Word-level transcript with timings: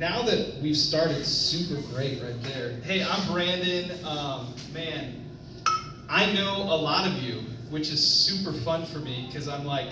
now 0.00 0.22
that 0.22 0.56
we've 0.62 0.78
started 0.78 1.26
super 1.26 1.78
great 1.92 2.22
right 2.22 2.42
there. 2.44 2.70
Hey, 2.84 3.04
I'm 3.04 3.30
Brandon. 3.30 4.02
Um, 4.02 4.54
man, 4.72 5.22
I 6.08 6.32
know 6.32 6.56
a 6.56 6.74
lot 6.74 7.06
of 7.06 7.22
you, 7.22 7.42
which 7.68 7.92
is 7.92 8.02
super 8.02 8.54
fun 8.54 8.86
for 8.86 9.00
me 9.00 9.26
because 9.26 9.46
I'm 9.46 9.66
like, 9.66 9.90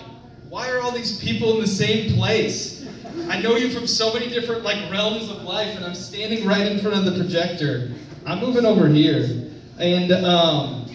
why 0.49 0.67
are 0.71 0.79
all 0.79 0.91
these 0.91 1.19
people 1.19 1.53
in 1.53 1.61
the 1.61 1.67
same 1.67 2.15
place? 2.15 2.87
I 3.29 3.39
know 3.39 3.55
you 3.55 3.69
from 3.69 3.85
so 3.85 4.11
many 4.11 4.29
different 4.29 4.63
like 4.63 4.89
realms 4.89 5.29
of 5.29 5.43
life, 5.43 5.75
and 5.75 5.85
I'm 5.85 5.93
standing 5.93 6.43
right 6.43 6.65
in 6.65 6.79
front 6.79 6.97
of 6.97 7.05
the 7.05 7.11
projector. 7.11 7.91
I'm 8.25 8.39
moving 8.39 8.65
over 8.65 8.87
here, 8.87 9.51
and 9.77 10.11
um, 10.11 10.89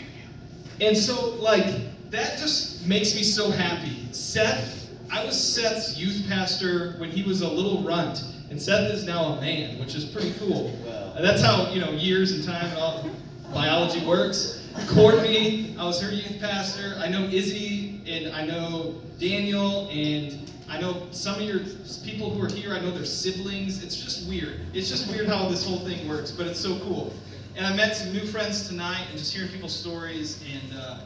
and 0.81 0.99
so 0.99 1.37
like 1.37 2.11
that 2.11 2.37
just 2.39 2.85
makes 2.85 3.15
me 3.15 3.23
so 3.23 3.49
happy. 3.53 4.09
Seth, 4.11 4.91
I 5.09 5.25
was 5.25 5.41
Seth's 5.41 5.97
youth 5.97 6.27
pastor 6.29 6.97
when 6.99 7.11
he 7.11 7.23
was 7.23 7.43
a 7.43 7.49
little 7.49 7.85
runt, 7.85 8.25
and 8.55 8.63
Seth 8.63 8.89
is 8.93 9.05
now 9.05 9.25
a 9.25 9.41
man, 9.41 9.81
which 9.81 9.97
is 9.97 10.05
pretty 10.05 10.33
cool. 10.39 10.69
And 11.17 11.25
that's 11.25 11.43
how 11.43 11.73
you 11.73 11.81
know 11.81 11.91
years 11.91 12.31
and 12.31 12.45
time 12.45 12.67
and 12.67 12.79
all 12.79 13.11
biology 13.53 14.07
works. 14.07 14.63
Courtney, 14.87 15.75
I 15.77 15.85
was 15.85 16.01
her 16.01 16.13
youth 16.13 16.39
pastor. 16.39 16.95
I 16.99 17.09
know 17.09 17.25
Izzy, 17.25 18.01
and 18.07 18.33
I 18.33 18.47
know 18.47 18.95
Daniel, 19.19 19.89
and 19.91 20.53
I 20.69 20.81
know 20.81 21.09
some 21.11 21.35
of 21.35 21.43
your 21.43 21.63
people 22.05 22.31
who 22.31 22.45
are 22.45 22.49
here. 22.49 22.75
I 22.75 22.81
know 22.81 22.93
their 22.93 23.05
siblings. 23.05 23.83
It's 23.83 23.97
just 23.97 24.29
weird. 24.29 24.61
It's 24.73 24.89
just 24.89 25.11
weird 25.11 25.27
how 25.27 25.49
this 25.49 25.67
whole 25.67 25.81
thing 25.81 26.09
works, 26.09 26.31
but 26.31 26.47
it's 26.47 26.61
so 26.61 26.79
cool. 26.79 27.13
And 27.57 27.67
I 27.67 27.75
met 27.75 27.97
some 27.97 28.13
new 28.13 28.25
friends 28.25 28.69
tonight, 28.69 29.05
and 29.11 29.19
just 29.19 29.35
hearing 29.35 29.51
people's 29.51 29.75
stories. 29.75 30.45
And 30.45 30.79
uh, 30.79 31.01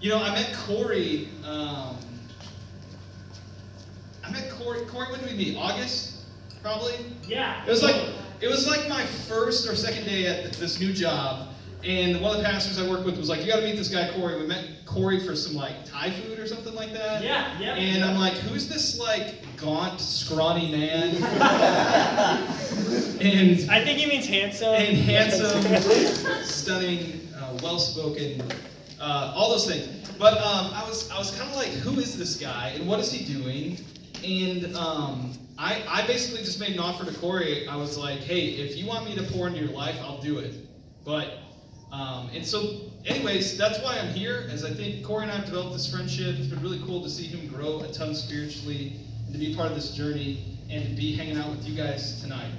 you 0.00 0.08
know, 0.08 0.22
I 0.22 0.30
met 0.30 0.54
Corey. 0.54 1.30
Um, 1.44 1.96
I 4.24 4.30
met 4.30 4.52
Corey. 4.52 4.82
Corey, 4.86 5.10
when 5.10 5.18
did 5.18 5.32
we 5.32 5.36
meet? 5.36 5.56
August, 5.56 6.15
probably. 6.66 6.94
Yeah. 7.28 7.64
It 7.64 7.70
was 7.70 7.82
like 7.82 7.94
it 8.40 8.48
was 8.48 8.66
like 8.66 8.88
my 8.88 9.06
first 9.06 9.68
or 9.68 9.76
second 9.76 10.04
day 10.04 10.26
at 10.26 10.52
this 10.54 10.80
new 10.80 10.92
job, 10.92 11.48
and 11.84 12.20
one 12.20 12.32
of 12.32 12.42
the 12.42 12.44
pastors 12.44 12.80
I 12.80 12.90
worked 12.90 13.04
with 13.04 13.16
was 13.16 13.28
like, 13.28 13.42
"You 13.42 13.46
got 13.46 13.60
to 13.60 13.62
meet 13.62 13.76
this 13.76 13.88
guy 13.88 14.10
Corey." 14.14 14.40
We 14.40 14.48
met 14.48 14.84
Corey 14.84 15.24
for 15.24 15.36
some 15.36 15.54
like 15.54 15.84
Thai 15.84 16.10
food 16.10 16.40
or 16.40 16.46
something 16.48 16.74
like 16.74 16.92
that. 16.92 17.22
Yeah, 17.22 17.56
yeah. 17.60 17.76
And 17.76 18.04
I'm 18.04 18.18
like, 18.18 18.34
"Who's 18.34 18.68
this 18.68 18.98
like 18.98 19.44
gaunt, 19.56 20.00
scrawny 20.00 20.72
man?" 20.72 21.14
and 23.20 23.70
I 23.70 23.84
think 23.84 24.00
he 24.00 24.06
means 24.06 24.26
handsome. 24.26 24.74
and 24.74 24.96
handsome, 24.96 25.62
stunning, 26.44 27.28
uh, 27.38 27.58
well-spoken, 27.62 28.42
uh, 29.00 29.32
all 29.36 29.50
those 29.50 29.68
things. 29.68 30.10
But 30.18 30.34
um, 30.38 30.72
I 30.74 30.84
was 30.84 31.08
I 31.12 31.18
was 31.18 31.30
kind 31.30 31.48
of 31.48 31.56
like, 31.56 31.68
who 31.68 32.00
is 32.00 32.18
this 32.18 32.36
guy 32.36 32.72
and 32.74 32.88
what 32.88 32.98
is 32.98 33.12
he 33.12 33.24
doing? 33.24 33.78
And 34.24 34.74
um, 34.74 35.32
I 35.58 35.82
I 35.88 36.06
basically 36.06 36.44
just 36.44 36.60
made 36.60 36.72
an 36.72 36.80
offer 36.80 37.04
to 37.04 37.18
Corey. 37.18 37.66
I 37.68 37.76
was 37.76 37.96
like, 37.96 38.20
hey, 38.20 38.48
if 38.48 38.76
you 38.76 38.86
want 38.86 39.06
me 39.06 39.14
to 39.16 39.22
pour 39.22 39.48
into 39.48 39.60
your 39.60 39.70
life, 39.70 39.96
I'll 40.02 40.20
do 40.20 40.38
it. 40.38 40.54
But 41.04 41.38
um, 41.92 42.28
and 42.34 42.44
so, 42.44 42.90
anyways, 43.06 43.56
that's 43.56 43.80
why 43.80 43.98
I'm 43.98 44.12
here. 44.12 44.48
As 44.50 44.64
I 44.64 44.70
think 44.70 45.04
Corey 45.04 45.22
and 45.22 45.32
I 45.32 45.36
have 45.36 45.46
developed 45.46 45.72
this 45.72 45.90
friendship. 45.90 46.36
It's 46.38 46.48
been 46.48 46.62
really 46.62 46.80
cool 46.80 47.02
to 47.02 47.08
see 47.08 47.24
him 47.26 47.46
grow 47.48 47.80
a 47.80 47.92
ton 47.92 48.14
spiritually 48.14 48.94
and 49.24 49.32
to 49.32 49.38
be 49.38 49.54
part 49.54 49.68
of 49.68 49.76
this 49.76 49.94
journey 49.94 50.58
and 50.68 50.84
to 50.84 50.94
be 50.94 51.14
hanging 51.14 51.38
out 51.38 51.50
with 51.50 51.66
you 51.66 51.74
guys 51.74 52.20
tonight. 52.20 52.50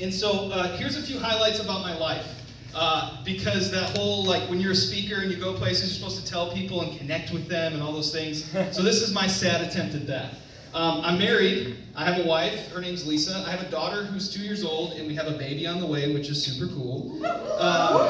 And 0.00 0.12
so 0.12 0.50
uh, 0.50 0.76
here's 0.76 0.96
a 0.96 1.02
few 1.02 1.18
highlights 1.18 1.58
about 1.58 1.82
my 1.82 1.96
life. 1.96 2.26
Uh, 2.74 3.24
because 3.24 3.70
that 3.70 3.96
whole, 3.96 4.22
like, 4.24 4.46
when 4.50 4.60
you're 4.60 4.72
a 4.72 4.76
speaker 4.76 5.22
and 5.22 5.30
you 5.30 5.38
go 5.38 5.54
places, 5.54 5.88
you're 5.88 6.08
supposed 6.10 6.22
to 6.22 6.30
tell 6.30 6.52
people 6.52 6.82
and 6.82 6.98
connect 6.98 7.32
with 7.32 7.48
them 7.48 7.72
and 7.72 7.82
all 7.82 7.92
those 7.92 8.12
things. 8.12 8.54
So 8.72 8.82
this 8.82 9.00
is 9.00 9.14
my 9.14 9.26
sad 9.26 9.62
attempt 9.62 9.94
at 9.94 10.06
that. 10.08 10.34
Um, 10.74 11.00
I'm 11.02 11.18
married. 11.18 11.76
I 11.94 12.04
have 12.04 12.24
a 12.24 12.28
wife. 12.28 12.70
Her 12.72 12.80
name's 12.80 13.06
Lisa. 13.06 13.44
I 13.46 13.50
have 13.50 13.62
a 13.62 13.70
daughter 13.70 14.04
who's 14.04 14.32
two 14.32 14.42
years 14.42 14.62
old, 14.64 14.92
and 14.92 15.06
we 15.06 15.14
have 15.14 15.26
a 15.26 15.38
baby 15.38 15.66
on 15.66 15.80
the 15.80 15.86
way, 15.86 16.12
which 16.12 16.28
is 16.28 16.44
super 16.44 16.72
cool. 16.74 17.24
Um, 17.24 18.02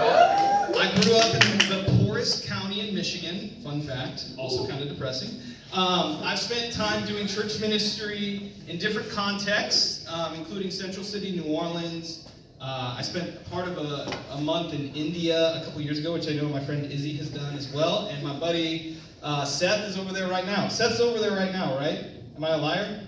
I 0.79 0.93
grew 1.01 1.15
up 1.17 1.35
in 1.35 1.59
the 1.69 2.05
poorest 2.05 2.47
county 2.47 2.89
in 2.89 2.95
Michigan. 2.95 3.57
Fun 3.63 3.83
fact, 3.83 4.27
also 4.37 4.67
kind 4.69 4.83
of 4.83 4.89
depressing. 4.89 5.41
Um, 5.73 6.21
I've 6.23 6.39
spent 6.39 6.73
time 6.73 7.07
doing 7.07 7.27
church 7.27 7.61
ministry 7.61 8.53
in 8.67 8.79
different 8.79 9.11
contexts, 9.11 10.07
um, 10.09 10.35
including 10.35 10.71
Central 10.71 11.05
City, 11.05 11.33
New 11.33 11.45
Orleans. 11.45 12.29
Uh, 12.61 12.97
I 12.99 13.03
spent 13.03 13.49
part 13.51 13.69
of 13.69 13.77
a, 13.77 14.19
a, 14.33 14.41
month 14.41 14.73
in 14.73 14.93
India 14.95 15.61
a 15.61 15.65
couple 15.65 15.83
years 15.83 15.99
ago, 15.99 16.15
which 16.15 16.27
I 16.29 16.33
know 16.33 16.49
my 16.49 16.65
friend 16.65 16.91
Izzy 16.91 17.15
has 17.19 17.29
done 17.29 17.55
as 17.55 17.71
well. 17.73 18.09
And 18.09 18.25
my 18.25 18.37
buddy 18.39 18.97
uh, 19.23 19.45
Seth 19.45 19.85
is 19.85 19.99
over 19.99 20.13
there 20.13 20.29
right 20.29 20.47
now. 20.47 20.69
Seth's 20.69 20.99
over 20.99 21.19
there 21.19 21.37
right 21.37 21.53
now, 21.53 21.77
right? 21.77 22.16
Am 22.37 22.45
I 22.45 22.49
a 22.51 22.57
liar? 22.59 23.01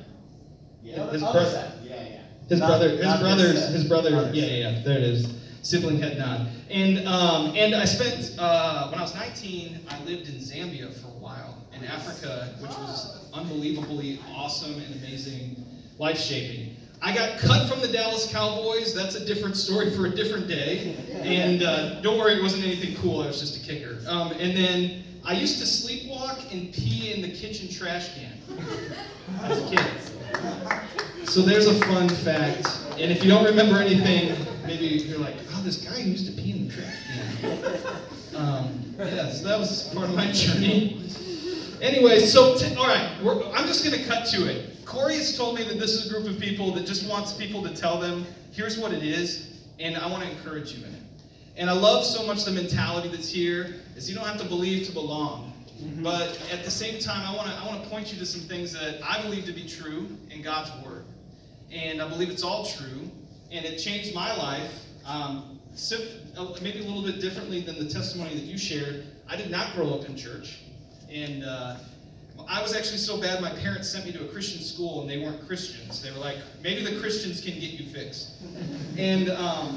Yeah. 0.83 1.11
His 1.11 1.22
Other 1.22 1.33
brother- 1.41 1.72
Yeah, 1.84 1.94
yeah. 1.94 2.21
His 2.49 2.61
Not- 2.61 2.66
brother, 2.69 2.89
his 2.91 3.00
this 3.00 3.21
brothers, 3.21 3.69
his 3.69 3.84
brother, 3.84 4.16
Other 4.16 4.31
yeah, 4.34 4.44
yeah, 4.47 4.71
yeah, 4.71 4.83
there 4.83 4.97
it 4.97 5.05
is. 5.05 5.28
Sibling 5.62 6.00
head 6.00 6.16
nod. 6.19 6.47
And 6.71 7.06
um, 7.06 7.53
and 7.55 7.75
I 7.75 7.84
spent 7.84 8.34
uh, 8.39 8.89
when 8.89 8.99
I 8.99 9.03
was 9.03 9.15
19, 9.15 9.81
I 9.91 10.03
lived 10.05 10.28
in 10.28 10.37
Zambia 10.37 10.91
for 10.94 11.09
a 11.09 11.19
while 11.21 11.66
in 11.75 11.84
Africa, 11.84 12.55
which 12.61 12.71
was 12.71 13.28
unbelievably 13.34 14.21
awesome 14.34 14.75
and 14.81 14.94
amazing, 15.05 15.62
life 15.99 16.19
shaping. 16.19 16.77
I 17.03 17.15
got 17.15 17.39
cut 17.39 17.69
from 17.69 17.81
the 17.81 17.89
Dallas 17.89 18.31
Cowboys. 18.33 18.95
That's 18.95 19.15
a 19.16 19.25
different 19.27 19.56
story 19.56 19.91
for 19.95 20.06
a 20.06 20.10
different 20.10 20.49
day. 20.49 20.97
And 21.19 21.62
uh, 21.65 22.00
don't 22.00 22.16
worry, 22.16 22.34
it 22.34 22.43
wasn't 22.43 22.65
anything 22.65 22.95
cool. 23.03 23.22
I 23.22 23.27
was 23.27 23.41
just 23.41 23.62
a 23.62 23.66
kicker. 23.66 23.99
Um, 24.06 24.31
and 24.33 24.56
then 24.56 25.03
I 25.28 25.33
used 25.33 25.59
to 25.59 25.65
sleepwalk 25.66 26.50
and 26.50 26.72
pee 26.72 27.12
in 27.12 27.21
the 27.21 27.28
kitchen 27.28 27.69
trash 27.69 28.15
can 28.15 28.33
as 29.43 29.62
a 29.62 29.77
kid. 29.77 31.28
So 31.28 31.43
there's 31.43 31.66
a 31.66 31.75
fun 31.84 32.09
fact. 32.09 32.66
And 32.93 33.12
if 33.12 33.22
you 33.22 33.28
don't 33.28 33.44
remember 33.44 33.77
anything, 33.77 34.34
maybe 34.65 34.87
you're 34.87 35.19
like, 35.19 35.34
oh, 35.53 35.61
this 35.62 35.84
guy 35.84 35.99
used 35.99 36.34
to 36.34 36.43
pee 36.43 36.53
in 36.53 36.66
the 36.66 36.75
trash 36.75 36.97
can. 37.43 38.37
Um, 38.37 38.94
yeah, 38.99 39.31
so 39.31 39.47
that 39.49 39.59
was 39.59 39.93
part 39.93 40.09
of 40.09 40.16
my 40.16 40.33
journey. 40.33 40.99
Anyway, 41.83 42.21
so, 42.21 42.56
t- 42.56 42.75
all 42.77 42.87
right, 42.87 43.10
I'm 43.55 43.66
just 43.66 43.84
going 43.84 44.00
to 44.00 44.09
cut 44.09 44.25
to 44.28 44.49
it. 44.49 44.83
Corey 44.87 45.16
has 45.16 45.37
told 45.37 45.56
me 45.56 45.65
that 45.65 45.78
this 45.78 45.91
is 45.91 46.10
a 46.10 46.15
group 46.15 46.27
of 46.27 46.41
people 46.41 46.72
that 46.72 46.87
just 46.87 47.06
wants 47.06 47.34
people 47.34 47.62
to 47.65 47.77
tell 47.77 48.00
them, 48.00 48.25
here's 48.53 48.78
what 48.78 48.93
it 48.93 49.03
is, 49.03 49.60
and 49.78 49.95
I 49.95 50.09
want 50.09 50.25
to 50.25 50.31
encourage 50.31 50.72
you 50.72 50.87
in 50.87 50.95
it. 50.95 51.03
And 51.59 51.69
I 51.69 51.75
love 51.75 52.06
so 52.06 52.27
much 52.27 52.45
the 52.45 52.53
mentality 52.53 53.09
that's 53.09 53.28
here, 53.28 53.75
is 53.98 54.09
you 54.09 54.14
don't 54.14 54.26
have 54.26 54.41
to 54.41 54.47
believe 54.47 54.86
to 54.86 54.92
belong. 54.92 55.53
But 56.03 56.41
at 56.53 56.64
the 56.64 56.70
same 56.70 56.98
time, 56.98 57.22
I 57.25 57.36
want 57.36 57.48
to 57.48 57.54
I 57.54 57.66
want 57.66 57.84
to 57.84 57.88
point 57.88 58.12
you 58.12 58.19
to 58.19 58.26
some 58.26 58.41
things 58.41 58.72
that 58.72 59.00
I 59.04 59.22
believe 59.22 59.44
to 59.44 59.53
be 59.53 59.69
true 59.69 60.09
in 60.31 60.42
God's 60.42 60.70
Word, 60.84 61.04
and 61.70 62.03
I 62.03 62.09
believe 62.09 62.31
it's 62.31 62.42
all 62.42 62.66
true, 62.66 63.10
and 63.53 63.64
it 63.64 63.78
changed 63.78 64.14
my 64.14 64.34
life. 64.36 64.72
Um, 65.06 65.60
uh, 66.36 66.47
maybe 66.60 66.81
a 66.81 66.82
little 66.82 67.03
bit 67.03 67.20
differently 67.20 67.60
than 67.60 67.78
the 67.78 67.88
testimony 67.88 68.34
that 68.34 68.42
you 68.42 68.59
shared. 68.59 69.04
I 69.28 69.36
did 69.36 69.50
not 69.50 69.72
grow 69.75 69.94
up 69.94 70.09
in 70.09 70.16
church, 70.16 70.59
and 71.12 71.44
uh, 71.44 71.76
I 72.48 72.60
was 72.60 72.75
actually 72.75 72.98
so 72.98 73.20
bad. 73.20 73.41
My 73.41 73.50
parents 73.50 73.88
sent 73.88 74.04
me 74.04 74.10
to 74.12 74.25
a 74.25 74.28
Christian 74.28 74.62
school, 74.62 75.03
and 75.03 75.09
they 75.09 75.19
weren't 75.19 75.47
Christians. 75.47 76.03
They 76.03 76.10
were 76.10 76.19
like, 76.19 76.38
maybe 76.60 76.84
the 76.84 76.98
Christians 76.98 77.41
can 77.41 77.54
get 77.54 77.70
you 77.72 77.86
fixed, 77.86 78.32
and. 78.98 79.30
Um, 79.30 79.76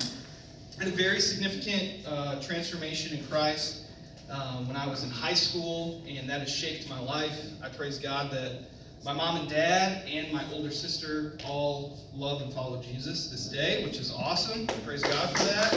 I 0.80 0.86
had 0.86 0.94
a 0.94 0.96
very 0.96 1.20
significant 1.20 2.08
uh, 2.08 2.42
transformation 2.42 3.16
in 3.16 3.24
Christ 3.28 3.91
um, 4.32 4.68
when 4.68 4.78
I 4.78 4.88
was 4.88 5.04
in 5.04 5.10
high 5.10 5.34
school, 5.34 6.02
and 6.08 6.30
that 6.30 6.40
has 6.40 6.54
shaped 6.54 6.90
my 6.90 7.00
life. 7.00 7.40
I 7.64 7.70
praise 7.70 8.00
God 8.00 8.32
that 8.32 8.64
my 9.04 9.14
mom 9.14 9.38
and 9.38 9.50
dad 9.50 10.08
and 10.08 10.32
my 10.32 10.44
older 10.54 10.72
sister 10.72 11.38
all 11.46 12.00
love 12.14 12.42
and 12.42 12.54
follow 12.54 12.82
Jesus 12.82 13.30
this 13.30 13.48
day, 13.48 13.84
which 13.84 13.98
is 13.98 14.14
awesome. 14.14 14.68
Praise 14.86 15.02
God 15.04 15.30
for 15.32 15.44
that. 15.46 15.74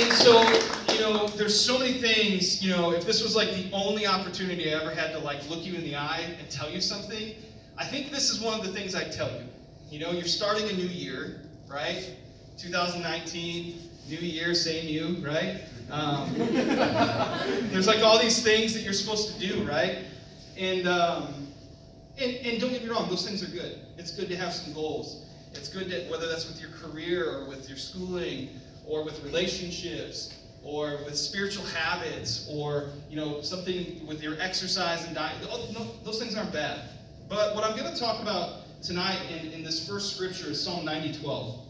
And 0.00 0.12
so, 0.12 0.42
you 0.92 1.00
know, 1.00 1.28
there's 1.28 1.58
so 1.58 1.78
many 1.78 1.94
things, 1.94 2.62
you 2.64 2.70
know, 2.70 2.92
if 2.92 3.06
this 3.06 3.22
was 3.22 3.34
like 3.34 3.50
the 3.50 3.68
only 3.72 4.06
opportunity 4.06 4.72
I 4.72 4.80
ever 4.80 4.90
had 4.90 5.12
to 5.12 5.18
like 5.18 5.48
look 5.48 5.64
you 5.64 5.74
in 5.74 5.82
the 5.82 5.96
eye 5.96 6.24
and 6.38 6.50
tell 6.50 6.70
you 6.70 6.80
something, 6.80 7.34
I 7.76 7.84
think 7.84 8.10
this 8.10 8.30
is 8.30 8.40
one 8.40 8.58
of 8.58 8.66
the 8.66 8.72
things 8.72 8.94
I 8.94 9.04
tell 9.04 9.30
you. 9.30 9.44
You 9.90 10.00
know, 10.00 10.10
you're 10.10 10.24
starting 10.24 10.68
a 10.68 10.72
new 10.72 10.86
year, 10.86 11.42
right? 11.68 12.10
2019, 12.58 13.74
new 14.08 14.16
year, 14.18 14.52
same 14.54 14.88
you, 14.88 15.24
right? 15.24 15.62
Um, 15.90 16.34
there's 17.70 17.86
like 17.86 18.02
all 18.02 18.18
these 18.18 18.42
things 18.42 18.74
that 18.74 18.82
you're 18.82 18.92
supposed 18.92 19.34
to 19.34 19.46
do, 19.46 19.62
right? 19.64 19.98
And, 20.58 20.86
um, 20.86 21.48
and 22.20 22.34
and 22.46 22.60
don't 22.60 22.70
get 22.70 22.82
me 22.82 22.88
wrong, 22.90 23.08
those 23.08 23.26
things 23.26 23.42
are 23.42 23.50
good. 23.50 23.78
It's 23.96 24.10
good 24.10 24.28
to 24.28 24.36
have 24.36 24.52
some 24.52 24.74
goals. 24.74 25.24
It's 25.52 25.68
good 25.68 25.88
to 25.90 26.10
whether 26.10 26.28
that's 26.28 26.46
with 26.48 26.60
your 26.60 26.70
career 26.70 27.30
or 27.30 27.48
with 27.48 27.68
your 27.68 27.78
schooling 27.78 28.50
or 28.86 29.04
with 29.04 29.22
relationships 29.24 30.34
or 30.64 30.98
with 31.04 31.16
spiritual 31.16 31.64
habits 31.66 32.48
or 32.50 32.90
you 33.08 33.16
know 33.16 33.40
something 33.40 34.04
with 34.06 34.22
your 34.22 34.38
exercise 34.40 35.06
and 35.06 35.14
diet. 35.14 35.36
Oh, 35.50 35.94
those 36.04 36.18
things 36.18 36.36
aren't 36.36 36.52
bad. 36.52 36.80
But 37.28 37.54
what 37.54 37.64
I'm 37.64 37.76
going 37.76 37.92
to 37.92 37.98
talk 37.98 38.20
about 38.22 38.82
tonight 38.82 39.18
in, 39.30 39.52
in 39.52 39.62
this 39.62 39.86
first 39.86 40.14
scripture 40.14 40.50
is 40.50 40.62
Psalm 40.62 40.84
90, 40.84 41.20
12. 41.20 41.67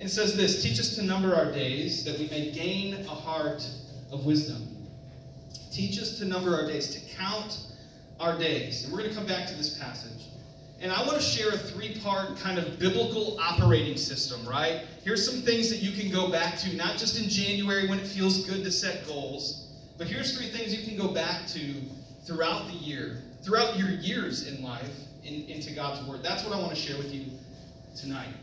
It 0.00 0.08
says 0.08 0.36
this 0.36 0.62
Teach 0.62 0.78
us 0.80 0.94
to 0.96 1.02
number 1.02 1.34
our 1.34 1.50
days 1.50 2.04
that 2.04 2.18
we 2.18 2.28
may 2.28 2.50
gain 2.50 2.94
a 2.94 3.14
heart 3.14 3.66
of 4.12 4.24
wisdom. 4.24 4.68
Teach 5.70 5.98
us 5.98 6.18
to 6.18 6.24
number 6.24 6.54
our 6.54 6.66
days, 6.66 6.94
to 6.94 7.16
count 7.16 7.58
our 8.20 8.38
days. 8.38 8.84
And 8.84 8.92
we're 8.92 9.00
going 9.00 9.10
to 9.10 9.16
come 9.16 9.26
back 9.26 9.48
to 9.48 9.54
this 9.54 9.78
passage. 9.78 10.28
And 10.80 10.92
I 10.92 11.00
want 11.06 11.14
to 11.14 11.22
share 11.22 11.48
a 11.48 11.58
three 11.58 11.98
part 12.00 12.36
kind 12.38 12.58
of 12.58 12.78
biblical 12.78 13.38
operating 13.40 13.96
system, 13.96 14.46
right? 14.46 14.82
Here's 15.02 15.28
some 15.28 15.40
things 15.40 15.70
that 15.70 15.78
you 15.78 15.98
can 15.98 16.12
go 16.12 16.30
back 16.30 16.58
to, 16.58 16.76
not 16.76 16.96
just 16.96 17.18
in 17.20 17.28
January 17.28 17.88
when 17.88 17.98
it 17.98 18.06
feels 18.06 18.48
good 18.48 18.64
to 18.64 18.70
set 18.70 19.06
goals, 19.06 19.72
but 19.96 20.06
here's 20.06 20.36
three 20.36 20.48
things 20.48 20.74
you 20.74 20.86
can 20.86 20.96
go 20.96 21.12
back 21.12 21.46
to 21.48 21.74
throughout 22.24 22.66
the 22.66 22.74
year, 22.74 23.22
throughout 23.42 23.78
your 23.78 23.88
years 23.88 24.48
in 24.48 24.62
life, 24.62 24.90
in, 25.24 25.44
into 25.46 25.72
God's 25.72 26.06
Word. 26.06 26.22
That's 26.22 26.44
what 26.44 26.52
I 26.52 26.58
want 26.58 26.70
to 26.70 26.76
share 26.76 26.96
with 26.98 27.14
you 27.14 27.26
tonight. 27.96 28.34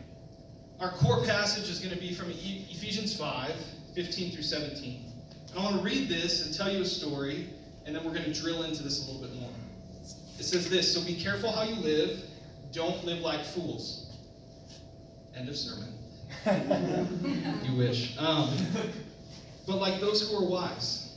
Our 0.80 0.90
core 0.90 1.24
passage 1.24 1.68
is 1.70 1.78
going 1.78 1.94
to 1.94 2.00
be 2.00 2.12
from 2.12 2.30
Ephesians 2.30 3.16
5 3.16 3.54
15 3.94 4.32
through 4.32 4.42
17. 4.42 5.04
And 5.50 5.58
I 5.58 5.62
want 5.62 5.76
to 5.76 5.82
read 5.82 6.08
this 6.08 6.46
and 6.46 6.54
tell 6.54 6.72
you 6.72 6.80
a 6.80 6.84
story, 6.84 7.48
and 7.84 7.94
then 7.94 8.02
we're 8.04 8.12
going 8.12 8.24
to 8.24 8.32
drill 8.32 8.62
into 8.62 8.82
this 8.82 9.06
a 9.06 9.10
little 9.10 9.28
bit 9.28 9.38
more. 9.38 9.50
It 10.38 10.44
says 10.44 10.68
this 10.68 10.92
So 10.92 11.04
be 11.04 11.14
careful 11.14 11.52
how 11.52 11.62
you 11.62 11.76
live, 11.76 12.22
don't 12.72 13.04
live 13.04 13.20
like 13.20 13.44
fools. 13.44 14.16
End 15.36 15.48
of 15.48 15.56
sermon. 15.56 15.92
you 17.64 17.76
wish. 17.76 18.16
Um, 18.18 18.54
but 19.66 19.76
like 19.76 20.00
those 20.00 20.28
who 20.28 20.36
are 20.36 20.48
wise. 20.48 21.08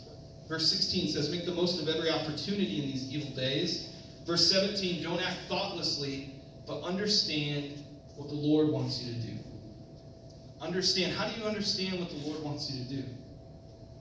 Verse 0.48 0.70
16 0.72 1.10
says, 1.10 1.32
Make 1.32 1.46
the 1.46 1.54
most 1.54 1.82
of 1.82 1.90
every 1.90 2.10
opportunity 2.10 2.84
in 2.84 2.92
these 2.92 3.12
evil 3.12 3.36
days. 3.36 3.90
Verse 4.26 4.52
17, 4.52 5.04
don't 5.04 5.22
act 5.22 5.38
thoughtlessly, 5.48 6.36
but 6.68 6.82
understand 6.82 7.84
what 8.16 8.28
the 8.30 8.36
Lord 8.36 8.70
wants 8.70 9.02
you 9.02 9.14
to 9.14 9.20
do. 9.20 9.34
Understand. 10.66 11.14
How 11.14 11.28
do 11.28 11.40
you 11.40 11.46
understand 11.46 12.00
what 12.00 12.10
the 12.10 12.18
Lord 12.28 12.42
wants 12.44 12.72
you 12.72 12.84
to 12.84 12.90
do? 12.90 13.04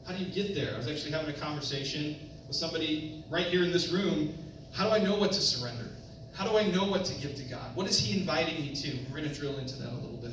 How 0.07 0.15
do 0.15 0.25
you 0.25 0.33
get 0.33 0.55
there? 0.55 0.75
I 0.75 0.79
was 0.79 0.89
actually 0.89 1.13
having 1.13 1.35
a 1.35 1.39
conversation 1.39 2.17
with 2.47 2.57
somebody 2.57 3.23
right 3.31 3.47
here 3.47 3.63
in 3.63 3.71
this 3.71 3.91
room. 3.91 4.35
How 4.73 4.89
do 4.89 4.95
I 4.95 4.99
know 4.99 5.17
what 5.17 5.33
to 5.33 5.41
surrender? 5.41 5.91
How 6.35 6.49
do 6.49 6.57
I 6.57 6.67
know 6.67 6.85
what 6.85 7.05
to 7.05 7.15
give 7.21 7.37
to 7.37 7.43
God? 7.45 7.77
What 7.77 7.87
is 7.87 7.99
He 7.99 8.19
inviting 8.19 8.61
me 8.63 8.75
to? 8.75 8.97
We're 9.11 9.19
going 9.19 9.29
to 9.29 9.35
drill 9.35 9.59
into 9.59 9.77
that 9.77 9.91
a 9.91 9.95
little 9.95 10.17
bit. 10.17 10.33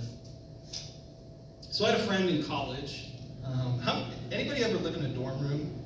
So 1.59 1.85
I 1.85 1.91
had 1.91 1.99
a 1.99 2.03
friend 2.03 2.29
in 2.29 2.43
college. 2.43 3.09
Um, 3.45 3.79
how, 3.79 4.07
anybody 4.31 4.63
ever 4.63 4.77
live 4.77 4.95
in 4.95 5.03
a 5.05 5.09
dorm 5.09 5.39
room? 5.41 5.77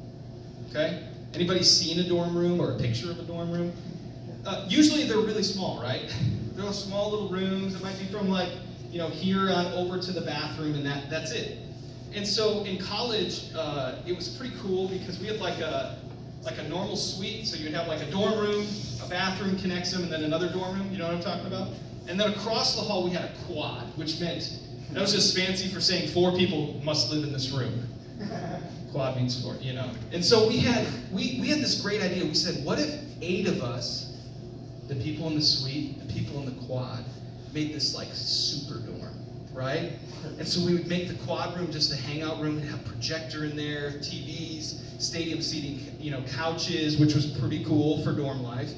Okay. 0.69 1.07
Anybody 1.33 1.63
seen 1.63 1.99
a 1.99 2.07
dorm 2.07 2.37
room 2.37 2.61
or 2.61 2.75
a 2.75 2.77
picture 2.77 3.09
of 3.09 3.19
a 3.19 3.23
dorm 3.23 3.51
room? 3.51 3.73
Uh, 4.45 4.65
usually 4.69 5.05
they're 5.05 5.17
really 5.17 5.43
small, 5.43 5.81
right? 5.81 6.13
They're 6.55 6.71
small 6.71 7.11
little 7.11 7.27
rooms. 7.27 7.75
It 7.75 7.83
might 7.83 7.99
be 7.99 8.05
from 8.05 8.29
like 8.29 8.47
you 8.95 9.01
know 9.01 9.09
here 9.09 9.51
on 9.51 9.65
over 9.73 9.99
to 9.99 10.13
the 10.13 10.21
bathroom, 10.21 10.73
and 10.75 10.85
that 10.85 11.09
that's 11.09 11.33
it. 11.33 11.57
And 12.13 12.25
so 12.25 12.63
in 12.63 12.77
college, 12.77 13.51
uh, 13.53 13.95
it 14.07 14.15
was 14.15 14.29
pretty 14.29 14.55
cool 14.61 14.87
because 14.87 15.19
we 15.19 15.27
had 15.27 15.41
like 15.41 15.59
a 15.59 15.97
like 16.43 16.57
a 16.59 16.63
normal 16.69 16.95
suite. 16.95 17.45
So 17.45 17.57
you'd 17.57 17.73
have 17.73 17.89
like 17.89 18.01
a 18.01 18.09
dorm 18.09 18.39
room, 18.39 18.65
a 19.03 19.09
bathroom 19.09 19.59
connects 19.59 19.91
them, 19.91 20.03
and 20.03 20.11
then 20.13 20.23
another 20.23 20.47
dorm 20.47 20.79
room. 20.79 20.89
You 20.93 20.99
know 20.99 21.07
what 21.07 21.15
I'm 21.15 21.21
talking 21.21 21.45
about? 21.45 21.73
And 22.07 22.17
then 22.17 22.31
across 22.31 22.77
the 22.77 22.83
hall 22.83 23.03
we 23.03 23.09
had 23.09 23.25
a 23.25 23.33
quad, 23.47 23.83
which 23.97 24.21
meant 24.21 24.61
that 24.93 25.01
was 25.01 25.11
just 25.11 25.35
fancy 25.35 25.67
for 25.67 25.81
saying 25.81 26.07
four 26.11 26.31
people 26.31 26.79
must 26.85 27.11
live 27.11 27.25
in 27.25 27.33
this 27.33 27.51
room. 27.51 27.89
Quad 28.93 29.17
means 29.17 29.43
four, 29.43 29.55
you 29.55 29.73
know. 29.73 29.91
And 30.13 30.23
so 30.23 30.47
we 30.47 30.55
had 30.55 30.87
we 31.11 31.37
we 31.41 31.49
had 31.49 31.59
this 31.59 31.81
great 31.81 32.01
idea. 32.01 32.23
We 32.23 32.33
said, 32.33 32.63
what 32.63 32.79
if 32.79 32.97
eight 33.19 33.45
of 33.45 33.61
us, 33.61 34.15
the 34.87 34.95
people 34.95 35.27
in 35.27 35.35
the 35.35 35.41
suite, 35.41 35.99
the 35.99 36.13
people 36.13 36.39
in 36.39 36.45
the 36.45 36.65
quad, 36.65 37.03
made 37.55 37.73
this 37.73 37.95
like 37.95 38.09
super 38.11 38.79
dorm, 38.79 39.15
right? 39.53 39.93
And 40.37 40.45
so 40.45 40.63
we 40.63 40.73
would 40.73 40.87
make 40.87 41.07
the 41.07 41.15
quad 41.25 41.57
room 41.57 41.71
just 41.71 41.93
a 41.93 41.95
hangout 41.95 42.41
room 42.41 42.57
and 42.57 42.69
have 42.69 42.83
projector 42.83 43.45
in 43.45 43.55
there, 43.55 43.91
TVs, 43.91 45.01
stadium 45.01 45.41
seating, 45.41 45.79
you 45.97 46.11
know, 46.11 46.21
couches, 46.35 46.97
which 46.97 47.15
was 47.15 47.25
pretty 47.25 47.63
cool 47.63 48.03
for 48.03 48.11
dorm 48.11 48.43
life. 48.43 48.71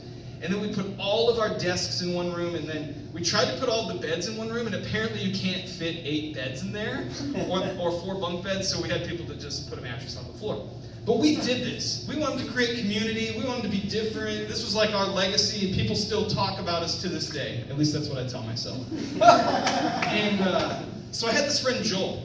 And 0.43 0.53
then 0.53 0.61
we 0.61 0.71
put 0.71 0.85
all 0.99 1.27
of 1.31 1.39
our 1.39 1.57
desks 1.57 2.01
in 2.01 2.13
one 2.13 2.31
room, 2.31 2.53
and 2.53 2.69
then 2.69 3.09
we 3.11 3.23
tried 3.23 3.51
to 3.51 3.59
put 3.59 3.69
all 3.69 3.87
the 3.87 3.95
beds 3.95 4.27
in 4.27 4.37
one 4.37 4.49
room, 4.49 4.67
and 4.67 4.75
apparently 4.75 5.23
you 5.23 5.35
can't 5.35 5.67
fit 5.67 5.95
eight 6.03 6.35
beds 6.35 6.61
in 6.61 6.71
there, 6.71 7.09
or, 7.49 7.63
or 7.79 7.99
four 8.01 8.21
bunk 8.21 8.43
beds, 8.43 8.67
so 8.67 8.79
we 8.79 8.87
had 8.87 9.07
people 9.07 9.25
to 9.25 9.35
just 9.35 9.67
put 9.67 9.79
a 9.79 9.81
mattress 9.81 10.15
on 10.15 10.27
the 10.31 10.37
floor. 10.37 10.69
But 11.07 11.19
we 11.19 11.37
did 11.37 11.63
this. 11.63 12.05
We 12.09 12.17
wanted 12.17 12.45
to 12.45 12.51
create 12.51 12.79
community. 12.79 13.33
We 13.39 13.45
wanted 13.45 13.63
to 13.63 13.69
be 13.69 13.79
different. 13.79 14.49
This 14.49 14.65
was 14.65 14.75
like 14.75 14.93
our 14.93 15.07
legacy, 15.07 15.65
and 15.65 15.73
people 15.73 15.95
still 15.95 16.27
talk 16.27 16.59
about 16.59 16.83
us 16.83 17.01
to 17.01 17.07
this 17.07 17.29
day. 17.29 17.63
At 17.69 17.77
least 17.77 17.93
that's 17.93 18.09
what 18.09 18.17
I 18.17 18.27
tell 18.27 18.43
myself. 18.43 18.85
and 19.21 20.41
uh, 20.41 20.83
so 21.13 21.27
I 21.27 21.31
had 21.31 21.45
this 21.45 21.63
friend 21.63 21.81
Joel. 21.81 22.23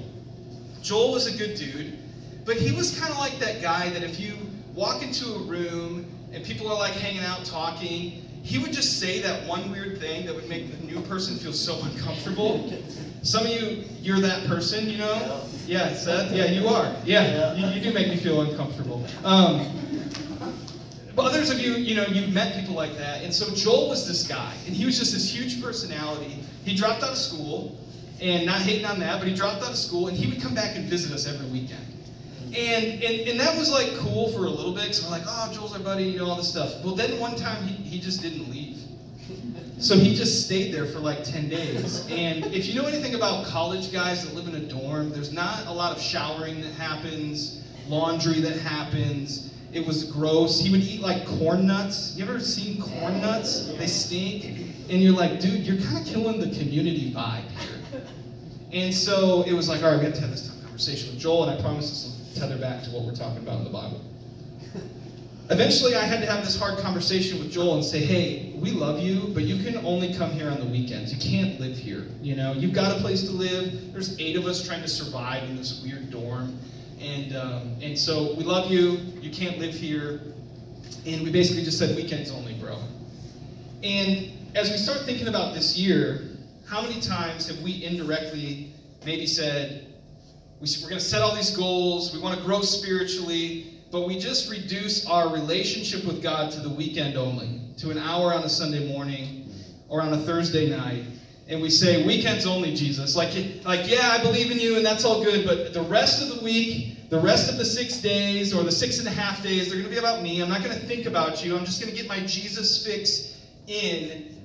Joel 0.82 1.12
was 1.12 1.32
a 1.32 1.38
good 1.38 1.55
dude, 1.56 1.96
but 2.44 2.56
he 2.56 2.73
was 2.73 2.99
kind 2.99 3.12
of 3.12 3.19
like 3.20 3.38
that 3.38 3.62
guy 3.62 3.88
that 3.90 4.02
if 4.02 4.19
you 4.19 4.34
walk 4.75 5.00
into 5.05 5.32
a 5.32 5.38
room 5.44 6.05
and 6.32 6.44
people 6.44 6.69
are 6.69 6.76
like 6.76 6.94
hanging 6.94 7.23
out 7.23 7.44
talking, 7.44 8.22
he 8.43 8.59
would 8.59 8.73
just 8.73 8.99
say 8.99 9.21
that 9.21 9.47
one 9.47 9.71
weird 9.71 9.99
thing 9.99 10.27
that 10.27 10.35
would 10.35 10.49
make 10.49 10.71
the 10.79 10.87
new 10.87 11.00
person 11.03 11.37
feel 11.37 11.53
so 11.53 11.81
uncomfortable. 11.85 12.73
Some 13.23 13.47
of 13.47 13.53
you, 13.53 13.85
you're 14.00 14.19
that 14.21 14.47
person, 14.47 14.89
you 14.89 14.99
know? 14.99 15.44
Yeah, 15.67 15.94
Seth? 15.94 16.33
Yeah, 16.33 16.47
you 16.47 16.67
are. 16.67 16.94
Yeah, 17.05 17.55
you, 17.55 17.67
you 17.69 17.81
do 17.81 17.93
make 17.93 18.09
me 18.09 18.17
feel 18.17 18.41
uncomfortable. 18.43 19.06
Um, 19.25 19.69
but 21.15 21.27
others 21.27 21.50
of 21.50 21.61
you, 21.61 21.75
you 21.75 21.94
know, 21.94 22.05
you've 22.06 22.33
met 22.33 22.59
people 22.59 22.75
like 22.75 22.97
that. 22.97 23.23
And 23.23 23.33
so 23.33 23.55
Joel 23.55 23.89
was 23.89 24.09
this 24.09 24.27
guy, 24.27 24.55
and 24.67 24.75
he 24.75 24.85
was 24.85 24.99
just 24.99 25.12
this 25.12 25.33
huge 25.33 25.62
personality. 25.62 26.43
He 26.65 26.75
dropped 26.75 27.03
out 27.05 27.11
of 27.11 27.19
school, 27.19 27.79
and 28.21 28.47
not 28.47 28.61
hating 28.62 28.87
on 28.87 28.99
that, 29.00 29.19
but 29.19 29.29
he 29.29 29.35
dropped 29.35 29.62
out 29.62 29.71
of 29.71 29.77
school, 29.77 30.09
and 30.09 30.17
he 30.17 30.27
would 30.27 30.43
come 30.43 30.55
back 30.55 30.77
and 30.77 30.89
visit 30.89 31.12
us 31.12 31.29
every 31.29 31.47
weekend. 31.47 31.87
And, 32.55 33.03
and, 33.03 33.29
and 33.29 33.41
that 33.41 33.57
was 33.57 33.71
like 33.71 33.89
cool 33.99 34.31
for 34.33 34.45
a 34.45 34.51
little 34.51 34.75
bit, 34.75 34.95
so 34.95 35.07
we're 35.07 35.13
like, 35.13 35.23
oh, 35.27 35.51
Joel's 35.55 35.73
our 35.73 35.79
buddy, 35.79 36.05
you 36.05 36.19
know, 36.19 36.27
all 36.27 36.37
this 36.37 36.51
stuff. 36.51 36.85
Well, 36.85 36.95
then 36.95 37.19
one 37.19 37.35
time 37.35 37.63
he, 37.67 37.75
he 37.83 37.99
just 37.99 38.21
didn't 38.21 38.51
leave. 38.51 38.79
So 39.79 39.97
he 39.97 40.15
just 40.15 40.45
stayed 40.45 40.73
there 40.73 40.87
for 40.87 41.01
like 41.01 41.25
10 41.25 41.49
days. 41.49 42.07
And 42.11 42.47
if 42.47 42.67
you 42.67 42.81
know 42.81 42.87
anything 42.87 43.15
about 43.15 43.47
college 43.47 43.91
guys 43.91 44.25
that 44.25 44.35
live 44.35 44.47
in 44.47 44.55
a 44.55 44.69
dorm, 44.69 45.11
there's 45.11 45.33
not 45.33 45.67
a 45.67 45.73
lot 45.73 45.97
of 45.97 46.01
showering 46.01 46.61
that 46.61 46.73
happens, 46.75 47.65
laundry 47.89 48.41
that 48.41 48.59
happens. 48.59 49.53
It 49.73 49.87
was 49.87 50.05
gross. 50.05 50.61
He 50.61 50.71
would 50.71 50.83
eat 50.83 51.01
like 51.01 51.27
corn 51.27 51.67
nuts. 51.67 52.15
You 52.17 52.25
ever 52.25 52.39
seen 52.39 52.83
corn 52.83 53.21
nuts? 53.23 53.73
They 53.79 53.87
stink. 53.87 54.45
And 54.91 55.03
you're 55.03 55.15
like, 55.15 55.41
dude, 55.41 55.67
you're 55.67 55.81
kind 55.81 55.99
of 55.99 56.07
killing 56.07 56.39
the 56.39 56.55
community 56.57 57.13
vibe 57.13 57.49
here. 57.51 58.03
And 58.73 58.95
so 58.95 59.43
it 59.47 59.53
was 59.53 59.69
like, 59.69 59.83
all 59.83 59.91
right, 59.91 59.99
we 59.99 60.05
have 60.05 60.15
to 60.15 60.21
have 60.21 60.31
this 60.31 60.51
conversation 60.63 61.11
with 61.11 61.21
Joel, 61.21 61.45
and 61.45 61.59
I 61.59 61.63
promise 61.63 61.91
this 61.91 62.12
tether 62.34 62.58
back 62.58 62.82
to 62.84 62.90
what 62.90 63.05
we're 63.05 63.14
talking 63.14 63.43
about 63.43 63.58
in 63.58 63.64
the 63.64 63.70
Bible. 63.70 64.00
Eventually, 65.50 65.94
I 65.94 66.05
had 66.05 66.20
to 66.20 66.26
have 66.26 66.44
this 66.44 66.58
hard 66.58 66.79
conversation 66.79 67.38
with 67.38 67.52
Joel 67.52 67.75
and 67.75 67.84
say, 67.84 67.99
hey, 67.99 68.55
we 68.56 68.70
love 68.70 69.00
you, 69.00 69.29
but 69.34 69.43
you 69.43 69.62
can 69.62 69.84
only 69.84 70.14
come 70.14 70.31
here 70.31 70.49
on 70.49 70.58
the 70.58 70.67
weekends. 70.67 71.12
You 71.12 71.20
can't 71.20 71.61
live 71.61 71.76
here. 71.76 72.06
You 72.23 72.37
know, 72.37 72.52
you've 72.52 72.73
got 72.73 72.96
a 72.96 73.00
place 73.00 73.25
to 73.25 73.32
live. 73.32 73.93
There's 73.93 74.19
eight 74.19 74.36
of 74.36 74.46
us 74.46 74.67
trying 74.67 74.82
to 74.82 74.89
survive 74.89 75.43
in 75.44 75.56
this 75.56 75.82
weird 75.84 76.10
dorm. 76.10 76.58
And, 77.01 77.36
um, 77.36 77.77
and 77.82 77.98
so 77.98 78.34
we 78.34 78.44
love 78.44 78.70
you. 78.70 78.98
You 79.20 79.31
can't 79.31 79.58
live 79.58 79.74
here. 79.74 80.20
And 81.05 81.22
we 81.22 81.32
basically 81.32 81.65
just 81.65 81.79
said, 81.79 81.96
weekends 81.96 82.31
only, 82.31 82.55
bro. 82.55 82.79
And 83.82 84.31
as 84.55 84.70
we 84.70 84.77
start 84.77 85.01
thinking 85.01 85.27
about 85.27 85.55
this 85.55 85.77
year, 85.77 86.22
how 86.67 86.81
many 86.81 87.01
times 87.01 87.48
have 87.48 87.60
we 87.60 87.84
indirectly 87.84 88.72
maybe 89.05 89.27
said, 89.27 89.92
we're 90.63 90.89
going 90.89 91.01
to 91.01 91.05
set 91.05 91.23
all 91.23 91.35
these 91.35 91.57
goals, 91.57 92.15
we 92.15 92.21
want 92.21 92.39
to 92.39 92.45
grow 92.45 92.61
spiritually, 92.61 93.81
but 93.91 94.07
we 94.07 94.17
just 94.17 94.49
reduce 94.49 95.07
our 95.07 95.29
relationship 95.29 96.05
with 96.05 96.23
God 96.23 96.53
to 96.53 96.61
the 96.61 96.69
weekend 96.69 97.17
only, 97.17 97.61
to 97.79 97.91
an 97.91 97.99
hour 97.99 98.33
on 98.33 98.45
a 98.45 98.49
Sunday 98.49 98.89
morning 98.89 99.53
or 99.89 100.01
on 100.01 100.13
a 100.13 100.19
Thursday 100.19 100.71
night. 100.71 101.05
And 101.49 101.61
we 101.61 101.69
say, 101.69 102.07
weekends 102.07 102.47
only, 102.47 102.75
Jesus. 102.75 103.17
Like, 103.17 103.35
like, 103.65 103.91
yeah, 103.91 104.11
I 104.13 104.23
believe 104.23 104.53
in 104.53 104.59
you 104.61 104.77
and 104.77 104.87
that's 104.87 105.05
all 105.05 105.25
good, 105.25 105.45
but 105.45 105.75
the 105.75 105.83
rest 105.83 106.23
of 106.23 106.39
the 106.39 106.45
week, 106.45 107.11
the 107.11 107.19
rest 107.19 107.51
of 107.51 107.59
the 107.59 107.65
six 107.65 108.01
days 108.01 108.55
or 108.55 108.63
the 108.63 108.71
six 108.71 109.01
and 109.01 109.09
a 109.09 109.11
half 109.11 109.43
days, 109.43 109.67
they're 109.67 109.79
going 109.79 109.85
to 109.85 109.91
be 109.91 109.99
about 109.99 110.23
me. 110.23 110.41
I'm 110.41 110.49
not 110.49 110.63
going 110.63 110.79
to 110.79 110.87
think 110.87 111.07
about 111.07 111.45
you. 111.45 111.57
I'm 111.57 111.65
just 111.65 111.83
going 111.83 111.93
to 111.93 112.01
get 112.01 112.09
my 112.09 112.21
Jesus 112.21 112.87
fix 112.87 113.43
in 113.67 114.37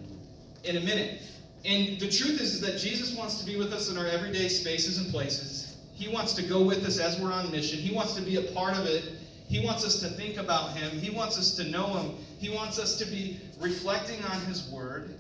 in 0.63 0.77
a 0.77 0.81
minute. 0.81 1.21
And 1.63 1.99
the 1.99 2.09
truth 2.09 2.41
is, 2.41 2.55
is 2.55 2.61
that 2.61 2.77
Jesus 2.79 3.15
wants 3.15 3.39
to 3.39 3.45
be 3.45 3.55
with 3.55 3.71
us 3.71 3.89
in 3.89 3.97
our 3.97 4.07
everyday 4.07 4.47
spaces 4.49 4.97
and 4.97 5.11
places. 5.11 5.66
He 5.97 6.07
wants 6.07 6.33
to 6.35 6.43
go 6.43 6.61
with 6.61 6.85
us 6.85 6.99
as 6.99 7.19
we're 7.19 7.33
on 7.33 7.49
mission. 7.51 7.79
He 7.79 7.93
wants 7.93 8.13
to 8.13 8.21
be 8.21 8.35
a 8.35 8.43
part 8.53 8.77
of 8.77 8.85
it. 8.85 9.13
He 9.47 9.65
wants 9.65 9.83
us 9.83 9.99
to 10.01 10.07
think 10.07 10.37
about 10.37 10.77
Him. 10.77 10.91
He 10.91 11.09
wants 11.09 11.39
us 11.39 11.55
to 11.55 11.63
know 11.63 11.87
Him. 11.87 12.15
He 12.37 12.53
wants 12.53 12.77
us 12.77 12.99
to 12.99 13.05
be 13.05 13.39
reflecting 13.59 14.23
on 14.25 14.39
His 14.41 14.69
Word 14.69 15.15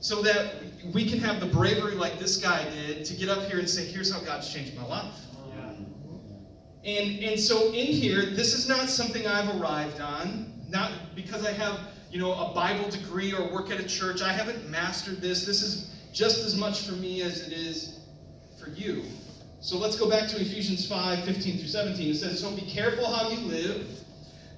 so 0.00 0.22
that 0.22 0.54
we 0.94 1.06
can 1.06 1.18
have 1.18 1.38
the 1.38 1.46
bravery 1.46 1.96
like 1.96 2.18
this 2.18 2.38
guy 2.38 2.64
did 2.70 3.04
to 3.04 3.14
get 3.14 3.28
up 3.28 3.46
here 3.50 3.58
and 3.58 3.68
say, 3.68 3.84
here's 3.84 4.10
how 4.10 4.20
God's 4.20 4.50
changed 4.50 4.74
my 4.74 4.86
life. 4.86 5.12
Yeah. 5.50 6.92
And, 6.92 7.22
and 7.22 7.38
so 7.38 7.66
in 7.66 7.86
here, 7.86 8.24
this 8.24 8.54
is 8.54 8.66
not 8.66 8.88
something 8.88 9.26
I've 9.26 9.60
arrived 9.60 10.00
on, 10.00 10.50
not 10.70 10.92
because 11.14 11.44
I 11.44 11.52
have, 11.52 11.78
you 12.10 12.18
know, 12.18 12.32
a 12.32 12.54
Bible 12.54 12.88
degree 12.88 13.34
or 13.34 13.52
work 13.52 13.70
at 13.70 13.80
a 13.80 13.86
church. 13.86 14.22
I 14.22 14.32
haven't 14.32 14.70
mastered 14.70 15.20
this. 15.20 15.44
This 15.44 15.60
is 15.60 15.94
just 16.10 16.46
as 16.46 16.56
much 16.56 16.86
for 16.86 16.92
me 16.92 17.20
as 17.20 17.46
it 17.46 17.52
is 17.52 18.00
for 18.58 18.70
you. 18.70 19.02
So 19.60 19.78
let's 19.78 19.96
go 19.96 20.08
back 20.08 20.28
to 20.28 20.40
Ephesians 20.40 20.86
5 20.86 21.24
15 21.24 21.58
through 21.58 21.68
17. 21.68 22.10
It 22.10 22.16
says, 22.16 22.40
So 22.40 22.54
be 22.54 22.62
careful 22.62 23.06
how 23.06 23.28
you 23.30 23.38
live. 23.46 23.86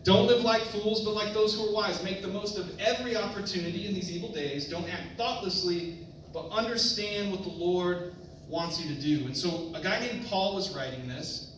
Don't 0.05 0.26
live 0.26 0.43
like 0.43 0.62
fools, 0.62 1.05
but 1.05 1.14
like 1.14 1.35
those 1.35 1.55
who 1.55 1.69
are 1.69 1.73
wise. 1.73 2.02
Make 2.02 2.23
the 2.23 2.28
most 2.28 2.59
of 2.59 2.78
every 2.81 3.17
opportunity 3.17 3.87
in 3.87 3.95
these 3.95 4.11
evil 4.11 4.33
days. 4.33 4.69
Don't 4.69 4.88
act 4.88 5.17
thoughtlessly, 5.17 5.99
but 6.33 6.49
understand 6.50 7.31
what 7.31 7.43
the 7.43 7.50
Lord 7.50 8.14
wants 8.49 8.81
you 8.81 8.95
to 8.95 9.00
do. 9.00 9.26
And 9.26 9.37
so 9.37 9.73
a 9.75 9.83
guy 9.83 10.00
named 10.00 10.26
Paul 10.26 10.55
was 10.55 10.75
writing 10.75 11.07
this. 11.09 11.57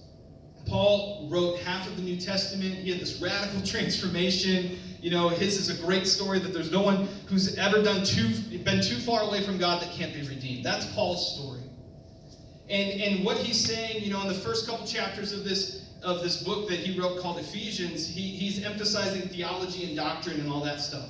Paul 0.67 1.29
wrote 1.31 1.59
half 1.61 1.87
of 1.87 1.97
the 1.97 2.03
New 2.03 2.17
Testament. 2.17 2.75
He 2.75 2.91
had 2.91 3.01
this 3.01 3.21
radical 3.21 3.63
transformation. 3.65 4.79
You 5.01 5.11
know, 5.11 5.29
his 5.29 5.57
is 5.57 5.71
a 5.71 5.83
great 5.83 6.07
story 6.07 6.39
that 6.41 6.53
there's 6.53 6.71
no 6.71 6.83
one 6.83 7.09
who's 7.27 7.57
ever 7.57 7.83
done 7.83 8.05
too 8.05 8.29
been 8.59 8.83
too 8.83 8.97
far 8.97 9.23
away 9.23 9.43
from 9.43 9.59
God 9.59 9.83
that 9.83 9.91
can't 9.93 10.13
be 10.13 10.23
redeemed. 10.23 10.65
That's 10.65 10.87
Paul's 10.93 11.35
story. 11.35 11.50
And 12.71 13.01
and 13.01 13.25
what 13.25 13.37
he's 13.37 13.63
saying, 13.63 14.03
you 14.03 14.13
know, 14.13 14.23
in 14.23 14.29
the 14.29 14.35
first 14.35 14.69
couple 14.69 14.87
chapters 14.87 15.33
of 15.33 15.45
this 15.45 15.89
of 16.03 16.23
this 16.23 16.43
book 16.43 16.69
that 16.69 16.79
he 16.79 16.99
wrote 16.99 17.19
called 17.21 17.39
Ephesians, 17.39 18.07
he, 18.07 18.23
he's 18.23 18.65
emphasizing 18.65 19.29
theology 19.29 19.85
and 19.85 19.97
doctrine 19.97 20.41
and 20.41 20.51
all 20.51 20.63
that 20.63 20.81
stuff. 20.81 21.09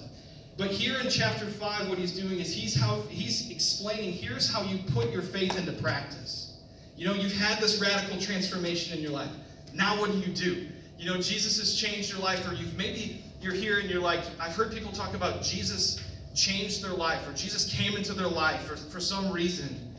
But 0.56 0.70
here 0.70 0.98
in 1.00 1.08
chapter 1.08 1.46
5, 1.46 1.88
what 1.88 1.96
he's 1.96 2.12
doing 2.12 2.40
is 2.40 2.52
he's 2.52 2.74
how 2.74 3.02
he's 3.08 3.50
explaining 3.50 4.12
here's 4.12 4.52
how 4.52 4.62
you 4.62 4.78
put 4.92 5.10
your 5.10 5.22
faith 5.22 5.56
into 5.58 5.72
practice. 5.72 6.58
You 6.96 7.06
know, 7.06 7.14
you've 7.14 7.36
had 7.36 7.60
this 7.60 7.80
radical 7.80 8.18
transformation 8.20 8.96
in 8.96 9.02
your 9.02 9.12
life. 9.12 9.30
Now 9.72 9.98
what 10.00 10.12
do 10.12 10.18
you 10.18 10.34
do? 10.34 10.66
You 10.98 11.06
know, 11.06 11.20
Jesus 11.20 11.58
has 11.58 11.74
changed 11.74 12.12
your 12.12 12.20
life, 12.20 12.46
or 12.46 12.54
you've 12.54 12.76
maybe 12.76 13.22
you're 13.40 13.54
here 13.54 13.78
and 13.78 13.88
you're 13.88 14.02
like, 14.02 14.20
I've 14.38 14.54
heard 14.54 14.70
people 14.70 14.92
talk 14.92 15.14
about 15.14 15.42
Jesus 15.42 16.02
changed 16.34 16.82
their 16.84 16.92
life, 16.92 17.26
or 17.26 17.32
Jesus 17.32 17.72
came 17.72 17.96
into 17.96 18.12
their 18.12 18.28
life 18.28 18.60
for, 18.62 18.76
for 18.76 19.00
some 19.00 19.32
reason. 19.32 19.89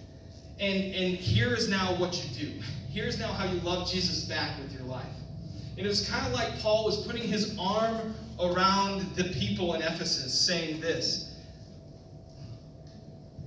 And 0.62 0.96
and 0.96 1.16
here 1.16 1.54
is 1.54 1.68
now 1.68 1.96
what 1.96 2.24
you 2.24 2.46
do. 2.46 2.62
Here's 2.90 3.20
now 3.20 3.34
how 3.34 3.52
you 3.52 3.60
love 3.62 3.90
Jesus 3.90 4.26
back 4.26 4.58
with 4.60 4.72
your 4.72 4.84
life. 4.84 5.06
And 5.78 5.86
it 5.86 5.90
was 5.90 6.08
kind 6.08 6.26
of 6.28 6.34
like 6.34 6.60
Paul 6.60 6.86
was 6.86 7.06
putting 7.08 7.24
his 7.24 7.58
arm 7.60 8.14
around 8.40 9.16
the 9.16 9.24
people 9.40 9.74
in 9.74 9.82
Ephesus, 9.82 10.40
saying 10.40 10.80
this 10.80 11.32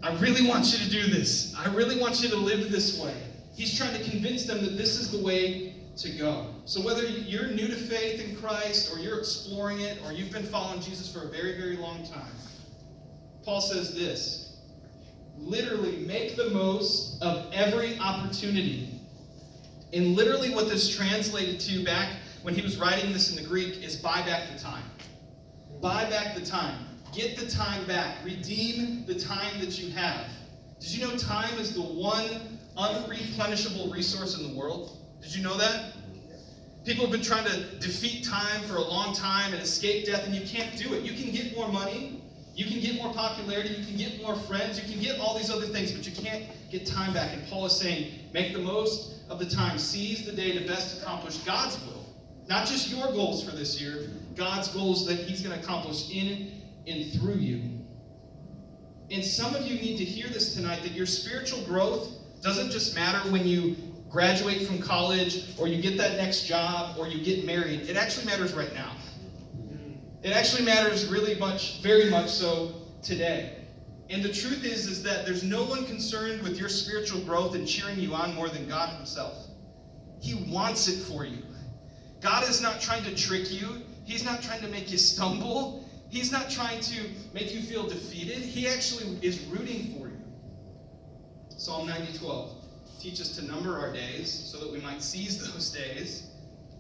I 0.02 0.14
really 0.16 0.46
want 0.46 0.70
you 0.72 0.84
to 0.84 0.90
do 0.90 1.06
this. 1.06 1.54
I 1.56 1.72
really 1.72 1.98
want 1.98 2.22
you 2.22 2.28
to 2.28 2.36
live 2.36 2.70
this 2.70 3.00
way. 3.00 3.14
He's 3.54 3.76
trying 3.78 3.96
to 3.96 4.10
convince 4.10 4.44
them 4.44 4.62
that 4.62 4.76
this 4.76 4.98
is 4.98 5.10
the 5.10 5.24
way 5.24 5.76
to 5.96 6.10
go. 6.10 6.48
So, 6.66 6.82
whether 6.82 7.04
you're 7.04 7.46
new 7.46 7.68
to 7.68 7.76
faith 7.76 8.20
in 8.20 8.36
Christ, 8.36 8.92
or 8.92 8.98
you're 8.98 9.18
exploring 9.18 9.80
it, 9.80 9.98
or 10.04 10.12
you've 10.12 10.32
been 10.32 10.44
following 10.44 10.80
Jesus 10.80 11.10
for 11.10 11.28
a 11.28 11.30
very, 11.30 11.56
very 11.56 11.76
long 11.76 12.04
time, 12.04 12.34
Paul 13.44 13.60
says 13.60 13.94
this 13.94 14.53
literally, 15.38 15.98
make 16.06 16.36
the 16.36 16.50
most 16.50 17.22
of 17.22 17.52
every 17.52 17.98
opportunity. 17.98 19.00
And 19.92 20.16
literally, 20.16 20.54
what 20.54 20.68
this 20.68 20.88
translated 20.88 21.60
to 21.60 21.84
back 21.84 22.10
when 22.42 22.54
he 22.54 22.62
was 22.62 22.76
writing 22.78 23.12
this 23.12 23.30
in 23.30 23.42
the 23.42 23.48
Greek 23.48 23.82
is 23.82 23.96
buy 23.96 24.22
back 24.22 24.52
the 24.52 24.58
time. 24.58 24.84
Buy 25.80 26.08
back 26.10 26.34
the 26.34 26.44
time. 26.44 26.86
Get 27.14 27.36
the 27.36 27.46
time 27.46 27.86
back. 27.86 28.16
Redeem 28.24 29.04
the 29.06 29.14
time 29.14 29.60
that 29.60 29.78
you 29.78 29.92
have. 29.92 30.26
Did 30.80 30.90
you 30.90 31.06
know 31.06 31.16
time 31.16 31.58
is 31.58 31.74
the 31.74 31.82
one 31.82 32.58
unreplenishable 32.76 33.92
resource 33.92 34.36
in 34.38 34.52
the 34.52 34.58
world? 34.58 34.98
Did 35.22 35.34
you 35.34 35.42
know 35.42 35.56
that? 35.56 35.94
People 36.84 37.04
have 37.04 37.12
been 37.12 37.22
trying 37.22 37.46
to 37.46 37.64
defeat 37.78 38.24
time 38.24 38.60
for 38.62 38.76
a 38.76 38.82
long 38.82 39.14
time 39.14 39.54
and 39.54 39.62
escape 39.62 40.04
death, 40.04 40.26
and 40.26 40.34
you 40.34 40.46
can't 40.46 40.76
do 40.76 40.92
it. 40.92 41.02
You 41.02 41.14
can 41.14 41.32
get 41.32 41.56
more 41.56 41.68
money, 41.68 42.20
you 42.54 42.64
can 42.66 42.80
get 42.80 42.96
more 42.96 43.12
popularity, 43.12 43.70
you 43.70 43.84
can 43.84 43.96
get 43.96 44.22
more 44.22 44.36
friends, 44.36 44.80
you 44.80 44.92
can 44.92 45.02
get 45.02 45.18
all 45.18 45.36
these 45.36 45.50
other 45.50 45.66
things, 45.66 45.90
but 45.92 46.06
you 46.06 46.14
can't 46.14 46.44
get 46.70 46.86
time 46.86 47.12
back. 47.12 47.32
And 47.32 47.44
Paul 47.48 47.66
is 47.66 47.76
saying, 47.76 48.12
make 48.32 48.52
the 48.52 48.60
most 48.60 49.14
of 49.28 49.38
the 49.38 49.46
time. 49.46 49.78
Seize 49.78 50.24
the 50.24 50.32
day 50.32 50.56
to 50.56 50.66
best 50.66 51.02
accomplish 51.02 51.38
God's 51.38 51.80
will. 51.84 52.06
Not 52.48 52.66
just 52.66 52.90
your 52.90 53.06
goals 53.08 53.42
for 53.48 53.56
this 53.56 53.80
year, 53.80 54.10
God's 54.36 54.68
goals 54.68 55.06
that 55.06 55.18
He's 55.18 55.40
going 55.40 55.58
to 55.58 55.62
accomplish 55.62 56.10
in 56.10 56.52
and 56.86 57.12
through 57.12 57.36
you. 57.36 57.62
And 59.10 59.24
some 59.24 59.54
of 59.54 59.62
you 59.66 59.74
need 59.80 59.96
to 59.98 60.04
hear 60.04 60.28
this 60.28 60.54
tonight 60.54 60.82
that 60.82 60.92
your 60.92 61.06
spiritual 61.06 61.62
growth 61.64 62.08
doesn't 62.42 62.70
just 62.70 62.94
matter 62.94 63.18
when 63.30 63.46
you 63.46 63.76
graduate 64.10 64.66
from 64.66 64.78
college 64.78 65.58
or 65.58 65.66
you 65.66 65.82
get 65.82 65.96
that 65.98 66.16
next 66.16 66.46
job 66.46 66.96
or 66.98 67.08
you 67.08 67.24
get 67.24 67.44
married. 67.44 67.80
It 67.88 67.96
actually 67.96 68.26
matters 68.26 68.52
right 68.52 68.72
now. 68.74 68.92
It 70.24 70.32
actually 70.32 70.64
matters 70.64 71.06
really 71.06 71.34
much, 71.34 71.82
very 71.82 72.08
much 72.08 72.30
so 72.30 72.72
today. 73.02 73.56
And 74.08 74.22
the 74.22 74.32
truth 74.32 74.64
is, 74.64 74.86
is 74.86 75.02
that 75.02 75.26
there's 75.26 75.44
no 75.44 75.64
one 75.64 75.84
concerned 75.84 76.40
with 76.40 76.58
your 76.58 76.70
spiritual 76.70 77.20
growth 77.20 77.54
and 77.54 77.68
cheering 77.68 78.00
you 78.00 78.14
on 78.14 78.34
more 78.34 78.48
than 78.48 78.66
God 78.66 78.88
Himself. 78.96 79.48
He 80.20 80.34
wants 80.50 80.88
it 80.88 81.02
for 81.02 81.26
you. 81.26 81.42
God 82.22 82.48
is 82.48 82.62
not 82.62 82.80
trying 82.80 83.04
to 83.04 83.14
trick 83.14 83.52
you. 83.52 83.82
He's 84.04 84.24
not 84.24 84.40
trying 84.40 84.62
to 84.62 84.68
make 84.68 84.90
you 84.90 84.96
stumble. 84.96 85.86
He's 86.08 86.32
not 86.32 86.48
trying 86.48 86.80
to 86.80 87.02
make 87.34 87.54
you 87.54 87.60
feel 87.60 87.86
defeated. 87.86 88.38
He 88.38 88.66
actually 88.66 89.18
is 89.20 89.44
rooting 89.46 89.92
for 89.98 90.08
you. 90.08 90.20
Psalm 91.50 91.86
90, 91.86 92.16
12. 92.16 92.50
Teach 92.98 93.20
us 93.20 93.36
to 93.36 93.44
number 93.44 93.78
our 93.78 93.92
days 93.92 94.32
so 94.32 94.58
that 94.58 94.72
we 94.72 94.80
might 94.80 95.02
seize 95.02 95.52
those 95.52 95.70
days, 95.78 96.28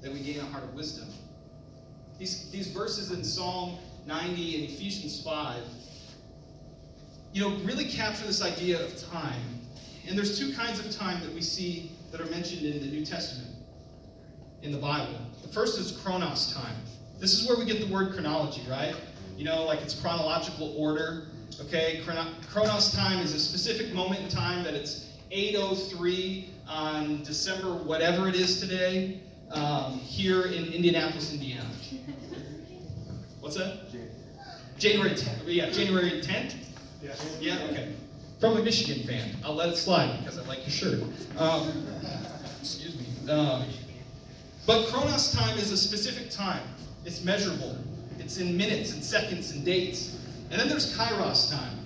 that 0.00 0.10
we 0.10 0.20
gain 0.20 0.40
a 0.40 0.44
heart 0.44 0.64
of 0.64 0.72
wisdom. 0.72 1.08
These, 2.18 2.50
these 2.50 2.68
verses 2.68 3.10
in 3.10 3.24
Psalm 3.24 3.76
90 4.06 4.64
and 4.64 4.72
Ephesians 4.72 5.22
5, 5.22 5.62
you 7.32 7.40
know, 7.42 7.56
really 7.64 7.86
capture 7.86 8.24
this 8.26 8.42
idea 8.42 8.82
of 8.84 8.96
time. 9.10 9.60
And 10.06 10.16
there's 10.16 10.38
two 10.38 10.52
kinds 10.54 10.78
of 10.78 10.94
time 10.94 11.20
that 11.22 11.32
we 11.32 11.40
see 11.40 11.92
that 12.12 12.20
are 12.20 12.30
mentioned 12.30 12.64
in 12.64 12.80
the 12.80 12.86
New 12.86 13.04
Testament, 13.04 13.50
in 14.62 14.70
the 14.70 14.78
Bible. 14.78 15.18
The 15.42 15.48
first 15.48 15.78
is 15.80 15.92
chronos 15.92 16.54
time. 16.54 16.76
This 17.18 17.40
is 17.40 17.48
where 17.48 17.58
we 17.58 17.64
get 17.64 17.80
the 17.80 17.92
word 17.92 18.12
chronology, 18.12 18.62
right? 18.68 18.94
You 19.36 19.44
know, 19.44 19.64
like 19.64 19.80
it's 19.82 19.98
chronological 19.98 20.74
order. 20.76 21.28
Okay, 21.60 22.02
chronos 22.04 22.92
time 22.94 23.20
is 23.20 23.34
a 23.34 23.40
specific 23.40 23.92
moment 23.94 24.20
in 24.20 24.28
time 24.28 24.62
that 24.64 24.74
it's 24.74 25.10
8:03 25.30 26.48
on 26.68 27.22
December 27.22 27.74
whatever 27.74 28.28
it 28.28 28.34
is 28.34 28.60
today 28.60 29.20
um, 29.50 29.98
here 29.98 30.46
in 30.46 30.72
Indianapolis, 30.72 31.32
Indiana. 31.32 31.68
What's 33.40 33.56
that? 33.56 33.80
January 34.78 35.10
10th. 35.10 35.42
Yeah, 35.46 35.70
January 35.70 36.20
10th. 36.22 36.54
Yeah. 37.02 37.14
Yeah. 37.40 37.68
Okay. 37.70 37.92
From 38.40 38.56
a 38.56 38.62
Michigan 38.62 39.06
fan, 39.06 39.36
I'll 39.44 39.54
let 39.54 39.68
it 39.68 39.76
slide 39.76 40.18
because 40.18 40.38
I 40.38 40.44
like 40.44 40.60
your 40.60 40.70
shirt. 40.70 41.02
Um, 41.38 41.86
excuse 42.60 42.96
me. 42.98 43.30
Um, 43.30 43.64
but 44.66 44.86
Chronos 44.88 45.32
time 45.32 45.58
is 45.58 45.70
a 45.70 45.76
specific 45.76 46.30
time. 46.30 46.62
It's 47.04 47.22
measurable. 47.22 47.76
It's 48.18 48.38
in 48.38 48.56
minutes 48.56 48.92
and 48.92 49.04
seconds 49.04 49.52
and 49.52 49.64
dates. 49.64 50.18
And 50.50 50.60
then 50.60 50.68
there's 50.68 50.96
Kairos 50.96 51.50
time. 51.50 51.78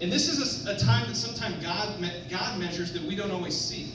And 0.00 0.10
this 0.10 0.28
is 0.28 0.66
a, 0.66 0.72
a 0.72 0.78
time 0.78 1.06
that 1.06 1.16
sometimes 1.16 1.62
God, 1.62 2.00
me, 2.00 2.10
God 2.28 2.58
measures 2.58 2.92
that 2.92 3.02
we 3.02 3.14
don't 3.14 3.30
always 3.30 3.58
see. 3.58 3.92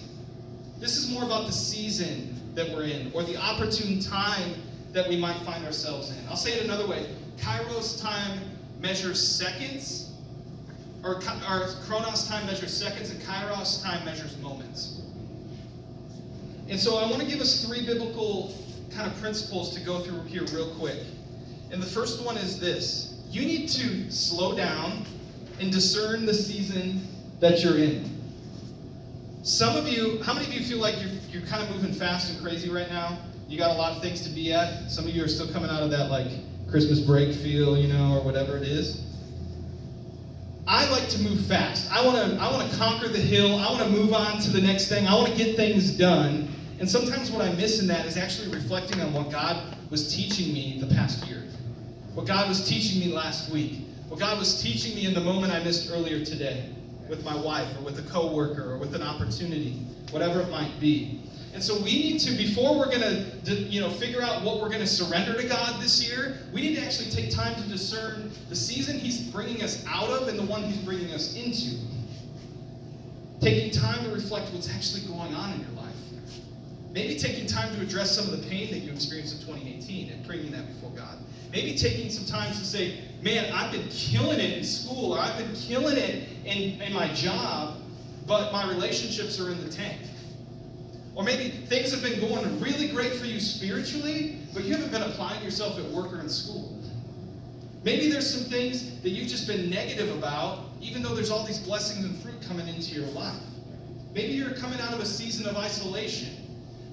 This 0.80 0.96
is 0.96 1.12
more 1.12 1.24
about 1.24 1.48
the 1.48 1.52
season 1.52 2.54
that 2.56 2.70
we're 2.70 2.84
in 2.84 3.12
or 3.14 3.24
the 3.24 3.36
opportune 3.38 4.00
time 4.00 4.54
that 4.98 5.08
we 5.08 5.16
might 5.16 5.38
find 5.42 5.64
ourselves 5.64 6.10
in. 6.10 6.18
I'll 6.28 6.36
say 6.36 6.54
it 6.54 6.64
another 6.64 6.88
way 6.88 7.06
Kairos 7.38 8.02
time 8.02 8.40
measures 8.80 9.22
seconds, 9.26 10.12
or, 11.04 11.18
or 11.18 11.68
Chronos 11.86 12.28
time 12.28 12.48
measures 12.48 12.76
seconds, 12.76 13.12
and 13.12 13.22
Kairos 13.22 13.84
time 13.84 14.04
measures 14.06 14.36
moments. 14.40 15.04
And 16.68 16.80
so 16.80 16.98
I 16.98 17.08
want 17.08 17.22
to 17.22 17.28
give 17.28 17.40
us 17.40 17.64
three 17.64 17.86
biblical 17.86 18.56
kind 18.92 19.10
of 19.10 19.16
principles 19.22 19.72
to 19.76 19.82
go 19.82 20.00
through 20.00 20.24
here 20.24 20.44
real 20.52 20.74
quick. 20.76 21.00
And 21.72 21.80
the 21.80 21.88
first 21.88 22.26
one 22.26 22.36
is 22.36 22.60
this 22.60 23.22
you 23.30 23.46
need 23.46 23.70
to 23.70 24.10
slow 24.10 24.56
down 24.56 25.06
and 25.60 25.72
discern 25.72 26.26
the 26.26 26.34
season 26.34 27.08
that 27.40 27.64
you're 27.64 27.78
in. 27.78 28.10
Some 29.44 29.78
of 29.78 29.88
you, 29.88 30.24
how 30.24 30.34
many 30.34 30.48
of 30.48 30.54
you 30.54 30.66
feel 30.66 30.80
like 30.80 30.96
you're, 31.00 31.12
you're 31.30 31.48
kind 31.48 31.62
of 31.62 31.70
moving 31.76 31.94
fast 31.94 32.32
and 32.32 32.42
crazy 32.42 32.70
right 32.70 32.90
now? 32.90 33.20
You 33.48 33.58
got 33.58 33.72
a 33.72 33.78
lot 33.78 33.94
of 33.94 34.02
things 34.02 34.22
to 34.22 34.30
be 34.30 34.54
at. 34.54 34.92
Some 34.92 35.06
of 35.06 35.12
you 35.12 35.24
are 35.24 35.28
still 35.28 35.48
coming 35.52 35.70
out 35.70 35.82
of 35.82 35.90
that 35.92 36.10
like 36.10 36.28
Christmas 36.70 37.00
break 37.00 37.34
feel, 37.34 37.78
you 37.78 37.88
know, 37.88 38.18
or 38.18 38.22
whatever 38.22 38.58
it 38.58 38.64
is. 38.64 39.04
I 40.68 40.90
like 40.92 41.08
to 41.10 41.20
move 41.20 41.46
fast. 41.46 41.90
I 41.92 42.06
want 42.06 42.18
to 42.18 42.38
I 42.42 42.52
want 42.52 42.70
to 42.70 42.78
conquer 42.78 43.08
the 43.08 43.20
hill. 43.20 43.56
I 43.56 43.72
want 43.72 43.84
to 43.84 43.90
move 43.90 44.14
on 44.14 44.42
to 44.42 44.52
the 44.52 44.60
next 44.60 44.90
thing. 44.90 45.08
I 45.08 45.16
want 45.16 45.30
to 45.30 45.38
get 45.38 45.56
things 45.56 45.92
done. 45.92 46.50
And 46.80 46.90
sometimes 46.90 47.32
what 47.32 47.42
I 47.42 47.54
miss 47.54 47.80
in 47.80 47.88
that 47.88 48.06
is 48.06 48.18
actually 48.18 48.50
reflecting 48.50 49.00
on 49.02 49.14
what 49.14 49.32
God 49.32 49.76
was 49.90 50.14
teaching 50.14 50.54
me 50.54 50.78
the 50.80 50.94
past 50.94 51.26
year. 51.26 51.44
What 52.14 52.28
God 52.28 52.50
was 52.50 52.68
teaching 52.68 53.00
me 53.00 53.14
last 53.14 53.50
week. 53.50 53.80
What 54.10 54.20
God 54.20 54.38
was 54.38 54.62
teaching 54.62 54.96
me 54.96 55.06
in 55.06 55.14
the 55.14 55.22
moment 55.22 55.54
I 55.54 55.64
missed 55.64 55.90
earlier 55.92 56.24
today 56.24 56.70
with 57.10 57.24
my 57.24 57.36
wife 57.36 57.68
or 57.78 57.84
with 57.84 57.98
a 58.00 58.10
coworker 58.10 58.74
or 58.74 58.78
with 58.78 58.94
an 58.94 59.02
opportunity, 59.02 59.80
whatever 60.12 60.42
it 60.42 60.50
might 60.50 60.78
be. 60.80 61.22
And 61.58 61.64
so 61.64 61.76
we 61.76 61.86
need 61.86 62.20
to, 62.20 62.38
before 62.38 62.78
we're 62.78 62.86
going 62.86 63.02
to, 63.02 63.52
you 63.52 63.82
know, 63.82 63.90
figure 63.90 64.22
out 64.22 64.44
what 64.44 64.62
we're 64.62 64.70
going 64.70 64.82
to 64.82 64.86
surrender 64.86 65.34
to 65.42 65.48
God 65.48 65.82
this 65.82 66.08
year, 66.08 66.38
we 66.54 66.62
need 66.62 66.76
to 66.76 66.86
actually 66.86 67.10
take 67.10 67.32
time 67.32 67.56
to 67.56 67.68
discern 67.68 68.30
the 68.48 68.56
season 68.56 69.00
He's 69.00 69.22
bringing 69.22 69.64
us 69.64 69.84
out 69.88 70.08
of 70.08 70.28
and 70.28 70.38
the 70.38 70.44
one 70.44 70.62
He's 70.62 70.78
bringing 70.78 71.12
us 71.16 71.36
into. 71.36 71.80
Taking 73.42 73.72
time 73.72 74.04
to 74.04 74.12
reflect 74.12 74.54
what's 74.54 74.70
actually 74.70 75.12
going 75.12 75.34
on 75.34 75.54
in 75.54 75.62
your 75.62 75.72
life. 75.82 75.96
Maybe 76.92 77.18
taking 77.18 77.48
time 77.48 77.74
to 77.76 77.82
address 77.82 78.16
some 78.16 78.32
of 78.32 78.40
the 78.40 78.48
pain 78.48 78.70
that 78.70 78.82
you 78.82 78.92
experienced 78.92 79.42
in 79.42 79.48
2018 79.48 80.12
and 80.12 80.28
bringing 80.28 80.52
that 80.52 80.68
before 80.68 80.92
God. 80.92 81.18
Maybe 81.52 81.76
taking 81.76 82.12
some 82.12 82.26
time 82.26 82.52
to 82.52 82.64
say, 82.64 83.00
man, 83.24 83.52
I've 83.52 83.72
been 83.72 83.88
killing 83.90 84.40
it 84.40 84.60
in 84.60 84.64
school, 84.64 85.14
or 85.14 85.20
I've 85.20 85.40
been 85.40 85.56
killing 85.56 85.98
it 85.98 86.30
in, 86.46 86.80
in 86.80 86.94
my 86.94 87.12
job, 87.16 87.78
but 88.28 88.54
my 88.54 88.70
relationships 88.70 89.40
are 89.40 89.50
in 89.50 89.60
the 89.64 89.72
tank. 89.72 89.98
Or 91.18 91.24
maybe 91.24 91.50
things 91.50 91.92
have 91.92 92.04
been 92.04 92.20
going 92.20 92.62
really 92.62 92.90
great 92.90 93.12
for 93.14 93.26
you 93.26 93.40
spiritually, 93.40 94.38
but 94.54 94.66
you 94.66 94.76
haven't 94.76 94.92
been 94.92 95.02
applying 95.02 95.44
yourself 95.44 95.80
at 95.80 95.86
work 95.86 96.14
or 96.14 96.20
in 96.20 96.30
school. 96.30 96.80
Maybe 97.84 98.08
there's 98.08 98.32
some 98.32 98.48
things 98.52 99.02
that 99.02 99.10
you've 99.10 99.28
just 99.28 99.48
been 99.48 99.68
negative 99.68 100.16
about, 100.16 100.66
even 100.80 101.02
though 101.02 101.16
there's 101.16 101.32
all 101.32 101.44
these 101.44 101.58
blessings 101.58 102.06
and 102.06 102.16
fruit 102.20 102.40
coming 102.48 102.68
into 102.68 102.94
your 102.94 103.08
life. 103.14 103.42
Maybe 104.14 104.34
you're 104.34 104.54
coming 104.54 104.80
out 104.80 104.94
of 104.94 105.00
a 105.00 105.08
season 105.08 105.48
of 105.48 105.58
isolation. 105.58 106.30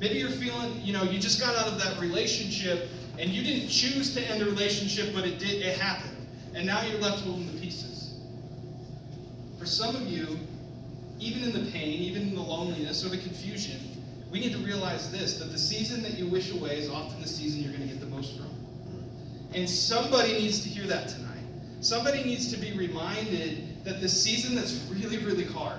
Maybe 0.00 0.14
you're 0.14 0.30
feeling, 0.30 0.80
you 0.82 0.94
know, 0.94 1.02
you 1.02 1.18
just 1.18 1.38
got 1.38 1.54
out 1.56 1.68
of 1.68 1.78
that 1.84 2.00
relationship 2.00 2.88
and 3.18 3.28
you 3.28 3.44
didn't 3.44 3.68
choose 3.68 4.14
to 4.14 4.22
end 4.30 4.40
the 4.40 4.46
relationship, 4.46 5.14
but 5.14 5.26
it 5.26 5.38
did, 5.38 5.60
it 5.60 5.78
happened. 5.78 6.16
And 6.54 6.66
now 6.66 6.80
you're 6.80 6.98
left 6.98 7.20
holding 7.24 7.52
the 7.52 7.60
pieces. 7.60 8.20
For 9.58 9.66
some 9.66 9.94
of 9.94 10.06
you, 10.06 10.38
even 11.20 11.42
in 11.42 11.52
the 11.52 11.70
pain, 11.72 12.00
even 12.00 12.22
in 12.22 12.34
the 12.34 12.40
loneliness 12.40 13.04
or 13.04 13.10
the 13.10 13.18
confusion, 13.18 13.93
we 14.34 14.40
need 14.40 14.50
to 14.50 14.58
realize 14.58 15.12
this 15.12 15.38
that 15.38 15.52
the 15.52 15.58
season 15.58 16.02
that 16.02 16.18
you 16.18 16.26
wish 16.26 16.50
away 16.50 16.76
is 16.76 16.90
often 16.90 17.22
the 17.22 17.28
season 17.28 17.62
you're 17.62 17.70
going 17.70 17.88
to 17.88 17.94
get 17.94 18.00
the 18.00 18.06
most 18.06 18.36
from. 18.36 18.50
And 19.54 19.70
somebody 19.70 20.32
needs 20.32 20.60
to 20.64 20.68
hear 20.68 20.88
that 20.88 21.06
tonight. 21.08 21.38
Somebody 21.80 22.24
needs 22.24 22.50
to 22.52 22.58
be 22.58 22.72
reminded 22.72 23.84
that 23.84 24.00
the 24.00 24.08
season 24.08 24.56
that's 24.56 24.90
really, 24.90 25.18
really 25.18 25.44
hard, 25.44 25.78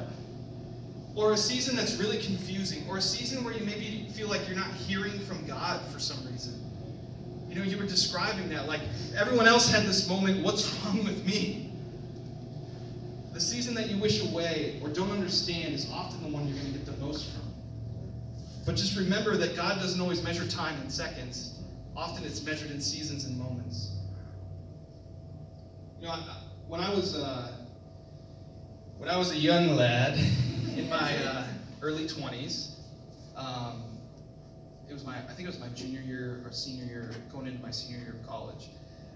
or 1.15 1.33
a 1.33 1.37
season 1.37 1.75
that's 1.75 1.97
really 1.97 2.17
confusing, 2.17 2.87
or 2.87 2.95
a 2.95 3.01
season 3.01 3.43
where 3.43 3.53
you 3.53 3.65
maybe 3.65 4.07
feel 4.13 4.29
like 4.29 4.47
you're 4.47 4.57
not 4.57 4.71
hearing 4.71 5.19
from 5.19 5.45
God 5.45 5.81
for 5.91 5.99
some 5.99 6.25
reason. 6.31 6.53
You 7.49 7.55
know, 7.55 7.63
you 7.63 7.77
were 7.77 7.85
describing 7.85 8.47
that 8.49 8.69
like 8.69 8.81
everyone 9.17 9.47
else 9.47 9.69
had 9.69 9.83
this 9.83 10.07
moment, 10.07 10.41
what's 10.41 10.73
wrong 10.85 11.03
with 11.03 11.25
me? 11.25 11.73
The 13.33 13.41
season 13.41 13.73
that 13.73 13.89
you 13.89 13.97
wish 13.97 14.23
away 14.23 14.79
or 14.81 14.87
don't 14.87 15.11
understand 15.11 15.73
is 15.73 15.91
often 15.91 16.23
the 16.23 16.29
one 16.29 16.47
you're 16.47 16.57
going 16.57 16.71
to 16.71 16.79
get 16.79 16.85
the 16.85 17.05
most 17.05 17.33
from. 17.33 17.54
But 18.65 18.75
just 18.75 18.97
remember 18.97 19.37
that 19.37 19.55
God 19.55 19.79
doesn't 19.79 20.01
always 20.01 20.23
measure 20.23 20.47
time 20.47 20.75
in 20.81 20.89
seconds. 20.89 21.59
Often 21.95 22.25
it's 22.25 22.43
measured 22.43 22.71
in 22.71 22.81
seasons 22.81 23.25
and 23.25 23.37
moments. 23.37 23.91
You 25.99 26.07
know, 26.07 26.15
when 26.67 26.81
I 26.81 26.89
was 26.89 27.15
uh, 27.15 27.51
when 28.97 29.09
I 29.09 29.17
was 29.17 29.31
a 29.31 29.37
young 29.37 29.75
lad 29.75 30.17
in 30.75 30.89
my 30.89 31.15
uh, 31.23 31.45
early 31.81 32.07
20s, 32.07 32.71
um, 33.35 33.83
it 34.89 34.93
was 34.93 35.05
my 35.05 35.15
I 35.15 35.33
think 35.33 35.41
it 35.41 35.47
was 35.47 35.59
my 35.59 35.69
junior 35.69 36.01
year 36.01 36.41
or 36.43 36.51
senior 36.51 36.85
year, 36.85 37.11
going 37.31 37.47
into 37.47 37.61
my 37.61 37.71
senior 37.71 37.99
year 37.99 38.15
of 38.19 38.27
college. 38.27 38.69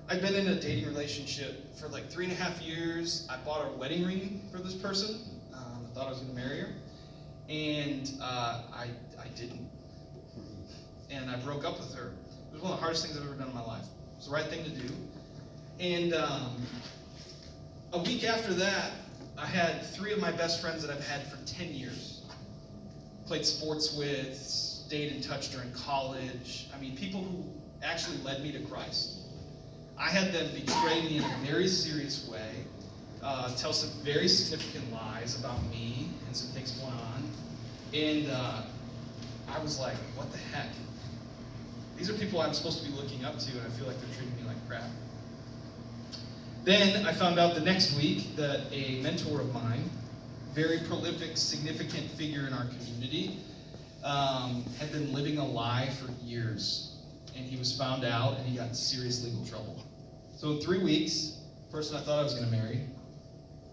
I'd 0.09 0.21
been 0.21 0.35
in 0.35 0.47
a 0.47 0.59
dating 0.59 0.85
relationship 0.85 1.75
for 1.75 1.87
like 1.87 2.09
three 2.09 2.25
and 2.25 2.33
a 2.33 2.35
half 2.35 2.61
years. 2.61 3.27
I 3.29 3.37
bought 3.45 3.67
a 3.67 3.77
wedding 3.77 4.05
ring 4.05 4.41
for 4.51 4.57
this 4.57 4.73
person. 4.73 5.19
Um, 5.53 5.85
I 5.85 5.93
thought 5.93 6.07
I 6.07 6.09
was 6.09 6.19
going 6.19 6.35
to 6.35 6.41
marry 6.41 6.61
her, 6.61 6.69
and 7.49 8.11
uh, 8.21 8.61
I 8.73 8.87
I 9.19 9.27
didn't, 9.35 9.67
and 11.09 11.29
I 11.29 11.37
broke 11.37 11.65
up 11.65 11.79
with 11.79 11.93
her. 11.95 12.13
It 12.51 12.53
was 12.53 12.61
one 12.61 12.71
of 12.71 12.77
the 12.77 12.81
hardest 12.81 13.05
things 13.05 13.17
I've 13.17 13.25
ever 13.25 13.35
done 13.35 13.49
in 13.49 13.55
my 13.55 13.63
life. 13.63 13.83
It 13.83 14.17
was 14.17 14.27
the 14.27 14.33
right 14.33 14.45
thing 14.45 14.63
to 14.63 14.69
do, 14.69 14.93
and 15.79 16.13
um, 16.13 16.55
a 17.93 17.99
week 17.99 18.23
after 18.23 18.53
that, 18.53 18.91
I 19.37 19.45
had 19.45 19.83
three 19.83 20.13
of 20.13 20.19
my 20.19 20.31
best 20.31 20.61
friends 20.61 20.85
that 20.85 20.95
I've 20.95 21.05
had 21.07 21.23
for 21.27 21.37
ten 21.45 21.73
years. 21.73 22.21
Played 23.25 23.45
sports 23.45 23.95
with, 23.95 24.35
stayed 24.35 25.11
in 25.11 25.21
touch 25.21 25.51
during 25.51 25.71
college. 25.71 26.67
I 26.75 26.79
mean, 26.79 26.95
people 26.95 27.21
who 27.21 27.43
actually 27.83 28.17
led 28.23 28.41
me 28.43 28.51
to 28.51 28.59
Christ. 28.59 29.17
I 29.99 30.09
had 30.09 30.31
them 30.33 30.49
betray 30.55 31.01
me 31.01 31.17
in 31.17 31.23
a 31.23 31.37
very 31.45 31.67
serious 31.67 32.27
way, 32.27 32.49
uh, 33.21 33.53
tell 33.55 33.73
some 33.73 33.89
very 34.03 34.27
significant 34.27 34.91
lies 34.93 35.37
about 35.39 35.61
me 35.69 36.07
and 36.25 36.35
some 36.35 36.49
things 36.49 36.71
going 36.71 36.93
on. 36.93 37.18
And 37.93 38.29
uh, 38.29 38.61
I 39.47 39.59
was 39.59 39.79
like, 39.79 39.95
what 40.15 40.31
the 40.31 40.37
heck? 40.37 40.69
These 41.97 42.09
are 42.09 42.13
people 42.13 42.39
I'm 42.39 42.53
supposed 42.53 42.83
to 42.83 42.89
be 42.89 42.95
looking 42.95 43.25
up 43.25 43.39
to, 43.39 43.51
and 43.51 43.61
I 43.61 43.69
feel 43.71 43.87
like 43.87 43.99
they're 43.99 44.15
treating 44.15 44.35
me 44.37 44.43
like 44.47 44.67
crap. 44.67 44.83
Then 46.63 47.05
I 47.05 47.13
found 47.13 47.39
out 47.39 47.55
the 47.55 47.61
next 47.61 47.97
week 47.97 48.35
that 48.35 48.61
a 48.71 49.01
mentor 49.01 49.41
of 49.41 49.53
mine, 49.53 49.89
very 50.53 50.79
prolific, 50.79 51.35
significant 51.35 52.09
figure 52.11 52.45
in 52.47 52.53
our 52.53 52.65
community, 52.65 53.39
um, 54.03 54.63
had 54.79 54.91
been 54.91 55.11
living 55.13 55.37
a 55.37 55.45
lie 55.45 55.89
for 55.99 56.11
years. 56.23 56.97
And 57.35 57.45
he 57.45 57.57
was 57.57 57.75
found 57.77 58.03
out 58.03 58.37
and 58.37 58.45
he 58.47 58.57
got 58.57 58.75
serious 58.75 59.23
legal 59.23 59.45
trouble. 59.45 59.83
So 60.37 60.51
in 60.51 60.61
three 60.61 60.83
weeks, 60.83 61.39
the 61.65 61.71
person 61.71 61.97
I 61.97 62.01
thought 62.01 62.19
I 62.19 62.23
was 62.23 62.33
going 62.33 62.45
to 62.45 62.51
marry, 62.51 62.81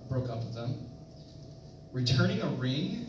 I 0.04 0.08
broke 0.08 0.30
up 0.30 0.38
with 0.38 0.54
them. 0.54 0.88
Returning 1.92 2.40
a 2.42 2.48
ring, 2.48 3.06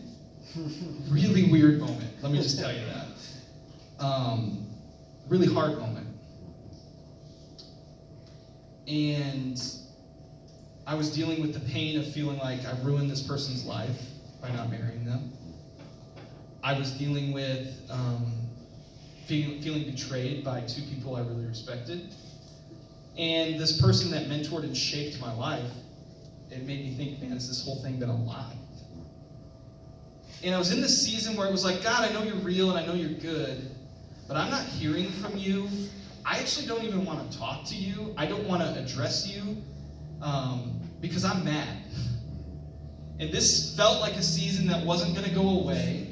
really 1.08 1.50
weird 1.50 1.80
moment. 1.80 2.22
Let 2.22 2.32
me 2.32 2.42
just 2.42 2.58
tell 2.58 2.72
you 2.72 2.80
that. 2.86 4.04
Um, 4.04 4.66
really 5.28 5.46
hard 5.46 5.78
moment. 5.78 6.06
And 8.86 9.60
I 10.86 10.94
was 10.94 11.14
dealing 11.14 11.42
with 11.42 11.52
the 11.52 11.60
pain 11.60 11.98
of 11.98 12.10
feeling 12.12 12.38
like 12.38 12.64
I 12.64 12.72
ruined 12.82 13.10
this 13.10 13.22
person's 13.22 13.66
life 13.66 14.00
by 14.40 14.50
not 14.52 14.70
marrying 14.70 15.04
them. 15.04 15.32
I 16.62 16.78
was 16.78 16.92
dealing 16.92 17.32
with 17.32 17.74
um, 17.90 18.32
feel, 19.26 19.60
feeling 19.60 19.84
betrayed 19.84 20.44
by 20.44 20.62
two 20.62 20.82
people 20.82 21.16
I 21.16 21.20
really 21.20 21.46
respected. 21.46 22.14
And 23.18 23.60
this 23.60 23.80
person 23.80 24.10
that 24.12 24.26
mentored 24.28 24.64
and 24.64 24.76
shaped 24.76 25.20
my 25.20 25.32
life, 25.34 25.70
it 26.50 26.64
made 26.64 26.84
me 26.84 26.94
think, 26.94 27.20
man, 27.20 27.32
has 27.32 27.48
this 27.48 27.64
whole 27.64 27.82
thing 27.82 27.98
been 27.98 28.08
a 28.08 28.24
lie? 28.24 28.57
And 30.42 30.54
I 30.54 30.58
was 30.58 30.72
in 30.72 30.80
this 30.80 31.04
season 31.04 31.36
where 31.36 31.46
it 31.48 31.52
was 31.52 31.64
like, 31.64 31.82
God, 31.82 32.08
I 32.08 32.12
know 32.12 32.22
you're 32.22 32.36
real 32.36 32.70
and 32.70 32.78
I 32.78 32.86
know 32.86 32.94
you're 32.94 33.18
good, 33.18 33.70
but 34.28 34.36
I'm 34.36 34.50
not 34.50 34.64
hearing 34.64 35.10
from 35.10 35.36
you. 35.36 35.68
I 36.24 36.38
actually 36.38 36.66
don't 36.66 36.84
even 36.84 37.04
want 37.04 37.30
to 37.30 37.38
talk 37.38 37.64
to 37.66 37.74
you. 37.74 38.14
I 38.16 38.26
don't 38.26 38.46
want 38.46 38.62
to 38.62 38.78
address 38.80 39.26
you 39.26 39.56
um, 40.22 40.80
because 41.00 41.24
I'm 41.24 41.44
mad. 41.44 41.68
And 43.20 43.32
this 43.32 43.76
felt 43.76 44.00
like 44.00 44.12
a 44.12 44.22
season 44.22 44.68
that 44.68 44.86
wasn't 44.86 45.12
going 45.12 45.28
to 45.28 45.34
go 45.34 45.58
away. 45.60 46.06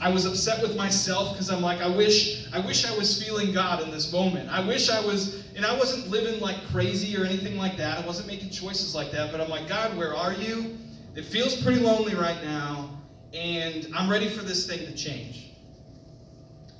I 0.00 0.10
was 0.10 0.26
upset 0.26 0.62
with 0.62 0.76
myself 0.76 1.32
because 1.32 1.50
I'm 1.50 1.60
like, 1.60 1.80
I 1.80 1.88
wish, 1.88 2.46
I 2.54 2.60
wish 2.60 2.86
I 2.86 2.96
was 2.96 3.22
feeling 3.22 3.52
God 3.52 3.82
in 3.82 3.90
this 3.90 4.12
moment. 4.12 4.48
I 4.48 4.64
wish 4.64 4.88
I 4.88 5.04
was, 5.04 5.44
and 5.56 5.66
I 5.66 5.76
wasn't 5.76 6.08
living 6.08 6.40
like 6.40 6.56
crazy 6.70 7.20
or 7.20 7.24
anything 7.24 7.58
like 7.58 7.76
that. 7.76 7.98
I 7.98 8.06
wasn't 8.06 8.28
making 8.28 8.50
choices 8.50 8.94
like 8.94 9.10
that. 9.10 9.32
But 9.32 9.40
I'm 9.40 9.50
like, 9.50 9.68
God, 9.68 9.96
where 9.98 10.14
are 10.14 10.32
you? 10.32 10.78
It 11.16 11.24
feels 11.24 11.60
pretty 11.60 11.80
lonely 11.80 12.14
right 12.14 12.40
now, 12.44 12.90
and 13.32 13.86
I'm 13.94 14.10
ready 14.10 14.28
for 14.28 14.42
this 14.42 14.66
thing 14.66 14.80
to 14.86 14.94
change. 14.94 15.50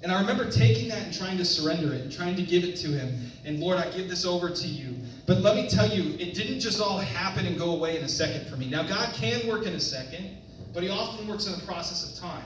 And 0.02 0.10
I 0.10 0.20
remember 0.20 0.50
taking 0.50 0.88
that 0.88 1.02
and 1.02 1.12
trying 1.12 1.36
to 1.36 1.44
surrender 1.44 1.92
it, 1.92 2.00
and 2.00 2.12
trying 2.12 2.34
to 2.36 2.42
give 2.42 2.64
it 2.64 2.76
to 2.76 2.88
Him. 2.88 3.30
And 3.44 3.60
Lord, 3.60 3.78
I 3.78 3.90
give 3.90 4.08
this 4.08 4.24
over 4.24 4.48
to 4.50 4.66
you. 4.66 4.96
But 5.26 5.38
let 5.42 5.54
me 5.54 5.68
tell 5.68 5.88
you, 5.88 6.14
it 6.18 6.34
didn't 6.34 6.60
just 6.60 6.80
all 6.80 6.98
happen 6.98 7.46
and 7.46 7.58
go 7.58 7.74
away 7.76 7.98
in 7.98 8.04
a 8.04 8.08
second 8.08 8.48
for 8.48 8.56
me. 8.56 8.68
Now, 8.70 8.82
God 8.82 9.14
can 9.14 9.46
work 9.46 9.66
in 9.66 9.74
a 9.74 9.80
second, 9.80 10.38
but 10.72 10.82
He 10.82 10.88
often 10.88 11.28
works 11.28 11.46
in 11.46 11.54
a 11.54 11.64
process 11.66 12.12
of 12.12 12.18
time. 12.18 12.44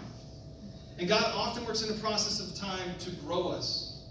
And 0.98 1.08
God 1.08 1.24
often 1.34 1.64
works 1.64 1.82
in 1.82 1.96
a 1.96 2.00
process 2.00 2.40
of 2.40 2.56
time 2.56 2.96
to 3.00 3.10
grow 3.24 3.48
us. 3.48 4.02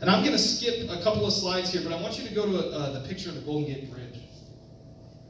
And 0.00 0.08
I'm 0.08 0.20
going 0.20 0.32
to 0.32 0.38
skip 0.38 0.88
a 0.90 1.02
couple 1.02 1.26
of 1.26 1.32
slides 1.32 1.72
here, 1.72 1.82
but 1.82 1.92
I 1.92 2.00
want 2.00 2.18
you 2.18 2.26
to 2.26 2.34
go 2.34 2.46
to 2.46 2.58
uh, 2.70 3.00
the 3.00 3.08
picture 3.08 3.28
of 3.28 3.34
the 3.34 3.42
Golden 3.42 3.66
Gate 3.66 3.90
Bridge. 3.92 4.18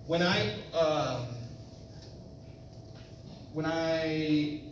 When 0.07 0.23
I, 0.23 0.55
um, 0.73 1.27
when 3.53 3.67
I, 3.67 4.63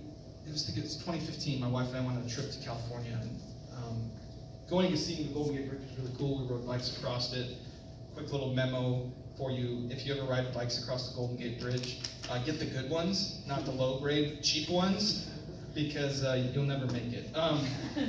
it 0.46 0.52
was, 0.52 0.72
I 0.76 0.80
was 0.80 0.96
2015, 0.96 1.60
my 1.60 1.68
wife 1.68 1.88
and 1.88 1.96
I 1.96 2.00
went 2.00 2.18
on 2.18 2.24
a 2.24 2.28
trip 2.28 2.50
to 2.50 2.58
California. 2.64 3.18
And, 3.20 3.40
um, 3.76 4.10
going 4.70 4.86
and 4.86 4.98
seeing 4.98 5.28
the 5.28 5.34
Golden 5.34 5.56
Gate 5.56 5.68
Bridge 5.68 5.80
was 5.82 5.98
really 5.98 6.16
cool. 6.18 6.46
We 6.46 6.54
rode 6.54 6.66
bikes 6.66 6.96
across 6.96 7.34
it. 7.34 7.56
Quick 8.14 8.32
little 8.32 8.54
memo 8.54 9.10
for 9.36 9.52
you 9.52 9.88
if 9.90 10.04
you 10.04 10.14
ever 10.14 10.26
ride 10.28 10.52
bikes 10.52 10.82
across 10.82 11.10
the 11.10 11.16
Golden 11.16 11.36
Gate 11.36 11.60
Bridge, 11.60 12.00
uh, 12.30 12.42
get 12.44 12.58
the 12.58 12.66
good 12.66 12.90
ones, 12.90 13.42
not 13.46 13.64
the 13.64 13.70
low 13.70 14.00
grade, 14.00 14.42
cheap 14.42 14.68
ones 14.68 15.30
because 15.74 16.24
uh, 16.24 16.44
you'll 16.52 16.64
never 16.64 16.86
make 16.86 17.12
it. 17.12 17.30
Um, 17.36 17.64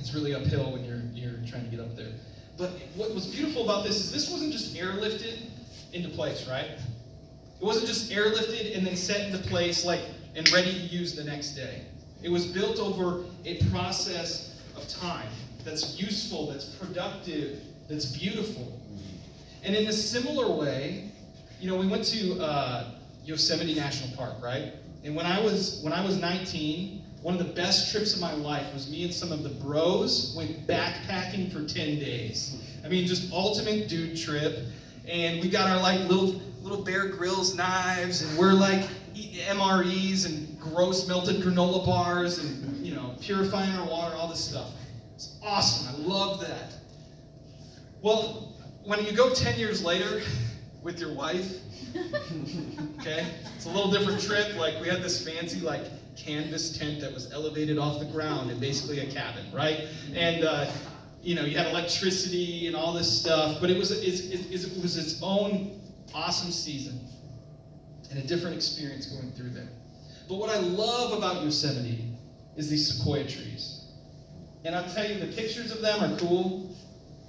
it's 0.00 0.12
really 0.12 0.34
uphill 0.34 0.72
when 0.72 0.84
you're 0.84 1.02
you're 1.14 1.38
trying 1.46 1.64
to 1.64 1.70
get 1.70 1.80
up 1.80 1.94
there. 1.96 2.12
But 2.58 2.70
what 2.96 3.14
was 3.14 3.26
beautiful 3.26 3.64
about 3.64 3.84
this 3.84 3.96
is 3.96 4.12
this 4.12 4.30
wasn't 4.30 4.52
just 4.52 4.74
airlifted 4.74 5.38
into 5.92 6.08
place, 6.08 6.48
right? 6.48 6.70
It 7.64 7.66
wasn't 7.66 7.86
just 7.86 8.10
airlifted 8.10 8.76
and 8.76 8.86
then 8.86 8.94
set 8.94 9.22
into 9.22 9.38
place 9.48 9.86
like 9.86 10.02
and 10.36 10.52
ready 10.52 10.70
to 10.70 10.80
use 10.80 11.16
the 11.16 11.24
next 11.24 11.52
day. 11.52 11.80
It 12.22 12.28
was 12.28 12.46
built 12.46 12.78
over 12.78 13.24
a 13.46 13.64
process 13.70 14.60
of 14.76 14.86
time 14.86 15.30
that's 15.64 15.98
useful, 15.98 16.52
that's 16.52 16.66
productive, 16.66 17.62
that's 17.88 18.04
beautiful. 18.18 18.78
And 19.62 19.74
in 19.74 19.86
a 19.86 19.94
similar 19.94 20.54
way, 20.54 21.10
you 21.58 21.70
know, 21.70 21.76
we 21.78 21.86
went 21.86 22.04
to 22.08 22.38
uh, 22.38 22.90
Yosemite 23.24 23.74
National 23.74 24.14
Park, 24.14 24.34
right? 24.42 24.74
And 25.02 25.16
when 25.16 25.24
I 25.24 25.40
was 25.40 25.80
when 25.82 25.94
I 25.94 26.04
was 26.04 26.18
19, 26.18 27.02
one 27.22 27.32
of 27.32 27.46
the 27.46 27.54
best 27.54 27.90
trips 27.90 28.12
of 28.12 28.20
my 28.20 28.34
life 28.34 28.74
was 28.74 28.90
me 28.90 29.04
and 29.04 29.14
some 29.14 29.32
of 29.32 29.42
the 29.42 29.48
bros 29.48 30.34
went 30.36 30.66
backpacking 30.66 31.50
for 31.50 31.66
10 31.66 31.98
days. 31.98 32.62
I 32.84 32.90
mean, 32.90 33.06
just 33.06 33.32
ultimate 33.32 33.88
dude 33.88 34.18
trip. 34.18 34.66
And 35.08 35.40
we 35.40 35.48
got 35.48 35.70
our 35.70 35.80
like 35.80 36.00
little 36.10 36.42
little 36.64 36.82
Bear 36.82 37.08
Grylls 37.08 37.54
knives, 37.54 38.22
and 38.22 38.38
we're 38.38 38.54
like 38.54 38.88
eating 39.14 39.40
MREs 39.44 40.24
and 40.24 40.58
gross 40.58 41.06
melted 41.06 41.36
granola 41.42 41.84
bars, 41.84 42.38
and 42.38 42.84
you 42.84 42.94
know, 42.94 43.14
purifying 43.20 43.70
our 43.74 43.86
water, 43.86 44.16
all 44.16 44.28
this 44.28 44.42
stuff. 44.42 44.70
It's 45.14 45.36
awesome. 45.42 45.94
I 45.94 46.08
love 46.08 46.40
that. 46.40 46.72
Well, 48.00 48.56
when 48.82 49.04
you 49.04 49.12
go 49.12 49.32
10 49.32 49.58
years 49.58 49.84
later 49.84 50.22
with 50.82 50.98
your 50.98 51.12
wife, 51.14 51.60
okay, 53.00 53.26
it's 53.54 53.66
a 53.66 53.70
little 53.70 53.90
different 53.90 54.20
trip. 54.20 54.56
Like 54.56 54.80
we 54.80 54.88
had 54.88 55.02
this 55.02 55.22
fancy 55.22 55.60
like 55.60 55.82
canvas 56.16 56.78
tent 56.78 57.00
that 57.02 57.12
was 57.12 57.30
elevated 57.32 57.76
off 57.76 57.98
the 57.98 58.06
ground 58.06 58.50
and 58.50 58.58
basically 58.58 59.00
a 59.00 59.06
cabin, 59.06 59.44
right? 59.52 59.86
And 60.14 60.44
uh, 60.44 60.70
you 61.22 61.34
know, 61.34 61.44
you 61.44 61.58
had 61.58 61.66
electricity 61.66 62.66
and 62.68 62.74
all 62.74 62.94
this 62.94 63.20
stuff, 63.20 63.58
but 63.60 63.68
it 63.68 63.76
was 63.76 63.90
it, 63.90 64.02
it, 64.02 64.50
it 64.50 64.82
was 64.82 64.96
its 64.96 65.22
own 65.22 65.80
awesome 66.14 66.50
season 66.50 67.00
and 68.10 68.18
a 68.18 68.26
different 68.26 68.54
experience 68.54 69.06
going 69.06 69.32
through 69.32 69.50
there. 69.50 69.68
But 70.28 70.36
what 70.36 70.50
I 70.50 70.58
love 70.58 71.12
about 71.12 71.42
Yosemite 71.42 72.04
is 72.56 72.70
these 72.70 72.94
sequoia 72.94 73.24
trees. 73.24 73.84
And 74.64 74.74
I'll 74.74 74.88
tell 74.94 75.06
you, 75.06 75.18
the 75.18 75.34
pictures 75.34 75.72
of 75.72 75.82
them 75.82 76.02
are 76.02 76.16
cool, 76.18 76.74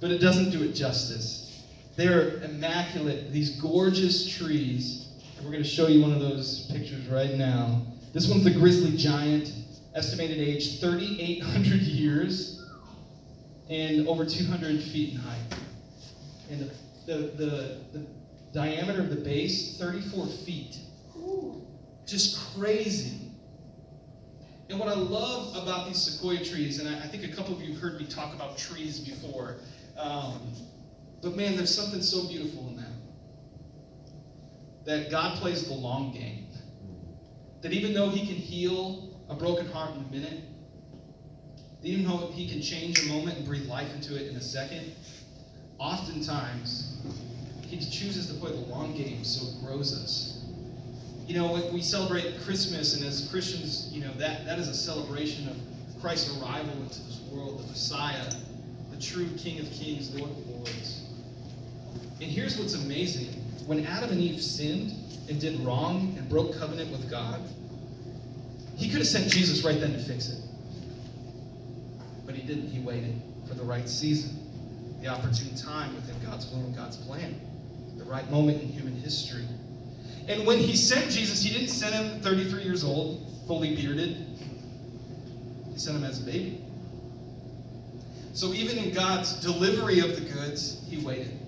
but 0.00 0.10
it 0.10 0.18
doesn't 0.18 0.50
do 0.50 0.62
it 0.62 0.72
justice. 0.72 1.64
They're 1.96 2.42
immaculate, 2.42 3.32
these 3.32 3.60
gorgeous 3.60 4.36
trees. 4.36 5.08
We're 5.42 5.50
going 5.50 5.62
to 5.62 5.68
show 5.68 5.88
you 5.88 6.00
one 6.00 6.12
of 6.12 6.20
those 6.20 6.70
pictures 6.70 7.06
right 7.08 7.34
now. 7.34 7.82
This 8.12 8.28
one's 8.28 8.44
the 8.44 8.52
grizzly 8.52 8.96
giant, 8.96 9.52
estimated 9.94 10.38
age 10.38 10.80
3,800 10.80 11.80
years 11.82 12.64
and 13.68 14.06
over 14.08 14.24
200 14.24 14.82
feet 14.82 15.14
in 15.14 15.20
height. 15.20 15.58
And 16.50 16.60
the, 16.60 16.72
the, 17.06 17.16
the, 17.36 17.78
the 17.92 18.06
diameter 18.52 19.00
of 19.00 19.10
the 19.10 19.16
base, 19.16 19.76
34 19.78 20.26
feet. 20.26 20.78
Just 22.06 22.54
crazy. 22.54 23.20
And 24.68 24.78
what 24.80 24.88
I 24.88 24.94
love 24.94 25.56
about 25.62 25.86
these 25.86 26.02
sequoia 26.02 26.44
trees, 26.44 26.80
and 26.80 26.88
I, 26.88 27.04
I 27.04 27.06
think 27.08 27.24
a 27.24 27.34
couple 27.34 27.54
of 27.54 27.62
you 27.62 27.72
have 27.72 27.82
heard 27.82 28.00
me 28.00 28.06
talk 28.06 28.34
about 28.34 28.58
trees 28.58 28.98
before, 28.98 29.56
um, 29.96 30.52
but 31.22 31.36
man, 31.36 31.56
there's 31.56 31.74
something 31.74 32.02
so 32.02 32.26
beautiful 32.28 32.68
in 32.68 32.76
that. 32.76 32.86
That 34.84 35.10
God 35.10 35.38
plays 35.38 35.66
the 35.66 35.74
long 35.74 36.12
game. 36.12 36.46
That 37.62 37.72
even 37.72 37.94
though 37.94 38.10
He 38.10 38.26
can 38.26 38.36
heal 38.36 39.20
a 39.28 39.34
broken 39.34 39.66
heart 39.68 39.94
in 39.94 40.04
a 40.04 40.10
minute, 40.10 40.40
even 41.82 42.04
though 42.04 42.30
He 42.32 42.48
can 42.48 42.60
change 42.60 43.04
a 43.04 43.06
moment 43.06 43.38
and 43.38 43.46
breathe 43.46 43.66
life 43.66 43.92
into 43.94 44.16
it 44.16 44.28
in 44.28 44.36
a 44.36 44.40
second, 44.40 44.92
oftentimes 45.78 46.96
He 47.68 47.78
chooses 47.78 48.28
to 48.28 48.34
play 48.34 48.52
the 48.52 48.66
long 48.68 48.94
game 48.94 49.24
so 49.24 49.46
it 49.46 49.66
grows 49.66 49.92
us. 49.92 50.44
You 51.26 51.34
know, 51.34 51.68
we 51.72 51.82
celebrate 51.82 52.40
Christmas, 52.42 52.94
and 52.94 53.04
as 53.04 53.28
Christians, 53.30 53.90
you 53.92 54.00
know, 54.00 54.12
that, 54.12 54.46
that 54.46 54.60
is 54.60 54.68
a 54.68 54.74
celebration 54.74 55.48
of 55.48 55.56
Christ's 56.00 56.40
arrival 56.40 56.72
into 56.82 57.00
this 57.02 57.20
world, 57.32 57.58
the 57.58 57.66
Messiah, 57.66 58.30
the 58.92 59.02
true 59.02 59.28
King 59.36 59.58
of 59.58 59.70
Kings, 59.72 60.14
Lord 60.14 60.30
of 60.30 60.46
Lords. 60.46 61.02
And 62.20 62.30
here's 62.30 62.56
what's 62.58 62.74
amazing. 62.74 63.28
When 63.66 63.84
Adam 63.84 64.10
and 64.10 64.20
Eve 64.20 64.40
sinned 64.40 64.92
and 65.28 65.40
did 65.40 65.58
wrong 65.60 66.14
and 66.16 66.28
broke 66.28 66.56
covenant 66.56 66.92
with 66.92 67.10
God, 67.10 67.40
he 68.76 68.88
could 68.88 68.98
have 68.98 69.08
sent 69.08 69.28
Jesus 69.28 69.64
right 69.64 69.80
then 69.80 69.92
to 69.92 69.98
fix 69.98 70.28
it. 70.28 70.40
But 72.24 72.36
he 72.36 72.42
didn't. 72.46 72.68
He 72.68 72.78
waited 72.78 73.20
for 73.48 73.54
the 73.54 73.64
right 73.64 73.88
season, 73.88 74.38
the 75.00 75.08
opportune 75.08 75.56
time 75.56 75.94
within 75.96 76.14
God's 76.24 76.48
will 76.50 76.60
and 76.60 76.76
God's 76.76 76.96
plan, 76.98 77.40
the 78.06 78.12
right 78.12 78.30
moment 78.30 78.62
in 78.62 78.68
human 78.68 78.94
history. 78.94 79.44
And 80.28 80.46
when 80.46 80.58
he 80.58 80.76
sent 80.76 81.10
Jesus, 81.10 81.42
he 81.42 81.50
didn't 81.50 81.68
send 81.68 81.94
him 81.94 82.20
33 82.20 82.62
years 82.62 82.84
old, 82.84 83.26
fully 83.46 83.74
bearded. 83.74 84.16
He 85.72 85.78
sent 85.78 85.96
him 85.96 86.04
as 86.04 86.22
a 86.22 86.24
baby. 86.24 86.62
So 88.32 88.52
even 88.52 88.78
in 88.78 88.92
God's 88.92 89.40
delivery 89.40 90.00
of 90.00 90.14
the 90.14 90.32
goods, 90.32 90.84
he 90.88 91.04
waited. 91.04 91.38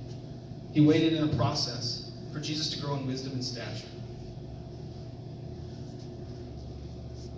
He 0.72 0.80
waited 0.80 1.14
in 1.14 1.24
a 1.24 1.36
process 1.36 2.10
for 2.32 2.40
Jesus 2.40 2.70
to 2.70 2.80
grow 2.80 2.94
in 2.94 3.06
wisdom 3.06 3.32
and 3.32 3.44
stature. 3.44 3.86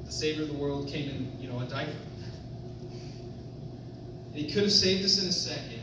The 0.05 0.13
Savior 0.13 0.43
of 0.43 0.49
the 0.49 0.55
world 0.55 0.89
came 0.89 1.09
in, 1.09 1.41
you 1.41 1.49
know, 1.49 1.59
a 1.61 1.65
diaper. 1.65 1.91
And 4.27 4.35
he 4.35 4.53
could 4.53 4.63
have 4.65 4.73
saved 4.73 5.05
us 5.05 5.23
in 5.23 5.29
a 5.29 5.33
second, 5.33 5.81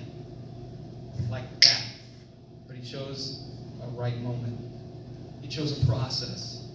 like 1.30 1.44
that. 1.62 1.77
He 2.80 2.90
chose 2.90 3.44
a 3.84 3.88
right 4.00 4.18
moment. 4.22 4.60
He 5.42 5.48
chose 5.48 5.82
a 5.82 5.86
process. 5.86 6.66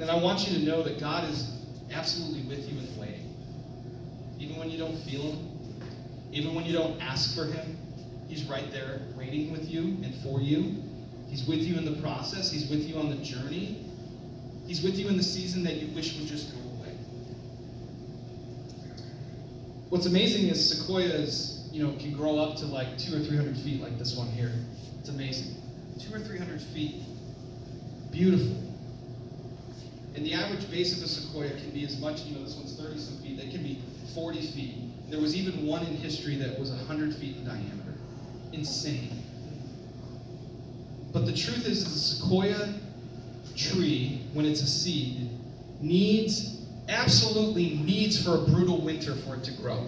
And 0.00 0.10
I 0.10 0.16
want 0.16 0.48
you 0.48 0.58
to 0.58 0.64
know 0.64 0.82
that 0.82 1.00
God 1.00 1.28
is 1.28 1.50
absolutely 1.92 2.42
with 2.42 2.70
you 2.70 2.78
in 2.78 2.94
the 2.94 3.00
waiting. 3.00 3.34
Even 4.38 4.56
when 4.56 4.70
you 4.70 4.78
don't 4.78 4.96
feel 4.98 5.22
Him, 5.32 5.48
even 6.32 6.54
when 6.54 6.64
you 6.64 6.72
don't 6.72 7.00
ask 7.00 7.34
for 7.34 7.44
Him, 7.44 7.76
He's 8.28 8.44
right 8.44 8.70
there 8.70 9.00
waiting 9.16 9.50
with 9.50 9.68
you 9.68 9.82
and 10.02 10.14
for 10.22 10.40
you. 10.40 10.82
He's 11.28 11.46
with 11.46 11.60
you 11.60 11.76
in 11.76 11.84
the 11.84 12.00
process, 12.00 12.50
He's 12.50 12.68
with 12.68 12.88
you 12.88 12.96
on 12.96 13.10
the 13.10 13.16
journey. 13.16 13.84
He's 14.66 14.82
with 14.82 14.98
you 14.98 15.08
in 15.08 15.16
the 15.16 15.22
season 15.22 15.62
that 15.64 15.76
you 15.76 15.94
wish 15.94 16.18
would 16.18 16.28
just 16.28 16.52
go 16.52 16.60
away. 16.60 16.92
What's 19.88 20.04
amazing 20.04 20.48
is 20.48 20.78
sequoias, 20.78 21.68
you 21.72 21.82
know, 21.82 21.92
can 21.98 22.12
grow 22.12 22.38
up 22.38 22.56
to 22.58 22.66
like 22.66 22.98
two 22.98 23.16
or 23.16 23.20
three 23.20 23.36
hundred 23.36 23.56
feet, 23.56 23.80
like 23.80 23.98
this 23.98 24.14
one 24.14 24.28
here. 24.28 24.52
It's 25.08 25.14
amazing. 25.14 25.54
Two 25.98 26.14
or 26.14 26.18
three 26.20 26.36
hundred 26.36 26.60
feet. 26.60 27.02
Beautiful. 28.12 28.62
And 30.14 30.26
the 30.26 30.34
average 30.34 30.70
base 30.70 30.98
of 30.98 31.02
a 31.02 31.08
sequoia 31.08 31.48
can 31.48 31.70
be 31.70 31.82
as 31.86 31.98
much, 31.98 32.24
you 32.24 32.36
know, 32.36 32.44
this 32.44 32.56
one's 32.56 32.78
30 32.78 32.98
some 32.98 33.16
feet, 33.22 33.38
it 33.38 33.50
can 33.50 33.62
be 33.62 33.80
40 34.14 34.42
feet. 34.42 35.10
There 35.10 35.18
was 35.18 35.34
even 35.34 35.64
one 35.64 35.86
in 35.86 35.96
history 35.96 36.36
that 36.36 36.58
was 36.58 36.72
100 36.72 37.14
feet 37.14 37.36
in 37.36 37.46
diameter. 37.46 37.94
Insane. 38.52 39.22
But 41.12 41.24
the 41.24 41.32
truth 41.32 41.66
is, 41.66 41.84
the 41.84 41.98
sequoia 41.98 42.74
tree, 43.56 44.26
when 44.34 44.44
it's 44.44 44.60
a 44.60 44.66
seed, 44.66 45.30
needs, 45.80 46.66
absolutely 46.90 47.76
needs 47.76 48.22
for 48.22 48.34
a 48.34 48.38
brutal 48.38 48.82
winter 48.82 49.14
for 49.14 49.36
it 49.36 49.44
to 49.44 49.52
grow. 49.52 49.86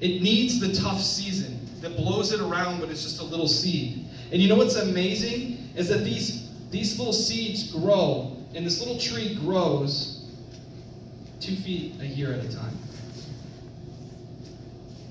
It 0.00 0.22
needs 0.22 0.60
the 0.60 0.72
tough 0.80 1.00
season 1.00 1.59
that 1.80 1.96
blows 1.96 2.32
it 2.32 2.40
around 2.40 2.80
but 2.80 2.90
it's 2.90 3.02
just 3.02 3.20
a 3.20 3.24
little 3.24 3.48
seed. 3.48 4.04
And 4.32 4.40
you 4.40 4.48
know 4.48 4.56
what's 4.56 4.76
amazing? 4.76 5.70
Is 5.74 5.88
that 5.88 6.04
these 6.04 6.50
these 6.70 6.98
little 6.98 7.12
seeds 7.12 7.72
grow, 7.72 8.36
and 8.54 8.64
this 8.64 8.80
little 8.80 8.98
tree 8.98 9.34
grows 9.34 10.24
two 11.40 11.56
feet 11.56 11.96
a 12.00 12.06
year 12.06 12.32
at 12.32 12.44
a 12.44 12.56
time. 12.56 12.76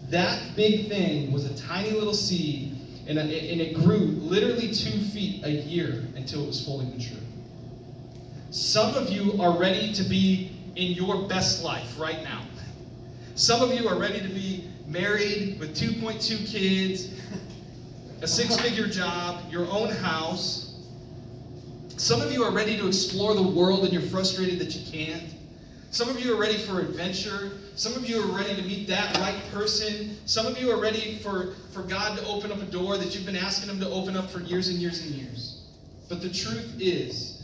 That 0.10 0.42
big 0.56 0.88
thing 0.88 1.32
was 1.32 1.46
a 1.46 1.58
tiny 1.58 1.92
little 1.92 2.14
seed, 2.14 2.76
and, 3.08 3.20
and 3.20 3.30
it 3.30 3.76
grew 3.76 3.98
literally 3.98 4.72
two 4.74 4.98
feet 5.06 5.44
a 5.44 5.52
year 5.52 6.06
until 6.16 6.44
it 6.44 6.48
was 6.48 6.66
fully 6.66 6.86
mature. 6.86 7.18
Some 8.52 8.96
of 8.96 9.10
you 9.10 9.40
are 9.42 9.56
ready 9.58 9.94
to 9.94 10.04
be 10.04 10.52
in 10.76 10.94
your 10.94 11.28
best 11.28 11.64
life 11.64 12.00
right 12.00 12.24
now. 12.24 12.44
Some 13.36 13.62
of 13.62 13.74
you 13.74 13.88
are 13.88 13.96
ready 13.96 14.20
to 14.20 14.28
be 14.28 14.69
married 14.90 15.60
with 15.60 15.78
2.2 15.78 16.46
kids, 16.52 17.14
a 18.22 18.28
six 18.28 18.60
figure 18.60 18.88
job, 18.88 19.44
your 19.52 19.66
own 19.72 19.90
house 19.90 20.70
some 22.00 22.22
of 22.22 22.32
you 22.32 22.46
are 22.46 22.52
ready 22.52 22.78
to 22.78 22.88
explore 22.88 23.36
the 23.36 23.44
world 23.44 23.84
and 23.84 23.92
you're 23.92 24.02
frustrated 24.02 24.58
that 24.60 24.74
you 24.74 24.90
can't. 24.90 25.36
Some 25.92 26.08
of 26.08 26.18
you 26.18 26.34
are 26.34 26.40
ready 26.40 26.58
for 26.58 26.80
adventure. 26.80 27.52
Some 27.76 27.94
of 27.94 28.10
you 28.10 28.24
are 28.24 28.38
ready 28.38 28.56
to 28.56 28.62
meet 28.62 28.88
that 28.88 29.18
right 29.18 29.36
person. 29.52 30.18
Some 30.26 30.46
of 30.46 30.58
you 30.58 30.72
are 30.72 30.80
ready 30.80 31.18
for, 31.18 31.56
for 31.74 31.82
God 31.82 32.18
to 32.18 32.26
open 32.26 32.54
up 32.54 32.62
a 32.62 32.66
door 32.68 32.96
that 32.96 33.14
you've 33.14 33.26
been 33.26 33.36
asking 33.36 33.70
Him 33.70 33.82
to 33.82 33.90
open 33.90 34.16
up 34.16 34.30
for 34.30 34.40
years 34.40 34.70
and 34.70 34.78
years 34.78 35.02
and 35.02 35.12
years. 35.12 35.68
But 36.08 36.22
the 36.22 36.30
truth 36.30 36.74
is, 36.80 37.44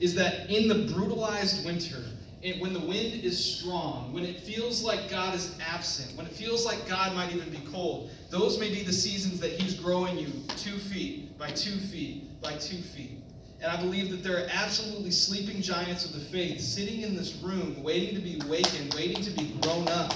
is 0.00 0.14
that 0.14 0.48
in 0.48 0.66
the 0.66 0.90
brutalized 0.94 1.66
winter, 1.66 2.02
and 2.44 2.60
when 2.60 2.74
the 2.74 2.80
wind 2.80 3.24
is 3.24 3.42
strong, 3.42 4.12
when 4.12 4.22
it 4.22 4.38
feels 4.38 4.82
like 4.82 5.08
God 5.08 5.34
is 5.34 5.56
absent, 5.66 6.14
when 6.14 6.26
it 6.26 6.32
feels 6.32 6.66
like 6.66 6.86
God 6.86 7.14
might 7.16 7.34
even 7.34 7.48
be 7.48 7.60
cold, 7.72 8.10
those 8.28 8.60
may 8.60 8.68
be 8.68 8.82
the 8.82 8.92
seasons 8.92 9.40
that 9.40 9.52
He's 9.52 9.74
growing 9.74 10.18
you 10.18 10.28
two 10.48 10.76
feet 10.76 11.38
by 11.38 11.50
two 11.50 11.78
feet 11.78 12.40
by 12.42 12.52
two 12.52 12.76
feet. 12.76 13.22
And 13.62 13.72
I 13.72 13.80
believe 13.80 14.10
that 14.10 14.22
there 14.22 14.36
are 14.36 14.46
absolutely 14.52 15.10
sleeping 15.10 15.62
giants 15.62 16.04
of 16.04 16.12
the 16.12 16.20
faith 16.20 16.60
sitting 16.60 17.00
in 17.00 17.16
this 17.16 17.34
room, 17.36 17.82
waiting 17.82 18.14
to 18.14 18.20
be 18.20 18.38
awakened, 18.44 18.92
waiting 18.92 19.22
to 19.24 19.30
be 19.30 19.56
grown 19.62 19.88
up. 19.88 20.12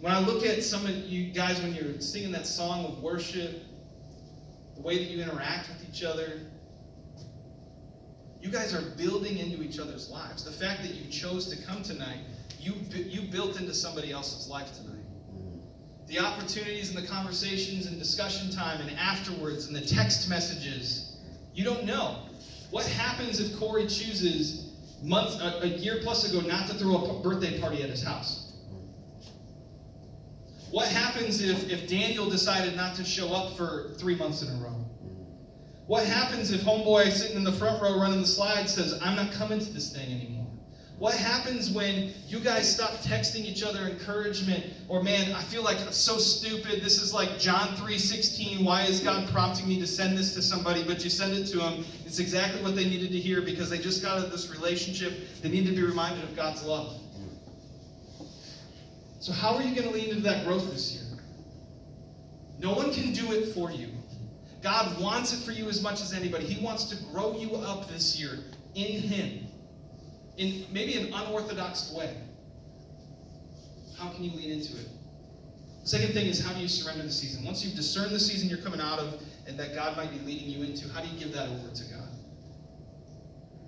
When 0.00 0.10
I 0.10 0.20
look 0.20 0.46
at 0.46 0.64
some 0.64 0.86
of 0.86 0.96
you 0.96 1.32
guys 1.32 1.60
when 1.60 1.74
you're 1.74 2.00
singing 2.00 2.32
that 2.32 2.46
song 2.46 2.86
of 2.86 3.02
worship, 3.02 3.62
the 4.74 4.80
way 4.80 5.04
that 5.04 5.10
you 5.10 5.22
interact 5.22 5.68
with 5.68 5.86
each 5.86 6.02
other, 6.02 6.40
You 8.42 8.50
guys 8.50 8.74
are 8.74 8.82
building 8.96 9.38
into 9.38 9.62
each 9.62 9.78
other's 9.78 10.10
lives. 10.10 10.44
The 10.44 10.50
fact 10.50 10.82
that 10.82 10.94
you 10.94 11.08
chose 11.08 11.46
to 11.54 11.64
come 11.64 11.84
tonight, 11.84 12.18
you, 12.58 12.74
you 12.90 13.22
built 13.22 13.60
into 13.60 13.72
somebody 13.72 14.10
else's 14.10 14.48
life 14.48 14.68
tonight. 14.76 15.04
Mm-hmm. 15.32 15.58
The 16.08 16.18
opportunities 16.18 16.92
and 16.92 17.02
the 17.02 17.08
conversations 17.08 17.86
and 17.86 18.00
discussion 18.00 18.50
time 18.50 18.80
and 18.80 18.90
afterwards 18.98 19.68
and 19.68 19.76
the 19.76 19.80
text 19.80 20.28
messages, 20.28 21.18
you 21.54 21.62
don't 21.62 21.84
know. 21.84 22.16
What 22.72 22.84
happens 22.84 23.38
if 23.38 23.56
Corey 23.60 23.86
chooses 23.86 24.72
months, 25.04 25.38
a, 25.40 25.62
a 25.62 25.66
year 25.66 26.00
plus 26.02 26.28
ago 26.28 26.44
not 26.44 26.66
to 26.66 26.74
throw 26.74 26.96
a 26.96 27.22
birthday 27.22 27.60
party 27.60 27.84
at 27.84 27.90
his 27.90 28.02
house? 28.02 28.54
What 30.72 30.88
happens 30.88 31.42
if, 31.42 31.70
if 31.70 31.88
Daniel 31.88 32.28
decided 32.28 32.74
not 32.74 32.96
to 32.96 33.04
show 33.04 33.32
up 33.32 33.56
for 33.56 33.90
three 33.98 34.16
months 34.16 34.42
in 34.42 34.48
a 34.48 34.58
row? 34.58 34.81
What 35.92 36.06
happens 36.06 36.50
if 36.50 36.62
homeboy 36.62 37.12
sitting 37.12 37.36
in 37.36 37.44
the 37.44 37.52
front 37.52 37.82
row 37.82 38.00
running 38.00 38.22
the 38.22 38.26
slides 38.26 38.72
says, 38.72 38.98
I'm 39.02 39.14
not 39.14 39.30
coming 39.32 39.58
to 39.58 39.72
this 39.74 39.94
thing 39.94 40.10
anymore? 40.10 40.46
What 40.98 41.14
happens 41.14 41.70
when 41.70 42.14
you 42.28 42.40
guys 42.40 42.74
stop 42.74 42.92
texting 43.02 43.40
each 43.40 43.62
other 43.62 43.80
encouragement 43.80 44.64
or 44.88 45.02
man, 45.02 45.32
I 45.32 45.42
feel 45.42 45.62
like 45.62 45.78
I'm 45.82 45.92
so 45.92 46.16
stupid. 46.16 46.82
This 46.82 46.98
is 47.02 47.12
like 47.12 47.38
John 47.38 47.76
3:16. 47.76 48.64
Why 48.64 48.84
is 48.84 49.00
God 49.00 49.28
prompting 49.28 49.68
me 49.68 49.78
to 49.80 49.86
send 49.86 50.16
this 50.16 50.32
to 50.32 50.40
somebody? 50.40 50.82
But 50.82 51.04
you 51.04 51.10
send 51.10 51.34
it 51.34 51.44
to 51.48 51.58
them. 51.58 51.84
It's 52.06 52.20
exactly 52.20 52.62
what 52.62 52.74
they 52.74 52.86
needed 52.86 53.10
to 53.10 53.18
hear 53.18 53.42
because 53.42 53.68
they 53.68 53.76
just 53.76 54.02
got 54.02 54.16
out 54.16 54.24
of 54.24 54.32
this 54.32 54.48
relationship. 54.50 55.12
They 55.42 55.50
need 55.50 55.66
to 55.66 55.72
be 55.72 55.82
reminded 55.82 56.24
of 56.24 56.34
God's 56.34 56.64
love. 56.64 56.98
So 59.20 59.30
how 59.30 59.56
are 59.56 59.62
you 59.62 59.74
going 59.74 59.88
to 59.88 59.94
lean 59.94 60.08
into 60.08 60.22
that 60.22 60.46
growth 60.46 60.72
this 60.72 60.94
year? 60.94 61.18
No 62.60 62.72
one 62.72 62.94
can 62.94 63.12
do 63.12 63.32
it 63.32 63.52
for 63.52 63.70
you. 63.70 63.88
God 64.62 65.00
wants 65.00 65.32
it 65.32 65.44
for 65.44 65.50
you 65.50 65.68
as 65.68 65.82
much 65.82 66.00
as 66.00 66.12
anybody. 66.12 66.44
He 66.44 66.64
wants 66.64 66.84
to 66.84 67.04
grow 67.06 67.36
you 67.36 67.56
up 67.56 67.88
this 67.88 68.18
year 68.18 68.38
in 68.74 69.00
Him 69.00 69.46
in 70.36 70.64
maybe 70.72 70.96
an 70.96 71.12
unorthodox 71.12 71.92
way. 71.92 72.16
How 73.98 74.10
can 74.10 74.24
you 74.24 74.30
lean 74.30 74.50
into 74.50 74.72
it? 74.78 74.88
The 75.82 75.88
second 75.88 76.12
thing 76.12 76.26
is 76.26 76.44
how 76.44 76.52
do 76.54 76.60
you 76.60 76.68
surrender 76.68 77.02
the 77.02 77.10
season? 77.10 77.44
Once 77.44 77.64
you've 77.64 77.74
discerned 77.74 78.12
the 78.12 78.20
season 78.20 78.48
you're 78.48 78.58
coming 78.58 78.80
out 78.80 78.98
of 78.98 79.20
and 79.46 79.58
that 79.58 79.74
God 79.74 79.96
might 79.96 80.10
be 80.10 80.18
leading 80.20 80.48
you 80.48 80.64
into, 80.64 80.88
how 80.90 81.00
do 81.00 81.08
you 81.08 81.18
give 81.18 81.32
that 81.34 81.48
over 81.48 81.74
to 81.74 81.84
God? 81.84 82.08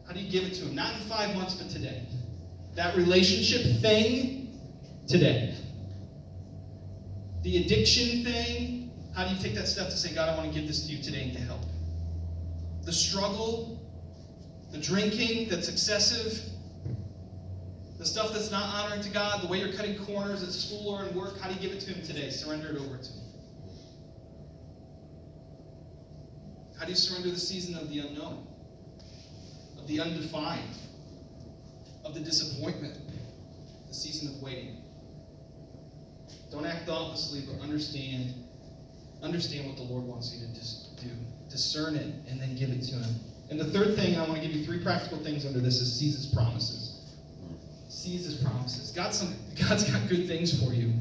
How 0.06 0.12
do 0.12 0.20
you 0.20 0.30
give 0.30 0.44
it 0.44 0.54
to 0.54 0.64
Him? 0.64 0.74
Not 0.74 0.94
in 0.94 1.00
five 1.08 1.34
months, 1.34 1.54
but 1.54 1.70
today. 1.70 2.02
That 2.74 2.96
relationship 2.96 3.80
thing, 3.80 4.60
today. 5.08 5.54
The 7.42 7.64
addiction 7.64 8.24
thing, 8.24 8.83
how 9.14 9.24
do 9.24 9.34
you 9.34 9.40
take 9.40 9.54
that 9.54 9.68
step 9.68 9.86
to 9.86 9.96
say, 9.96 10.12
God, 10.14 10.28
I 10.28 10.36
want 10.36 10.52
to 10.52 10.58
give 10.58 10.66
this 10.66 10.86
to 10.86 10.92
you 10.92 11.02
today 11.02 11.22
and 11.24 11.32
to 11.34 11.40
help? 11.40 11.60
The 12.82 12.92
struggle, 12.92 13.80
the 14.72 14.78
drinking 14.78 15.48
that's 15.48 15.68
excessive, 15.68 16.42
the 17.98 18.04
stuff 18.04 18.32
that's 18.32 18.50
not 18.50 18.64
honoring 18.74 19.02
to 19.02 19.08
God, 19.10 19.42
the 19.42 19.46
way 19.46 19.58
you're 19.60 19.72
cutting 19.72 19.96
corners 20.04 20.42
at 20.42 20.50
school 20.50 20.88
or 20.88 21.04
in 21.06 21.14
work, 21.16 21.38
how 21.38 21.48
do 21.48 21.54
you 21.54 21.60
give 21.60 21.72
it 21.72 21.80
to 21.82 21.92
Him 21.92 22.04
today? 22.04 22.28
Surrender 22.28 22.68
it 22.70 22.76
over 22.76 22.96
to 22.96 23.12
Him. 23.12 23.20
How 26.78 26.84
do 26.84 26.90
you 26.90 26.96
surrender 26.96 27.30
the 27.30 27.40
season 27.40 27.76
of 27.76 27.88
the 27.88 28.00
unknown, 28.00 28.46
of 29.78 29.86
the 29.86 30.00
undefined, 30.00 30.76
of 32.04 32.14
the 32.14 32.20
disappointment, 32.20 32.98
the 33.88 33.94
season 33.94 34.34
of 34.34 34.42
waiting? 34.42 34.82
Don't 36.50 36.66
act 36.66 36.84
thoughtlessly, 36.84 37.44
but 37.46 37.62
understand, 37.62 38.43
understand 39.24 39.66
what 39.66 39.76
the 39.76 39.82
Lord 39.82 40.04
wants 40.04 40.34
you 40.34 40.46
to 40.46 41.04
do. 41.04 41.10
Discern 41.48 41.96
it 41.96 42.14
and 42.28 42.40
then 42.40 42.56
give 42.56 42.70
it 42.70 42.82
to 42.82 42.94
Him. 42.94 43.14
And 43.50 43.58
the 43.58 43.64
third 43.64 43.96
thing, 43.96 44.16
I 44.16 44.26
want 44.26 44.36
to 44.36 44.40
give 44.40 44.52
you 44.52 44.64
three 44.64 44.82
practical 44.82 45.18
things 45.18 45.44
under 45.46 45.60
this, 45.60 45.80
is 45.80 45.98
seize 45.98 46.16
His 46.16 46.26
promises 46.26 46.94
Seize 47.94 48.26
his 48.26 48.34
promises. 48.42 48.90
God's, 48.90 49.18
some, 49.18 49.34
God's 49.68 49.90
got 49.90 50.08
good 50.08 50.26
things 50.26 50.62
for 50.62 50.74
you. 50.74 50.92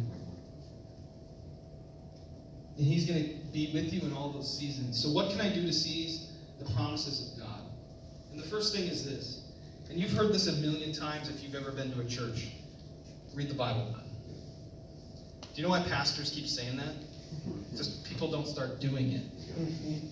And 2.78 2.88
he's 2.88 3.06
going 3.06 3.24
to 3.24 3.36
be 3.52 3.72
with 3.74 3.92
you 3.92 4.02
in 4.02 4.14
all 4.14 4.30
those 4.30 4.58
seasons. 4.58 5.02
So, 5.02 5.10
what 5.10 5.32
can 5.32 5.42
I 5.42 5.54
do 5.54 5.66
to 5.66 5.74
seize 5.74 6.32
the 6.60 6.72
promises 6.74 7.34
of 7.34 7.44
God? 7.44 7.62
And 8.32 8.40
the 8.40 8.48
first 8.48 8.76
thing 8.76 8.88
is 8.88 9.04
this. 9.04 9.42
And 9.90 10.00
you've 10.00 10.14
heard 10.14 10.32
this 10.32 10.48
a 10.48 10.54
million 10.54 10.94
times 10.94 11.30
if 11.30 11.44
you've 11.44 11.56
ever 11.56 11.72
been 11.72 11.92
to 11.94 12.00
a 12.00 12.06
church. 12.06 12.52
Read 13.36 13.50
the 13.50 13.56
Bible. 13.56 13.96
Do 15.42 15.62
you 15.62 15.64
know 15.64 15.70
why 15.70 15.82
pastors 15.82 16.30
keep 16.30 16.48
saying 16.48 16.78
that? 16.78 16.94
Just 17.76 18.06
people 18.06 18.30
don't 18.32 18.48
start 18.48 18.80
doing 18.80 19.12
it. 19.12 19.24
Mm-hmm. 19.60 20.08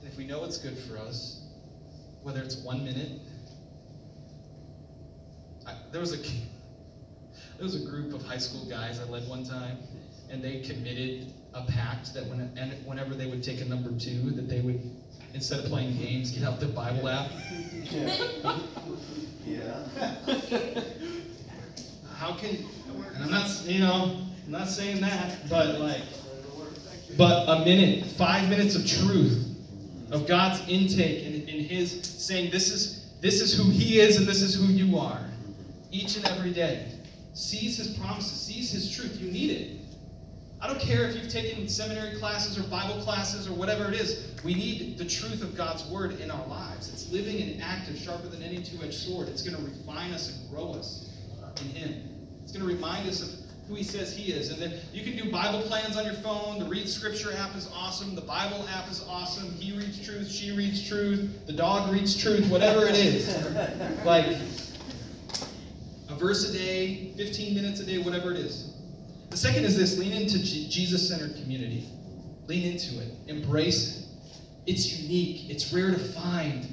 And 0.00 0.08
if 0.08 0.16
we 0.16 0.26
know 0.26 0.44
it's 0.44 0.58
good 0.58 0.76
for 0.78 0.98
us, 0.98 1.40
whether 2.22 2.42
it's 2.42 2.56
one 2.56 2.84
minute 2.84 3.20
I, 5.66 5.74
there 5.92 6.00
was 6.00 6.12
a 6.12 6.16
there 7.56 7.62
was 7.62 7.74
a 7.74 7.88
group 7.88 8.14
of 8.14 8.22
high 8.22 8.38
school 8.38 8.64
guys 8.68 9.00
I 9.00 9.04
led 9.04 9.28
one 9.28 9.44
time, 9.44 9.78
and 10.30 10.42
they 10.42 10.60
committed 10.60 11.32
a 11.54 11.64
pact 11.64 12.14
that 12.14 12.26
when 12.26 12.40
and 12.56 12.86
whenever 12.86 13.14
they 13.14 13.26
would 13.26 13.42
take 13.42 13.60
a 13.60 13.64
number 13.64 13.90
two, 13.98 14.30
that 14.32 14.48
they 14.48 14.60
would 14.60 14.80
instead 15.34 15.60
of 15.60 15.66
playing 15.66 15.96
games, 15.96 16.30
get 16.30 16.44
out 16.44 16.60
the 16.60 16.66
Bible 16.66 17.08
app. 17.08 17.30
Yeah. 17.90 18.58
yeah. 19.46 19.84
How 22.16 22.34
can? 22.34 22.56
And 23.14 23.24
I'm 23.24 23.30
not, 23.30 23.50
you 23.64 23.80
know, 23.80 24.23
I'm 24.46 24.52
not 24.52 24.68
saying 24.68 25.00
that, 25.00 25.48
but 25.48 25.80
like, 25.80 26.02
but 27.16 27.48
a 27.48 27.64
minute, 27.64 28.04
five 28.04 28.48
minutes 28.48 28.74
of 28.74 28.86
truth, 28.86 29.56
of 30.10 30.26
God's 30.26 30.60
intake 30.68 31.26
and 31.26 31.48
in 31.48 31.64
His 31.64 32.02
saying, 32.02 32.50
this 32.50 32.70
is 32.70 33.12
this 33.20 33.40
is 33.40 33.56
who 33.56 33.70
He 33.70 34.00
is 34.00 34.18
and 34.18 34.26
this 34.26 34.42
is 34.42 34.54
who 34.54 34.66
you 34.66 34.98
are 34.98 35.24
each 35.94 36.16
and 36.16 36.26
every 36.26 36.52
day. 36.52 36.88
Seize 37.34 37.76
his 37.78 37.96
promises, 37.96 38.40
seize 38.40 38.70
his 38.70 38.94
truth. 38.94 39.20
You 39.20 39.30
need 39.30 39.50
it. 39.50 39.80
I 40.60 40.66
don't 40.66 40.80
care 40.80 41.04
if 41.04 41.14
you've 41.14 41.28
taken 41.28 41.68
seminary 41.68 42.18
classes 42.18 42.58
or 42.58 42.68
Bible 42.68 43.00
classes 43.02 43.48
or 43.48 43.54
whatever 43.54 43.88
it 43.88 44.00
is. 44.00 44.34
We 44.44 44.54
need 44.54 44.98
the 44.98 45.04
truth 45.04 45.42
of 45.42 45.56
God's 45.56 45.84
word 45.86 46.20
in 46.20 46.30
our 46.30 46.46
lives. 46.46 46.88
It's 46.88 47.10
living 47.10 47.40
and 47.42 47.62
active, 47.62 47.98
sharper 47.98 48.28
than 48.28 48.42
any 48.42 48.62
two 48.62 48.82
edged 48.82 48.94
sword. 48.94 49.28
It's 49.28 49.42
going 49.42 49.56
to 49.56 49.62
refine 49.62 50.12
us 50.12 50.32
and 50.32 50.50
grow 50.50 50.72
us 50.72 51.10
in 51.60 51.68
Him. 51.68 52.28
It's 52.42 52.52
going 52.52 52.66
to 52.66 52.72
remind 52.72 53.08
us 53.08 53.22
of 53.22 53.43
who 53.68 53.74
He 53.74 53.84
says 53.84 54.16
He 54.16 54.32
is. 54.32 54.50
And 54.50 54.60
then 54.60 54.80
you 54.92 55.02
can 55.02 55.16
do 55.22 55.30
Bible 55.30 55.62
plans 55.62 55.96
on 55.96 56.04
your 56.04 56.14
phone. 56.14 56.58
The 56.58 56.66
Read 56.66 56.88
Scripture 56.88 57.32
app 57.36 57.54
is 57.56 57.70
awesome. 57.74 58.14
The 58.14 58.20
Bible 58.20 58.66
app 58.68 58.90
is 58.90 59.04
awesome. 59.08 59.50
He 59.52 59.76
reads 59.76 60.04
truth. 60.04 60.30
She 60.30 60.56
reads 60.56 60.86
truth. 60.86 61.46
The 61.46 61.52
dog 61.52 61.92
reads 61.92 62.16
truth. 62.20 62.48
Whatever 62.50 62.86
it 62.86 62.96
is. 62.96 63.24
Like, 64.04 64.26
a 66.08 66.14
verse 66.14 66.50
a 66.50 66.52
day, 66.52 67.12
15 67.16 67.54
minutes 67.54 67.80
a 67.80 67.86
day, 67.86 67.98
whatever 67.98 68.32
it 68.32 68.38
is. 68.38 68.74
The 69.30 69.36
second 69.36 69.64
is 69.64 69.76
this 69.76 69.98
lean 69.98 70.12
into 70.12 70.38
Jesus 70.38 71.08
centered 71.08 71.34
community. 71.42 71.88
Lean 72.46 72.72
into 72.72 73.00
it, 73.00 73.08
embrace 73.26 73.98
it. 73.98 74.06
It's 74.66 75.00
unique, 75.00 75.50
it's 75.50 75.72
rare 75.72 75.90
to 75.90 75.98
find. 75.98 76.66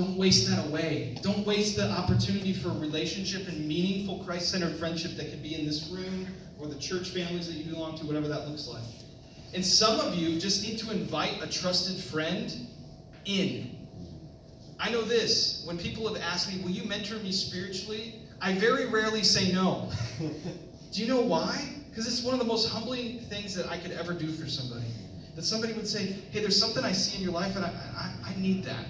Don't 0.00 0.16
waste 0.16 0.48
that 0.48 0.66
away. 0.66 1.14
Don't 1.20 1.46
waste 1.46 1.76
the 1.76 1.90
opportunity 1.90 2.54
for 2.54 2.70
relationship 2.70 3.46
and 3.48 3.68
meaningful 3.68 4.24
Christ 4.24 4.48
centered 4.48 4.74
friendship 4.78 5.14
that 5.18 5.28
could 5.28 5.42
be 5.42 5.54
in 5.54 5.66
this 5.66 5.90
room 5.90 6.26
or 6.58 6.68
the 6.68 6.78
church 6.78 7.10
families 7.10 7.48
that 7.48 7.62
you 7.62 7.70
belong 7.70 7.98
to, 7.98 8.06
whatever 8.06 8.26
that 8.26 8.48
looks 8.48 8.66
like. 8.66 8.82
And 9.52 9.62
some 9.62 10.00
of 10.00 10.14
you 10.14 10.40
just 10.40 10.66
need 10.66 10.78
to 10.78 10.90
invite 10.90 11.42
a 11.42 11.46
trusted 11.46 12.02
friend 12.02 12.66
in. 13.26 13.76
I 14.78 14.90
know 14.90 15.02
this 15.02 15.64
when 15.66 15.76
people 15.76 16.08
have 16.08 16.22
asked 16.22 16.50
me, 16.50 16.62
Will 16.62 16.70
you 16.70 16.84
mentor 16.84 17.16
me 17.16 17.30
spiritually? 17.30 18.22
I 18.40 18.54
very 18.54 18.86
rarely 18.86 19.22
say 19.22 19.52
no. 19.52 19.92
do 20.18 21.02
you 21.02 21.08
know 21.08 21.20
why? 21.20 21.74
Because 21.90 22.06
it's 22.06 22.24
one 22.24 22.32
of 22.32 22.40
the 22.40 22.46
most 22.46 22.70
humbling 22.70 23.20
things 23.24 23.54
that 23.54 23.68
I 23.68 23.76
could 23.76 23.92
ever 23.92 24.14
do 24.14 24.32
for 24.32 24.48
somebody. 24.48 24.86
That 25.36 25.42
somebody 25.42 25.74
would 25.74 25.86
say, 25.86 26.16
hey, 26.30 26.40
there's 26.40 26.58
something 26.58 26.84
I 26.84 26.92
see 26.92 27.18
in 27.18 27.22
your 27.22 27.34
life 27.34 27.54
and 27.54 27.66
I, 27.66 27.68
I, 27.68 28.30
I 28.30 28.40
need 28.40 28.64
that. 28.64 28.86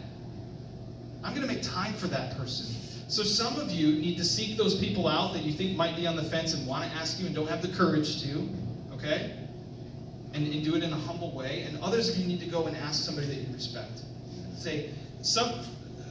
I'm 1.22 1.34
going 1.34 1.46
to 1.46 1.52
make 1.52 1.62
time 1.62 1.92
for 1.94 2.06
that 2.08 2.36
person. 2.36 2.74
So 3.08 3.22
some 3.22 3.58
of 3.58 3.70
you 3.70 4.00
need 4.00 4.16
to 4.18 4.24
seek 4.24 4.56
those 4.56 4.78
people 4.78 5.08
out 5.08 5.32
that 5.32 5.42
you 5.42 5.52
think 5.52 5.76
might 5.76 5.96
be 5.96 6.06
on 6.06 6.16
the 6.16 6.22
fence 6.22 6.54
and 6.54 6.66
want 6.66 6.88
to 6.88 6.96
ask 6.96 7.18
you 7.18 7.26
and 7.26 7.34
don't 7.34 7.48
have 7.48 7.60
the 7.60 7.68
courage 7.68 8.22
to, 8.22 8.48
okay? 8.92 9.36
And, 10.32 10.46
and 10.46 10.64
do 10.64 10.76
it 10.76 10.82
in 10.82 10.92
a 10.92 10.96
humble 10.96 11.32
way. 11.32 11.62
And 11.62 11.78
others 11.82 12.08
of 12.08 12.16
you 12.16 12.26
need 12.26 12.40
to 12.40 12.46
go 12.46 12.66
and 12.66 12.76
ask 12.76 13.04
somebody 13.04 13.26
that 13.26 13.34
you 13.34 13.52
respect. 13.52 14.02
Say, 14.56 14.90
some 15.22 15.50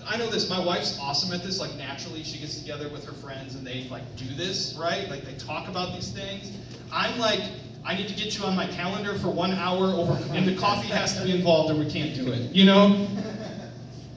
I 0.10 0.18
know 0.18 0.28
this. 0.28 0.50
My 0.50 0.64
wife's 0.64 0.98
awesome 1.00 1.34
at 1.34 1.44
this. 1.44 1.60
Like 1.60 1.76
naturally, 1.76 2.24
she 2.24 2.40
gets 2.40 2.60
together 2.60 2.90
with 2.90 3.06
her 3.06 3.12
friends 3.14 3.54
and 3.54 3.66
they 3.66 3.88
like 3.90 4.04
do 4.16 4.26
this, 4.34 4.76
right? 4.80 5.08
Like 5.08 5.24
they 5.24 5.36
talk 5.36 5.68
about 5.68 5.94
these 5.94 6.12
things. 6.12 6.52
I'm 6.92 7.20
like, 7.20 7.42
I 7.86 7.96
need 7.96 8.08
to 8.08 8.16
get 8.16 8.38
you 8.38 8.44
on 8.46 8.56
my 8.56 8.66
calendar 8.68 9.18
for 9.20 9.30
one 9.30 9.52
hour 9.52 9.86
over, 9.86 10.14
and 10.34 10.48
the 10.48 10.56
coffee 10.56 10.88
has 10.90 11.18
to 11.18 11.24
be 11.24 11.36
involved, 11.36 11.72
or 11.72 11.76
we 11.76 11.90
can't 11.90 12.16
do 12.16 12.32
it. 12.32 12.52
You 12.54 12.66
know. 12.66 13.08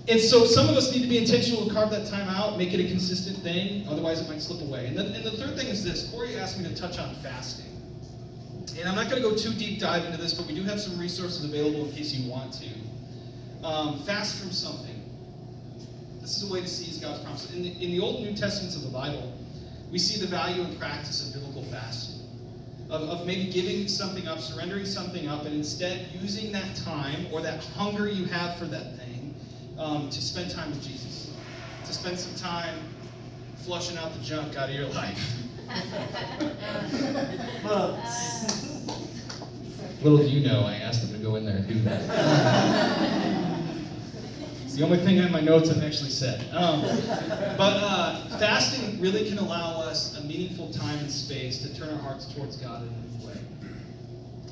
And 0.08 0.20
so 0.20 0.44
some 0.44 0.68
of 0.68 0.76
us 0.76 0.92
need 0.92 1.02
to 1.02 1.08
be 1.08 1.18
intentional 1.18 1.64
to 1.64 1.72
carve 1.72 1.90
that 1.90 2.06
time 2.06 2.28
out, 2.28 2.58
make 2.58 2.72
it 2.72 2.80
a 2.80 2.88
consistent 2.88 3.38
thing. 3.38 3.86
Otherwise, 3.88 4.20
it 4.20 4.28
might 4.28 4.42
slip 4.42 4.60
away. 4.60 4.86
And, 4.86 4.98
and 4.98 5.24
the 5.24 5.30
third 5.30 5.56
thing 5.56 5.68
is 5.68 5.84
this. 5.84 6.10
Corey 6.10 6.36
asked 6.36 6.58
me 6.58 6.68
to 6.68 6.74
touch 6.74 6.98
on 6.98 7.14
fasting. 7.16 7.66
And 8.78 8.88
I'm 8.88 8.96
not 8.96 9.08
going 9.08 9.22
to 9.22 9.28
go 9.28 9.36
too 9.36 9.52
deep 9.52 9.78
dive 9.78 10.04
into 10.04 10.20
this, 10.20 10.34
but 10.34 10.46
we 10.46 10.54
do 10.54 10.62
have 10.64 10.80
some 10.80 10.98
resources 10.98 11.44
available 11.44 11.86
in 11.86 11.92
case 11.92 12.12
you 12.12 12.28
want 12.28 12.52
to. 12.54 13.66
Um, 13.66 14.02
fast 14.02 14.40
from 14.40 14.50
something. 14.50 14.88
This 16.20 16.36
is 16.36 16.50
a 16.50 16.52
way 16.52 16.60
to 16.62 16.68
seize 16.68 16.98
God's 16.98 17.20
promise. 17.20 17.52
In 17.52 17.62
the, 17.62 17.70
in 17.70 17.92
the 17.92 18.00
Old 18.00 18.22
New 18.22 18.34
Testaments 18.34 18.74
of 18.74 18.82
the 18.82 18.90
Bible, 18.90 19.32
we 19.92 19.98
see 19.98 20.20
the 20.20 20.26
value 20.26 20.62
and 20.62 20.76
practice 20.80 21.28
of 21.28 21.34
biblical 21.34 21.62
fasting. 21.70 22.26
Of, 22.90 23.02
of 23.02 23.26
maybe 23.26 23.52
giving 23.52 23.86
something 23.86 24.26
up, 24.26 24.40
surrendering 24.40 24.84
something 24.84 25.28
up, 25.28 25.44
and 25.44 25.54
instead 25.54 26.08
using 26.20 26.50
that 26.52 26.74
time 26.76 27.26
or 27.32 27.40
that 27.42 27.64
hunger 27.64 28.08
you 28.08 28.24
have 28.24 28.58
for 28.58 28.64
that 28.66 28.96
thing 28.96 29.01
um, 29.78 30.10
to 30.10 30.22
spend 30.22 30.50
time 30.50 30.70
with 30.70 30.82
Jesus. 30.82 31.30
To 31.86 31.92
spend 31.92 32.18
some 32.18 32.34
time 32.34 32.74
flushing 33.56 33.96
out 33.96 34.12
the 34.14 34.22
junk 34.22 34.56
out 34.56 34.68
of 34.68 34.74
your 34.74 34.88
life. 34.88 35.38
Little 40.02 40.18
do 40.18 40.28
you 40.28 40.44
know, 40.44 40.62
I 40.62 40.74
asked 40.74 41.02
them 41.02 41.12
to 41.16 41.24
go 41.24 41.36
in 41.36 41.46
there 41.46 41.58
and 41.58 41.68
do 41.68 41.78
that. 41.82 42.02
it's 44.64 44.74
the 44.76 44.82
only 44.82 44.98
thing 44.98 45.18
in 45.18 45.30
my 45.30 45.40
notes 45.40 45.70
I've 45.70 45.84
actually 45.84 46.10
said. 46.10 46.40
Um, 46.52 46.82
but 47.56 47.76
uh, 47.80 48.26
fasting 48.38 49.00
really 49.00 49.28
can 49.28 49.38
allow 49.38 49.80
us 49.80 50.18
a 50.18 50.24
meaningful 50.24 50.72
time 50.72 50.98
and 50.98 51.08
space 51.08 51.62
to 51.62 51.72
turn 51.78 51.88
our 51.90 52.00
hearts 52.00 52.34
towards 52.34 52.56
God 52.56 52.82
in 52.82 52.88
a 52.88 52.90
new 52.90 53.28
way. 53.28 53.38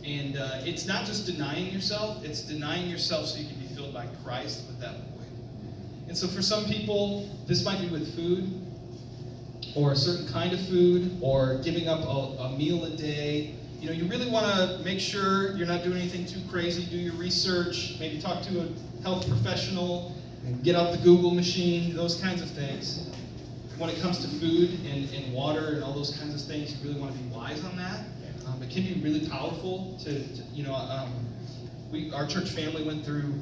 And 0.05 0.37
uh, 0.37 0.59
it's 0.61 0.87
not 0.87 1.05
just 1.05 1.27
denying 1.27 1.73
yourself, 1.73 2.25
it's 2.25 2.43
denying 2.43 2.89
yourself 2.89 3.27
so 3.27 3.41
you 3.41 3.49
can 3.49 3.59
be 3.59 3.67
filled 3.75 3.93
by 3.93 4.07
Christ 4.23 4.69
with 4.69 4.79
that. 4.83 4.95
And 6.11 6.19
so 6.19 6.27
for 6.27 6.43
some 6.43 6.65
people, 6.65 7.31
this 7.47 7.65
might 7.65 7.81
be 7.81 7.87
with 7.87 8.17
food, 8.17 8.67
or 9.77 9.93
a 9.93 9.97
certain 9.97 10.27
kind 10.27 10.53
of 10.53 10.59
food, 10.67 11.17
or 11.23 11.59
giving 11.63 11.87
up 11.87 12.01
a, 12.01 12.43
a 12.43 12.59
meal 12.59 12.85
a 12.85 12.91
day, 12.91 13.55
you 13.79 13.87
know, 13.87 13.93
you 13.93 14.07
really 14.07 14.29
want 14.29 14.45
to 14.45 14.85
make 14.85 14.99
sure 14.99 15.57
you're 15.57 15.69
not 15.69 15.85
doing 15.85 15.99
anything 15.99 16.27
too 16.27 16.41
crazy. 16.51 16.85
Do 16.85 16.97
your 16.97 17.13
research, 17.13 17.95
maybe 18.01 18.21
talk 18.21 18.43
to 18.43 18.61
a 18.61 19.03
health 19.05 19.29
professional, 19.29 20.13
get 20.65 20.75
out 20.75 20.91
the 20.91 20.99
Google 20.99 21.31
machine, 21.31 21.95
those 21.95 22.21
kinds 22.21 22.43
of 22.43 22.51
things. 22.51 23.09
When 23.79 23.89
it 23.89 24.01
comes 24.01 24.19
to 24.19 24.29
food 24.41 24.81
and, 24.93 25.09
and 25.15 25.33
water 25.33 25.75
and 25.75 25.85
all 25.85 25.93
those 25.93 26.19
kinds 26.19 26.35
of 26.35 26.49
things, 26.49 26.75
you 26.75 26.89
really 26.89 27.01
want 27.01 27.13
to 27.13 27.19
be 27.23 27.29
wise 27.33 27.65
on 27.65 27.77
that. 27.77 28.01
Um, 28.49 28.61
it 28.61 28.71
can 28.71 28.83
be 28.83 29.01
really 29.01 29.29
powerful 29.29 29.97
to, 30.03 30.11
to 30.13 30.43
you 30.53 30.65
know, 30.65 30.75
um, 30.75 31.13
we, 31.93 32.13
our 32.13 32.27
church 32.27 32.49
family 32.49 32.83
went 32.83 33.05
through 33.05 33.33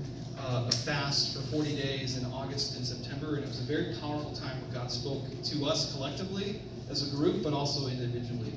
uh, 0.41 0.67
a 0.69 0.73
fast 0.73 1.37
for 1.37 1.43
40 1.49 1.77
days 1.77 2.17
in 2.17 2.25
August 2.33 2.77
and 2.77 2.87
September, 2.87 3.35
and 3.35 3.45
it 3.45 3.49
was 3.49 3.61
a 3.61 3.65
very 3.65 3.95
powerful 4.01 4.33
time 4.33 4.61
where 4.63 4.81
God 4.81 4.91
spoke 4.91 5.23
to 5.45 5.65
us 5.65 5.95
collectively 5.95 6.61
as 6.91 7.13
a 7.13 7.17
group, 7.17 7.43
but 7.43 7.53
also 7.53 7.89
individually. 7.89 8.53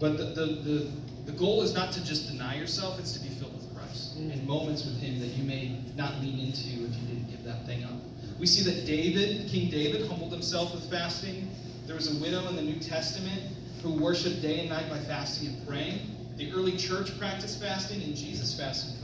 But 0.00 0.16
the, 0.16 0.24
the, 0.24 0.46
the 0.46 0.90
the 1.26 1.32
goal 1.32 1.62
is 1.62 1.72
not 1.72 1.92
to 1.92 2.04
just 2.04 2.30
deny 2.30 2.56
yourself, 2.56 2.98
it's 2.98 3.12
to 3.12 3.20
be 3.20 3.30
filled 3.30 3.54
with 3.54 3.74
Christ 3.74 4.18
mm. 4.18 4.32
and 4.32 4.46
moments 4.46 4.84
with 4.84 5.00
Him 5.00 5.18
that 5.20 5.28
you 5.28 5.44
may 5.44 5.80
not 5.96 6.20
lean 6.20 6.38
into 6.38 6.68
if 6.68 6.94
you 6.96 7.06
didn't 7.08 7.30
give 7.30 7.44
that 7.44 7.64
thing 7.66 7.84
up. 7.84 7.92
We 8.38 8.46
see 8.46 8.62
that 8.70 8.84
David, 8.84 9.48
King 9.48 9.70
David, 9.70 10.06
humbled 10.06 10.32
himself 10.32 10.74
with 10.74 10.90
fasting. 10.90 11.50
There 11.86 11.96
was 11.96 12.14
a 12.14 12.22
widow 12.22 12.46
in 12.48 12.56
the 12.56 12.62
New 12.62 12.78
Testament 12.78 13.40
who 13.82 13.92
worshiped 13.92 14.42
day 14.42 14.60
and 14.60 14.68
night 14.68 14.90
by 14.90 14.98
fasting 14.98 15.48
and 15.48 15.66
praying. 15.66 16.00
The 16.36 16.52
early 16.52 16.76
church 16.76 17.16
practiced 17.18 17.60
fasting, 17.60 18.02
and 18.02 18.16
Jesus 18.16 18.58
fasted 18.58 18.98
for 18.98 19.03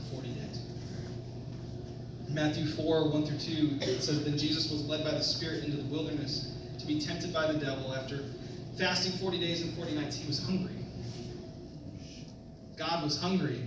Matthew 2.33 2.65
4, 2.65 3.09
1 3.09 3.25
through 3.25 3.37
2, 3.37 3.77
it 3.81 4.01
says, 4.01 4.23
Then 4.23 4.37
Jesus 4.37 4.71
was 4.71 4.85
led 4.85 5.03
by 5.03 5.11
the 5.11 5.23
Spirit 5.23 5.65
into 5.65 5.77
the 5.77 5.83
wilderness 5.83 6.55
to 6.79 6.85
be 6.85 6.99
tempted 6.99 7.33
by 7.33 7.51
the 7.51 7.59
devil. 7.59 7.93
After 7.93 8.23
fasting 8.77 9.11
40 9.19 9.39
days 9.39 9.61
and 9.61 9.73
40 9.75 9.95
nights, 9.95 10.15
he 10.15 10.27
was 10.27 10.41
hungry. 10.43 10.75
God 12.77 13.03
was 13.03 13.19
hungry. 13.19 13.61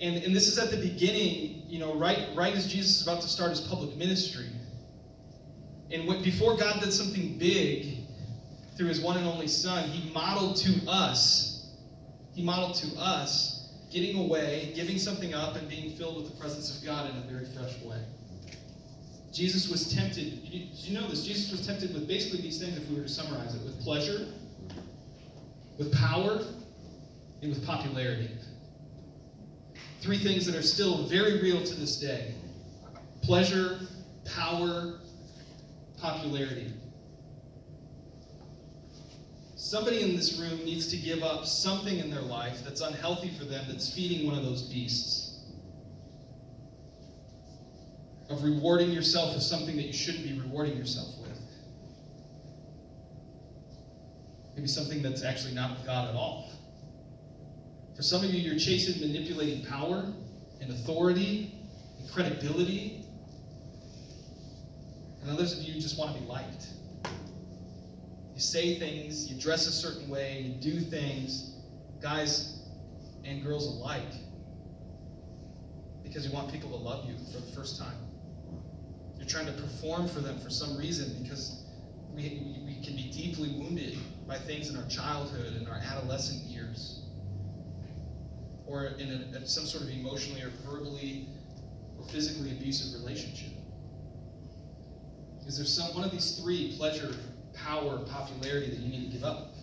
And, 0.00 0.22
and 0.22 0.36
this 0.36 0.46
is 0.46 0.58
at 0.58 0.70
the 0.70 0.76
beginning, 0.76 1.62
you 1.68 1.78
know, 1.78 1.94
right, 1.94 2.28
right 2.34 2.54
as 2.54 2.70
Jesus 2.70 3.00
is 3.00 3.02
about 3.06 3.22
to 3.22 3.28
start 3.28 3.50
his 3.50 3.60
public 3.62 3.96
ministry. 3.96 4.46
And 5.90 6.06
what, 6.06 6.22
before 6.22 6.56
God 6.56 6.80
did 6.80 6.92
something 6.92 7.38
big 7.38 7.98
through 8.76 8.88
his 8.88 9.00
one 9.00 9.16
and 9.16 9.26
only 9.26 9.48
Son, 9.48 9.88
he 9.88 10.12
modeled 10.12 10.56
to 10.56 10.86
us, 10.86 11.70
he 12.34 12.42
modeled 12.42 12.74
to 12.76 12.98
us 12.98 13.61
getting 13.92 14.18
away, 14.18 14.72
giving 14.74 14.98
something 14.98 15.34
up, 15.34 15.56
and 15.56 15.68
being 15.68 15.90
filled 15.96 16.16
with 16.16 16.30
the 16.30 16.40
presence 16.40 16.76
of 16.76 16.84
God 16.84 17.10
in 17.10 17.16
a 17.16 17.20
very 17.22 17.46
fresh 17.46 17.80
way. 17.82 18.02
Jesus 19.32 19.68
was 19.68 19.92
tempted, 19.94 20.44
did 20.50 20.68
you 20.74 20.98
know 20.98 21.08
this? 21.08 21.24
Jesus 21.24 21.50
was 21.50 21.66
tempted 21.66 21.94
with 21.94 22.06
basically 22.06 22.40
these 22.40 22.58
things, 22.58 22.76
if 22.76 22.88
we 22.88 22.96
were 22.96 23.02
to 23.02 23.08
summarize 23.08 23.54
it, 23.54 23.62
with 23.62 23.80
pleasure, 23.80 24.26
with 25.78 25.92
power, 25.94 26.44
and 27.40 27.50
with 27.50 27.64
popularity. 27.66 28.30
Three 30.00 30.18
things 30.18 30.46
that 30.46 30.54
are 30.54 30.62
still 30.62 31.04
very 31.04 31.40
real 31.40 31.62
to 31.62 31.74
this 31.74 31.96
day 31.96 32.34
pleasure, 33.22 33.78
power, 34.24 34.98
popularity. 36.00 36.72
Somebody 39.72 40.02
in 40.02 40.14
this 40.14 40.38
room 40.38 40.62
needs 40.66 40.88
to 40.88 40.98
give 40.98 41.22
up 41.22 41.46
something 41.46 41.96
in 41.96 42.10
their 42.10 42.20
life 42.20 42.62
that's 42.62 42.82
unhealthy 42.82 43.30
for 43.30 43.46
them, 43.46 43.64
that's 43.66 43.90
feeding 43.90 44.26
one 44.26 44.36
of 44.36 44.44
those 44.44 44.68
beasts. 44.68 45.46
Of 48.28 48.44
rewarding 48.44 48.90
yourself 48.90 49.32
with 49.32 49.42
something 49.42 49.74
that 49.76 49.86
you 49.86 49.94
shouldn't 49.94 50.24
be 50.24 50.38
rewarding 50.38 50.76
yourself 50.76 51.08
with. 51.22 51.40
Maybe 54.56 54.68
something 54.68 55.00
that's 55.00 55.24
actually 55.24 55.54
not 55.54 55.78
of 55.78 55.86
God 55.86 56.10
at 56.10 56.16
all. 56.16 56.50
For 57.96 58.02
some 58.02 58.22
of 58.22 58.30
you, 58.30 58.42
you're 58.42 58.58
chasing 58.58 59.00
manipulating 59.00 59.64
power 59.64 60.04
and 60.60 60.70
authority 60.70 61.54
and 61.98 62.12
credibility. 62.12 63.06
And 65.22 65.30
others 65.30 65.58
of 65.58 65.64
you 65.64 65.80
just 65.80 65.98
want 65.98 66.14
to 66.14 66.20
be 66.20 66.26
liked. 66.28 66.66
Say 68.42 68.76
things, 68.76 69.30
you 69.30 69.40
dress 69.40 69.68
a 69.68 69.72
certain 69.72 70.08
way, 70.08 70.40
you 70.40 70.54
do 70.54 70.80
things, 70.80 71.54
guys 72.00 72.58
and 73.24 73.40
girls 73.40 73.66
alike, 73.66 74.12
because 76.02 76.26
you 76.26 76.32
want 76.32 76.50
people 76.50 76.68
to 76.70 76.76
love 76.76 77.08
you 77.08 77.14
for 77.32 77.40
the 77.40 77.52
first 77.52 77.78
time. 77.78 77.94
You're 79.16 79.28
trying 79.28 79.46
to 79.46 79.52
perform 79.52 80.08
for 80.08 80.18
them 80.18 80.40
for 80.40 80.50
some 80.50 80.76
reason 80.76 81.22
because 81.22 81.62
we, 82.12 82.42
we 82.66 82.80
can 82.84 82.96
be 82.96 83.12
deeply 83.12 83.50
wounded 83.50 83.96
by 84.26 84.38
things 84.38 84.68
in 84.68 84.76
our 84.76 84.88
childhood 84.88 85.54
and 85.54 85.68
our 85.68 85.76
adolescent 85.76 86.42
years 86.50 87.02
or 88.66 88.86
in 88.98 89.08
a, 89.36 89.46
some 89.46 89.66
sort 89.66 89.84
of 89.84 89.90
emotionally 89.90 90.42
or 90.42 90.50
verbally 90.68 91.28
or 91.96 92.04
physically 92.06 92.50
abusive 92.50 93.00
relationship? 93.00 93.52
Is 95.46 95.58
there 95.58 95.66
some 95.66 95.94
one 95.94 96.02
of 96.02 96.10
these 96.10 96.40
three 96.40 96.74
pleasure, 96.76 97.14
power, 97.54 97.96
and 97.96 98.06
popularity 98.06 98.70
that 98.70 98.78
you 98.78 98.88
need 98.88 99.10
to 99.10 99.16
give 99.16 99.24
up? 99.24 99.54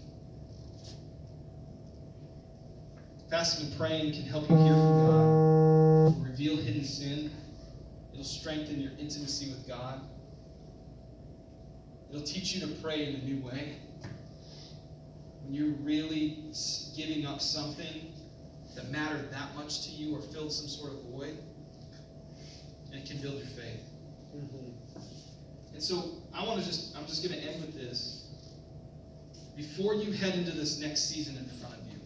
Fasting 3.29 3.67
and 3.67 3.77
praying 3.77 4.13
can 4.13 4.23
help 4.23 4.49
you 4.49 4.55
hear 4.57 4.73
from 4.73 5.05
God, 5.05 6.27
reveal 6.27 6.57
hidden 6.57 6.83
sin. 6.83 7.31
It'll 8.11 8.23
strengthen 8.23 8.79
your 8.81 8.91
intimacy 8.97 9.49
with 9.49 9.67
God. 9.67 10.01
It'll 12.09 12.23
teach 12.23 12.55
you 12.55 12.61
to 12.61 12.81
pray 12.81 13.05
in 13.05 13.15
a 13.15 13.23
new 13.23 13.45
way. 13.45 13.77
When 15.43 15.53
you're 15.53 15.75
really 15.75 16.51
giving 16.97 17.25
up 17.27 17.39
something 17.39 18.13
that 18.75 18.89
mattered 18.89 19.31
that 19.31 19.55
much 19.55 19.83
to 19.85 19.89
you 19.91 20.15
or 20.15 20.21
filled 20.21 20.51
some 20.51 20.67
sort 20.67 20.93
of 20.93 21.03
void, 21.11 21.37
and 22.91 22.95
it 22.99 23.07
can 23.07 23.21
build 23.21 23.35
your 23.35 23.45
faith. 23.45 23.83
Mm-hmm. 24.35 24.68
And 25.79 25.87
so 25.87 26.11
I 26.33 26.45
want 26.45 26.59
to 26.59 26.65
just, 26.65 26.93
I'm 26.97 27.05
just 27.05 27.23
going 27.23 27.39
to 27.39 27.47
end 27.47 27.61
with 27.61 27.73
this. 27.73 28.27
Before 29.55 29.93
you 29.93 30.11
head 30.11 30.35
into 30.35 30.51
this 30.51 30.77
next 30.77 31.09
season 31.09 31.37
in 31.37 31.45
front 31.57 31.75
of 31.75 31.87
you, 31.89 32.01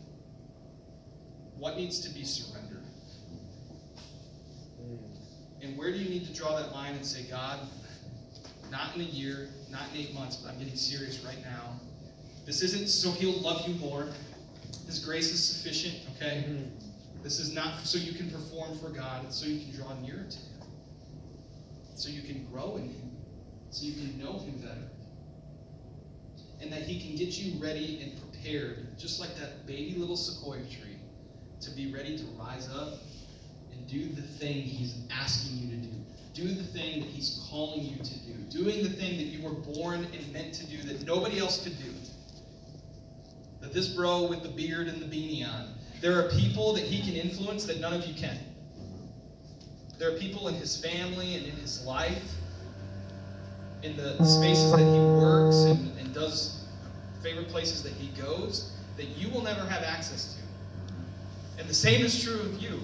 what 1.57 1.75
needs 1.75 1.99
to 2.01 2.13
be 2.13 2.23
surrendered? 2.23 2.83
And 5.63 5.75
where 5.75 5.91
do 5.91 5.97
you 5.97 6.07
need 6.07 6.23
to 6.27 6.33
draw 6.35 6.55
that 6.55 6.71
line 6.71 6.93
and 6.93 7.03
say, 7.03 7.23
God, 7.23 7.61
not 8.69 8.93
in 8.93 9.01
a 9.01 9.05
year, 9.05 9.49
not 9.71 9.81
in 9.91 10.01
eight 10.01 10.13
months, 10.13 10.35
but 10.35 10.51
I'm 10.51 10.59
getting 10.59 10.75
serious 10.75 11.25
right 11.25 11.43
now. 11.43 11.79
This 12.45 12.61
isn't 12.61 12.89
so 12.89 13.09
he'll 13.09 13.41
love 13.41 13.67
you 13.67 13.73
more. 13.77 14.09
His 14.85 14.99
grace 14.99 15.33
is 15.33 15.43
sufficient, 15.43 15.95
okay? 16.15 16.45
Mm-hmm. 16.47 17.23
This 17.23 17.39
is 17.39 17.55
not 17.55 17.79
so 17.79 17.97
you 17.97 18.13
can 18.13 18.29
perform 18.29 18.77
for 18.77 18.89
God, 18.89 19.25
it's 19.25 19.35
so 19.35 19.47
you 19.47 19.61
can 19.61 19.75
draw 19.75 19.99
nearer 19.99 20.27
to 20.29 20.37
Him. 20.37 20.67
So 21.95 22.09
you 22.09 22.21
can 22.21 22.45
grow 22.51 22.75
in 22.75 22.89
Him. 22.89 23.12
So 23.73 23.85
you 23.85 23.93
can 23.93 24.17
know 24.17 24.39
Him 24.39 24.57
better. 24.59 24.87
And 26.61 26.71
that 26.71 26.83
He 26.83 26.99
can 26.99 27.17
get 27.17 27.37
you 27.37 27.61
ready 27.61 27.99
and 28.01 28.19
prepared, 28.21 28.97
just 28.97 29.19
like 29.19 29.35
that 29.37 29.67
baby 29.67 29.95
little 29.97 30.15
sequoia 30.15 30.61
tree, 30.61 30.97
to 31.61 31.71
be 31.71 31.91
ready 31.91 32.17
to 32.17 32.23
rise 32.39 32.69
up 32.69 32.99
and 33.71 33.87
do 33.87 34.07
the 34.09 34.21
thing 34.21 34.61
He's 34.61 34.95
asking 35.11 35.57
you 35.57 35.69
to 35.71 35.75
do. 35.75 35.89
Do 36.33 36.47
the 36.47 36.63
thing 36.63 37.01
that 37.01 37.09
He's 37.09 37.45
calling 37.49 37.83
you 37.83 37.97
to 37.97 38.19
do. 38.19 38.33
Doing 38.49 38.83
the 38.83 38.89
thing 38.89 39.17
that 39.17 39.25
you 39.25 39.43
were 39.43 39.55
born 39.73 40.07
and 40.13 40.31
meant 40.31 40.53
to 40.53 40.65
do 40.67 40.77
that 40.83 41.05
nobody 41.05 41.39
else 41.39 41.63
could 41.63 41.77
do 41.79 41.89
that 43.63 43.71
this 43.71 43.87
bro 43.87 44.27
with 44.27 44.43
the 44.43 44.49
beard 44.49 44.89
and 44.89 45.01
the 45.01 45.05
beanie 45.05 45.47
on, 45.47 45.73
there 46.01 46.19
are 46.19 46.29
people 46.31 46.73
that 46.73 46.83
he 46.83 47.01
can 47.01 47.13
influence 47.15 47.63
that 47.65 47.79
none 47.79 47.93
of 47.93 48.05
you 48.05 48.13
can. 48.13 48.37
There 49.97 50.13
are 50.13 50.17
people 50.19 50.49
in 50.49 50.55
his 50.55 50.75
family 50.75 51.35
and 51.35 51.45
in 51.45 51.55
his 51.55 51.85
life, 51.85 52.29
in 53.83 53.97
the 53.97 54.23
spaces 54.23 54.71
that 54.71 54.79
he 54.79 54.99
works 55.19 55.57
and, 55.63 55.97
and 55.99 56.13
does 56.13 56.65
favorite 57.21 57.49
places 57.49 57.83
that 57.83 57.93
he 57.93 58.07
goes, 58.19 58.71
that 58.97 59.05
you 59.17 59.29
will 59.29 59.41
never 59.41 59.65
have 59.65 59.83
access 59.83 60.35
to. 60.35 61.59
And 61.59 61.69
the 61.69 61.73
same 61.73 62.03
is 62.03 62.23
true 62.23 62.39
of 62.39 62.61
you. 62.61 62.79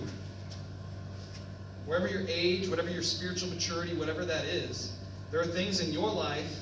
Wherever 1.85 2.07
your 2.07 2.25
age, 2.27 2.67
whatever 2.67 2.89
your 2.89 3.01
spiritual 3.01 3.49
maturity, 3.49 3.95
whatever 3.95 4.25
that 4.25 4.45
is, 4.45 4.97
there 5.31 5.41
are 5.41 5.45
things 5.45 5.79
in 5.79 5.91
your 5.91 6.09
life 6.09 6.59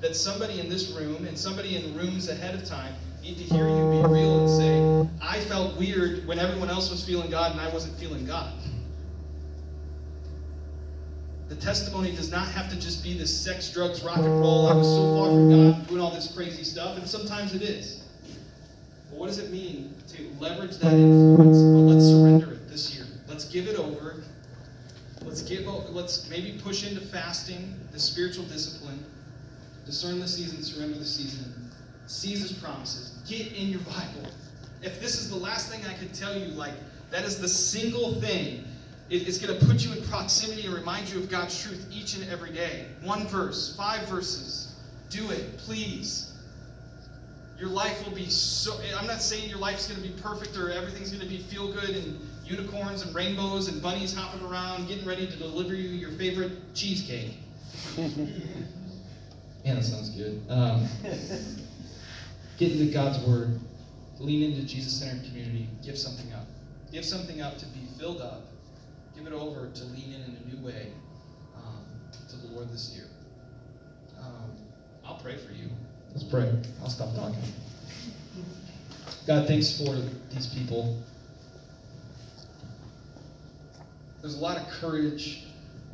that 0.00 0.14
somebody 0.14 0.60
in 0.60 0.68
this 0.68 0.92
room 0.92 1.26
and 1.26 1.36
somebody 1.36 1.76
in 1.76 1.96
rooms 1.96 2.28
ahead 2.28 2.54
of 2.54 2.64
time 2.64 2.94
need 3.22 3.36
to 3.36 3.44
hear 3.44 3.68
you 3.68 4.02
be 4.02 4.08
real 4.08 4.40
and 4.40 4.48
say, 4.48 5.10
I 5.22 5.40
felt 5.40 5.76
weird 5.76 6.26
when 6.26 6.38
everyone 6.38 6.70
else 6.70 6.90
was 6.90 7.04
feeling 7.04 7.30
God 7.30 7.52
and 7.52 7.60
I 7.60 7.68
wasn't 7.70 7.98
feeling 7.98 8.24
God. 8.24 8.52
The 11.50 11.56
testimony 11.56 12.14
does 12.14 12.30
not 12.30 12.46
have 12.46 12.70
to 12.70 12.76
just 12.76 13.02
be 13.02 13.18
this 13.18 13.36
sex, 13.36 13.72
drugs, 13.72 14.04
rock 14.04 14.18
and 14.18 14.40
roll. 14.40 14.68
I 14.68 14.72
was 14.72 14.86
so 14.86 15.16
far 15.16 15.30
from 15.30 15.50
God, 15.50 15.88
doing 15.88 16.00
all 16.00 16.12
this 16.12 16.32
crazy 16.32 16.62
stuff, 16.62 16.96
and 16.96 17.04
sometimes 17.04 17.56
it 17.56 17.62
is. 17.62 18.04
But 19.10 19.18
what 19.18 19.26
does 19.26 19.38
it 19.38 19.50
mean 19.50 19.92
to 20.10 20.30
leverage 20.38 20.78
that 20.78 20.92
influence? 20.92 21.58
But 21.58 21.92
let's 21.92 22.06
surrender 22.06 22.52
it 22.52 22.68
this 22.68 22.94
year. 22.94 23.04
Let's 23.26 23.46
give 23.46 23.66
it 23.66 23.76
over. 23.80 24.22
Let's 25.22 25.42
give. 25.42 25.66
Let's 25.66 26.30
maybe 26.30 26.56
push 26.62 26.86
into 26.86 27.00
fasting, 27.00 27.74
the 27.90 27.98
spiritual 27.98 28.44
discipline. 28.44 29.04
Discern 29.84 30.20
the 30.20 30.28
season, 30.28 30.62
surrender 30.62 30.98
the 30.98 31.04
season. 31.04 31.52
Seize 32.06 32.42
His 32.42 32.52
promises. 32.52 33.18
Get 33.28 33.52
in 33.54 33.70
your 33.70 33.80
Bible. 33.80 34.30
If 34.82 35.00
this 35.00 35.20
is 35.20 35.28
the 35.28 35.36
last 35.36 35.68
thing 35.68 35.84
I 35.84 35.94
could 35.94 36.14
tell 36.14 36.38
you, 36.38 36.46
like 36.52 36.74
that 37.10 37.24
is 37.24 37.40
the 37.40 37.48
single 37.48 38.20
thing 38.20 38.64
it's 39.10 39.38
going 39.38 39.58
to 39.58 39.66
put 39.66 39.84
you 39.84 39.92
in 39.92 40.02
proximity 40.04 40.66
and 40.66 40.74
remind 40.74 41.10
you 41.10 41.18
of 41.18 41.28
God's 41.28 41.60
truth 41.60 41.84
each 41.90 42.16
and 42.16 42.30
every 42.30 42.52
day. 42.52 42.86
One 43.02 43.26
verse, 43.26 43.74
five 43.76 44.06
verses. 44.08 44.76
Do 45.10 45.30
it, 45.30 45.58
please. 45.58 46.32
Your 47.58 47.68
life 47.68 48.04
will 48.06 48.14
be 48.14 48.30
so. 48.30 48.78
I'm 48.96 49.08
not 49.08 49.20
saying 49.20 49.50
your 49.50 49.58
life's 49.58 49.88
going 49.88 50.00
to 50.00 50.08
be 50.08 50.14
perfect 50.22 50.56
or 50.56 50.70
everything's 50.70 51.10
going 51.10 51.22
to 51.22 51.28
be 51.28 51.38
feel 51.38 51.72
good 51.72 51.90
and 51.90 52.20
unicorns 52.44 53.02
and 53.02 53.14
rainbows 53.14 53.68
and 53.68 53.82
bunnies 53.82 54.14
hopping 54.14 54.46
around 54.46 54.86
getting 54.88 55.04
ready 55.04 55.26
to 55.26 55.36
deliver 55.36 55.74
you 55.74 55.88
your 55.88 56.12
favorite 56.12 56.52
cheesecake. 56.74 57.34
yeah, 57.96 59.74
that 59.74 59.84
sounds 59.84 60.10
good. 60.10 60.40
Um, 60.48 60.86
get 62.58 62.72
into 62.72 62.92
God's 62.92 63.18
Word. 63.26 63.58
Lean 64.20 64.52
into 64.52 64.66
Jesus 64.66 64.92
centered 64.92 65.24
community. 65.26 65.68
Give 65.84 65.98
something 65.98 66.32
up. 66.32 66.46
Give 66.92 67.04
something 67.04 67.40
up 67.40 67.58
to 67.58 67.66
be 67.66 67.80
filled 67.98 68.20
up 68.20 68.49
give 69.20 69.32
it 69.32 69.36
over 69.36 69.68
to 69.74 69.84
lean 69.84 70.14
in 70.14 70.22
in 70.22 70.36
a 70.42 70.54
new 70.54 70.64
way 70.66 70.88
um, 71.54 71.84
to 72.28 72.36
the 72.36 72.54
Lord 72.54 72.70
this 72.72 72.94
year. 72.94 73.06
Um, 74.18 74.50
I'll 75.04 75.18
pray 75.18 75.36
for 75.36 75.52
you. 75.52 75.68
Let's 76.12 76.24
pray. 76.24 76.50
I'll 76.82 76.88
stop 76.88 77.14
talking. 77.14 77.36
God, 79.26 79.46
thanks 79.46 79.76
for 79.76 79.94
these 80.32 80.46
people. 80.46 81.02
There's 84.22 84.36
a 84.36 84.40
lot 84.40 84.56
of 84.56 84.66
courage 84.68 85.44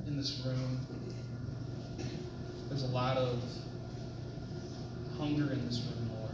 in 0.07 0.17
this 0.17 0.43
room. 0.47 0.81
There's 2.69 2.85
a 2.85 2.89
lot 2.89 3.17
of 3.17 3.43
hunger 5.19 5.53
in 5.53 5.67
this 5.67 5.81
room, 5.81 6.11
Lord. 6.21 6.33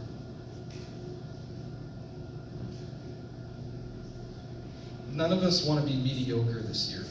None 5.13 5.31
of 5.31 5.43
us 5.43 5.63
want 5.63 5.79
to 5.79 5.85
be 5.85 5.95
mediocre 5.95 6.61
this 6.61 6.89
year. 6.89 7.05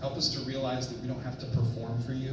Help 0.00 0.16
us 0.16 0.34
to 0.34 0.40
realize 0.40 0.88
that 0.88 1.00
we 1.00 1.06
don't 1.06 1.22
have 1.22 1.38
to 1.38 1.46
perform 1.46 2.02
for 2.02 2.12
you, 2.12 2.32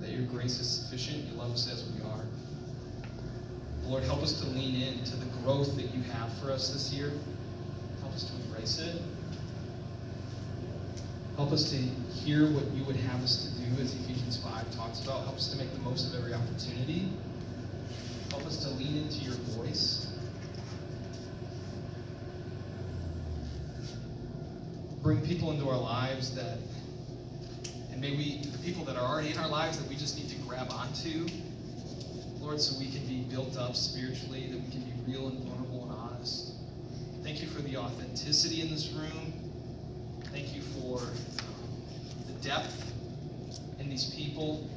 that 0.00 0.10
your 0.10 0.22
grace 0.22 0.58
is 0.58 0.68
sufficient. 0.68 1.24
You 1.26 1.34
love 1.34 1.52
us 1.52 1.72
as 1.72 1.88
we 1.92 2.02
are. 2.02 2.24
Lord, 3.84 4.02
help 4.02 4.20
us 4.20 4.40
to 4.40 4.46
lean 4.48 4.82
into 4.82 5.16
the 5.16 5.26
growth 5.42 5.76
that 5.76 5.94
you 5.94 6.02
have 6.12 6.32
for 6.38 6.50
us 6.50 6.72
this 6.72 6.92
year. 6.92 7.12
Help 8.00 8.14
us 8.14 8.24
to 8.24 8.34
embrace 8.42 8.80
it. 8.80 9.00
Help 11.36 11.52
us 11.52 11.70
to 11.70 11.76
hear 11.76 12.50
what 12.50 12.64
you 12.72 12.82
would 12.84 12.96
have 12.96 13.22
us 13.22 13.46
to 13.46 13.60
do, 13.62 13.80
as 13.82 13.94
Ephesians 13.94 14.36
5 14.38 14.76
talks 14.76 15.02
about. 15.04 15.22
Help 15.22 15.36
us 15.36 15.52
to 15.52 15.56
make 15.56 15.72
the 15.72 15.80
most 15.80 16.12
of 16.12 16.18
every 16.18 16.34
opportunity. 16.34 17.08
Help 18.30 18.44
us 18.44 18.56
to 18.64 18.70
lean 18.70 19.04
into 19.04 19.24
your 19.24 19.34
voice. 19.56 20.09
Bring 25.10 25.26
people 25.26 25.50
into 25.50 25.68
our 25.68 25.76
lives 25.76 26.32
that, 26.36 26.58
and 27.90 28.00
may 28.00 28.12
we, 28.12 28.42
the 28.42 28.58
people 28.58 28.84
that 28.84 28.94
are 28.94 29.02
already 29.02 29.32
in 29.32 29.38
our 29.38 29.48
lives 29.48 29.76
that 29.76 29.88
we 29.88 29.96
just 29.96 30.16
need 30.16 30.28
to 30.28 30.36
grab 30.46 30.70
onto, 30.70 31.26
Lord, 32.38 32.60
so 32.60 32.78
we 32.78 32.92
can 32.92 33.04
be 33.08 33.22
built 33.22 33.56
up 33.56 33.74
spiritually, 33.74 34.46
that 34.46 34.60
we 34.60 34.70
can 34.70 34.82
be 34.82 34.92
real 35.12 35.26
and 35.26 35.40
vulnerable 35.40 35.82
and 35.82 35.92
honest. 35.98 36.52
Thank 37.24 37.42
you 37.42 37.48
for 37.48 37.60
the 37.60 37.76
authenticity 37.76 38.60
in 38.60 38.70
this 38.70 38.90
room. 38.90 39.32
Thank 40.26 40.54
you 40.54 40.62
for 40.62 40.98
um, 40.98 41.12
the 42.28 42.48
depth 42.48 42.92
in 43.80 43.90
these 43.90 44.14
people. 44.14 44.70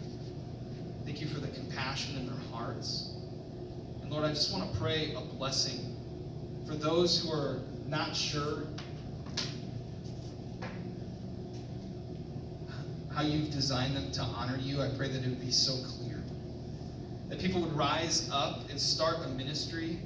Thank 1.06 1.22
you 1.22 1.28
for 1.28 1.42
the 1.42 1.50
compassion 1.50 2.18
in 2.18 2.26
their 2.26 2.44
hearts. 2.52 3.14
And 4.02 4.10
Lord, 4.10 4.26
I 4.26 4.30
just 4.30 4.52
want 4.52 4.74
to 4.74 4.80
pray 4.80 5.14
a 5.14 5.22
blessing 5.22 5.96
for 6.66 6.74
those 6.74 7.22
who 7.22 7.32
are 7.32 7.60
not 7.88 8.16
sure 8.16 8.64
you've 13.24 13.51
designed 13.51 13.95
them 13.95 14.11
to 14.11 14.21
honor 14.21 14.57
you. 14.57 14.82
I 14.82 14.89
pray 14.89 15.09
that 15.09 15.24
it 15.24 15.28
would 15.28 15.41
be 15.41 15.51
so 15.51 15.74
clear. 15.97 16.21
That 17.30 17.39
people 17.39 17.61
would 17.61 17.76
rise 17.76 18.30
up 18.32 18.69
and 18.69 18.80
start 18.80 19.17
a 19.26 19.30
ministry. 19.30 19.99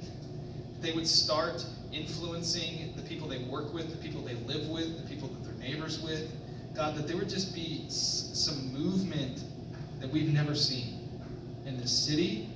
They 0.80 0.92
would 0.92 1.06
start 1.06 1.64
influencing 1.92 2.92
the 2.96 3.02
people 3.02 3.28
they 3.28 3.44
work 3.44 3.72
with, 3.72 3.90
the 3.90 3.96
people 3.96 4.22
they 4.22 4.34
live 4.34 4.68
with, 4.68 5.02
the 5.02 5.08
people 5.08 5.28
that 5.28 5.44
they're 5.44 5.68
neighbors 5.68 6.00
with. 6.00 6.30
God, 6.74 6.96
that 6.96 7.06
there 7.06 7.16
would 7.16 7.28
just 7.28 7.54
be 7.54 7.84
some 7.88 8.72
movement 8.72 9.42
that 10.00 10.10
we've 10.10 10.32
never 10.32 10.54
seen 10.54 10.98
in 11.66 11.76
this 11.76 11.90
city, 11.90 12.48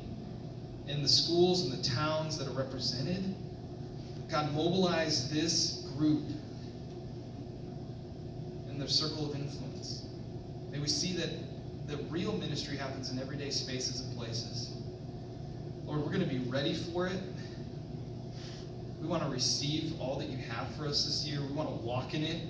in 0.86 1.02
the 1.02 1.08
schools 1.08 1.62
and 1.64 1.72
the 1.72 1.82
towns 1.82 2.38
that 2.38 2.46
are 2.48 2.52
represented. 2.52 3.34
God, 4.30 4.52
mobilize 4.54 5.30
this 5.30 5.88
group 5.96 6.22
in 8.70 8.78
their 8.78 8.88
circle 8.88 9.30
of 9.30 9.34
influence. 9.36 10.06
May 10.72 10.78
we 10.78 10.88
see 10.88 11.12
that 11.18 11.28
the 11.86 11.98
real 12.04 12.32
ministry 12.32 12.76
happens 12.76 13.10
in 13.10 13.18
everyday 13.18 13.50
spaces 13.50 14.00
and 14.00 14.16
places. 14.16 14.72
Lord, 15.84 16.00
we're 16.00 16.12
going 16.12 16.20
to 16.20 16.34
be 16.34 16.38
ready 16.48 16.74
for 16.74 17.06
it. 17.06 17.20
We 18.98 19.06
want 19.06 19.22
to 19.22 19.28
receive 19.28 20.00
all 20.00 20.18
that 20.18 20.28
you 20.28 20.38
have 20.38 20.74
for 20.76 20.86
us 20.86 21.04
this 21.04 21.26
year. 21.26 21.40
We 21.42 21.52
want 21.52 21.68
to 21.68 21.74
walk 21.86 22.14
in 22.14 22.24
it. 22.24 22.42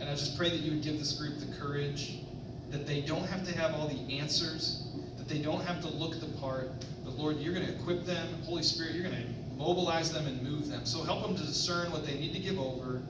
And 0.00 0.08
I 0.08 0.14
just 0.14 0.38
pray 0.38 0.48
that 0.48 0.60
you 0.60 0.72
would 0.72 0.82
give 0.82 0.98
this 0.98 1.12
group 1.12 1.38
the 1.38 1.54
courage 1.58 2.20
that 2.70 2.86
they 2.86 3.02
don't 3.02 3.26
have 3.26 3.46
to 3.46 3.56
have 3.58 3.74
all 3.74 3.86
the 3.86 4.18
answers, 4.18 4.88
that 5.18 5.28
they 5.28 5.38
don't 5.38 5.62
have 5.64 5.82
to 5.82 5.88
look 5.88 6.18
the 6.18 6.26
part. 6.40 6.70
But 7.04 7.14
Lord, 7.18 7.36
you're 7.36 7.52
going 7.52 7.66
to 7.66 7.74
equip 7.74 8.06
them. 8.06 8.26
Holy 8.44 8.62
Spirit, 8.62 8.94
you're 8.94 9.04
going 9.04 9.22
to 9.22 9.28
mobilize 9.56 10.10
them 10.10 10.26
and 10.26 10.42
move 10.42 10.68
them. 10.68 10.86
So 10.86 11.02
help 11.02 11.22
them 11.22 11.36
to 11.36 11.42
discern 11.42 11.92
what 11.92 12.06
they 12.06 12.14
need 12.14 12.32
to 12.32 12.40
give 12.40 12.58
over. 12.58 13.02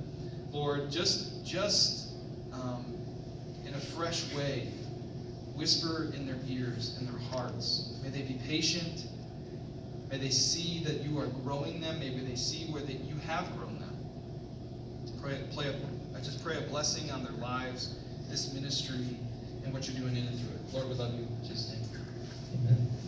Lord, 0.50 0.90
just 0.90 1.46
just 1.46 2.01
fresh 3.86 4.32
way 4.34 4.68
whisper 5.54 6.12
in 6.14 6.26
their 6.26 6.38
ears 6.48 6.96
and 6.98 7.08
their 7.08 7.18
hearts. 7.18 7.98
May 8.02 8.10
they 8.10 8.22
be 8.22 8.34
patient. 8.46 9.06
May 10.10 10.18
they 10.18 10.30
see 10.30 10.82
that 10.84 11.00
you 11.00 11.18
are 11.18 11.26
growing 11.26 11.80
them. 11.80 11.98
Maybe 11.98 12.20
they 12.20 12.36
see 12.36 12.64
where 12.72 12.82
that 12.82 13.00
you 13.00 13.16
have 13.26 13.46
grown 13.56 13.78
them. 13.78 13.96
Pray, 15.22 15.38
play 15.50 15.68
a, 15.68 16.16
I 16.16 16.20
just 16.20 16.42
pray 16.42 16.58
a 16.58 16.62
blessing 16.62 17.10
on 17.10 17.22
their 17.22 17.32
lives, 17.34 17.98
this 18.28 18.52
ministry, 18.52 19.16
and 19.64 19.72
what 19.72 19.88
you're 19.88 19.98
doing 20.00 20.16
in 20.16 20.26
and 20.26 20.38
through 20.38 20.54
it. 20.54 20.74
Lord, 20.74 20.88
we 20.88 20.94
love 20.94 21.14
you. 21.14 21.20
In 21.20 21.48
Jesus' 21.48 21.70
name. 21.70 21.82
Amen. 22.64 22.92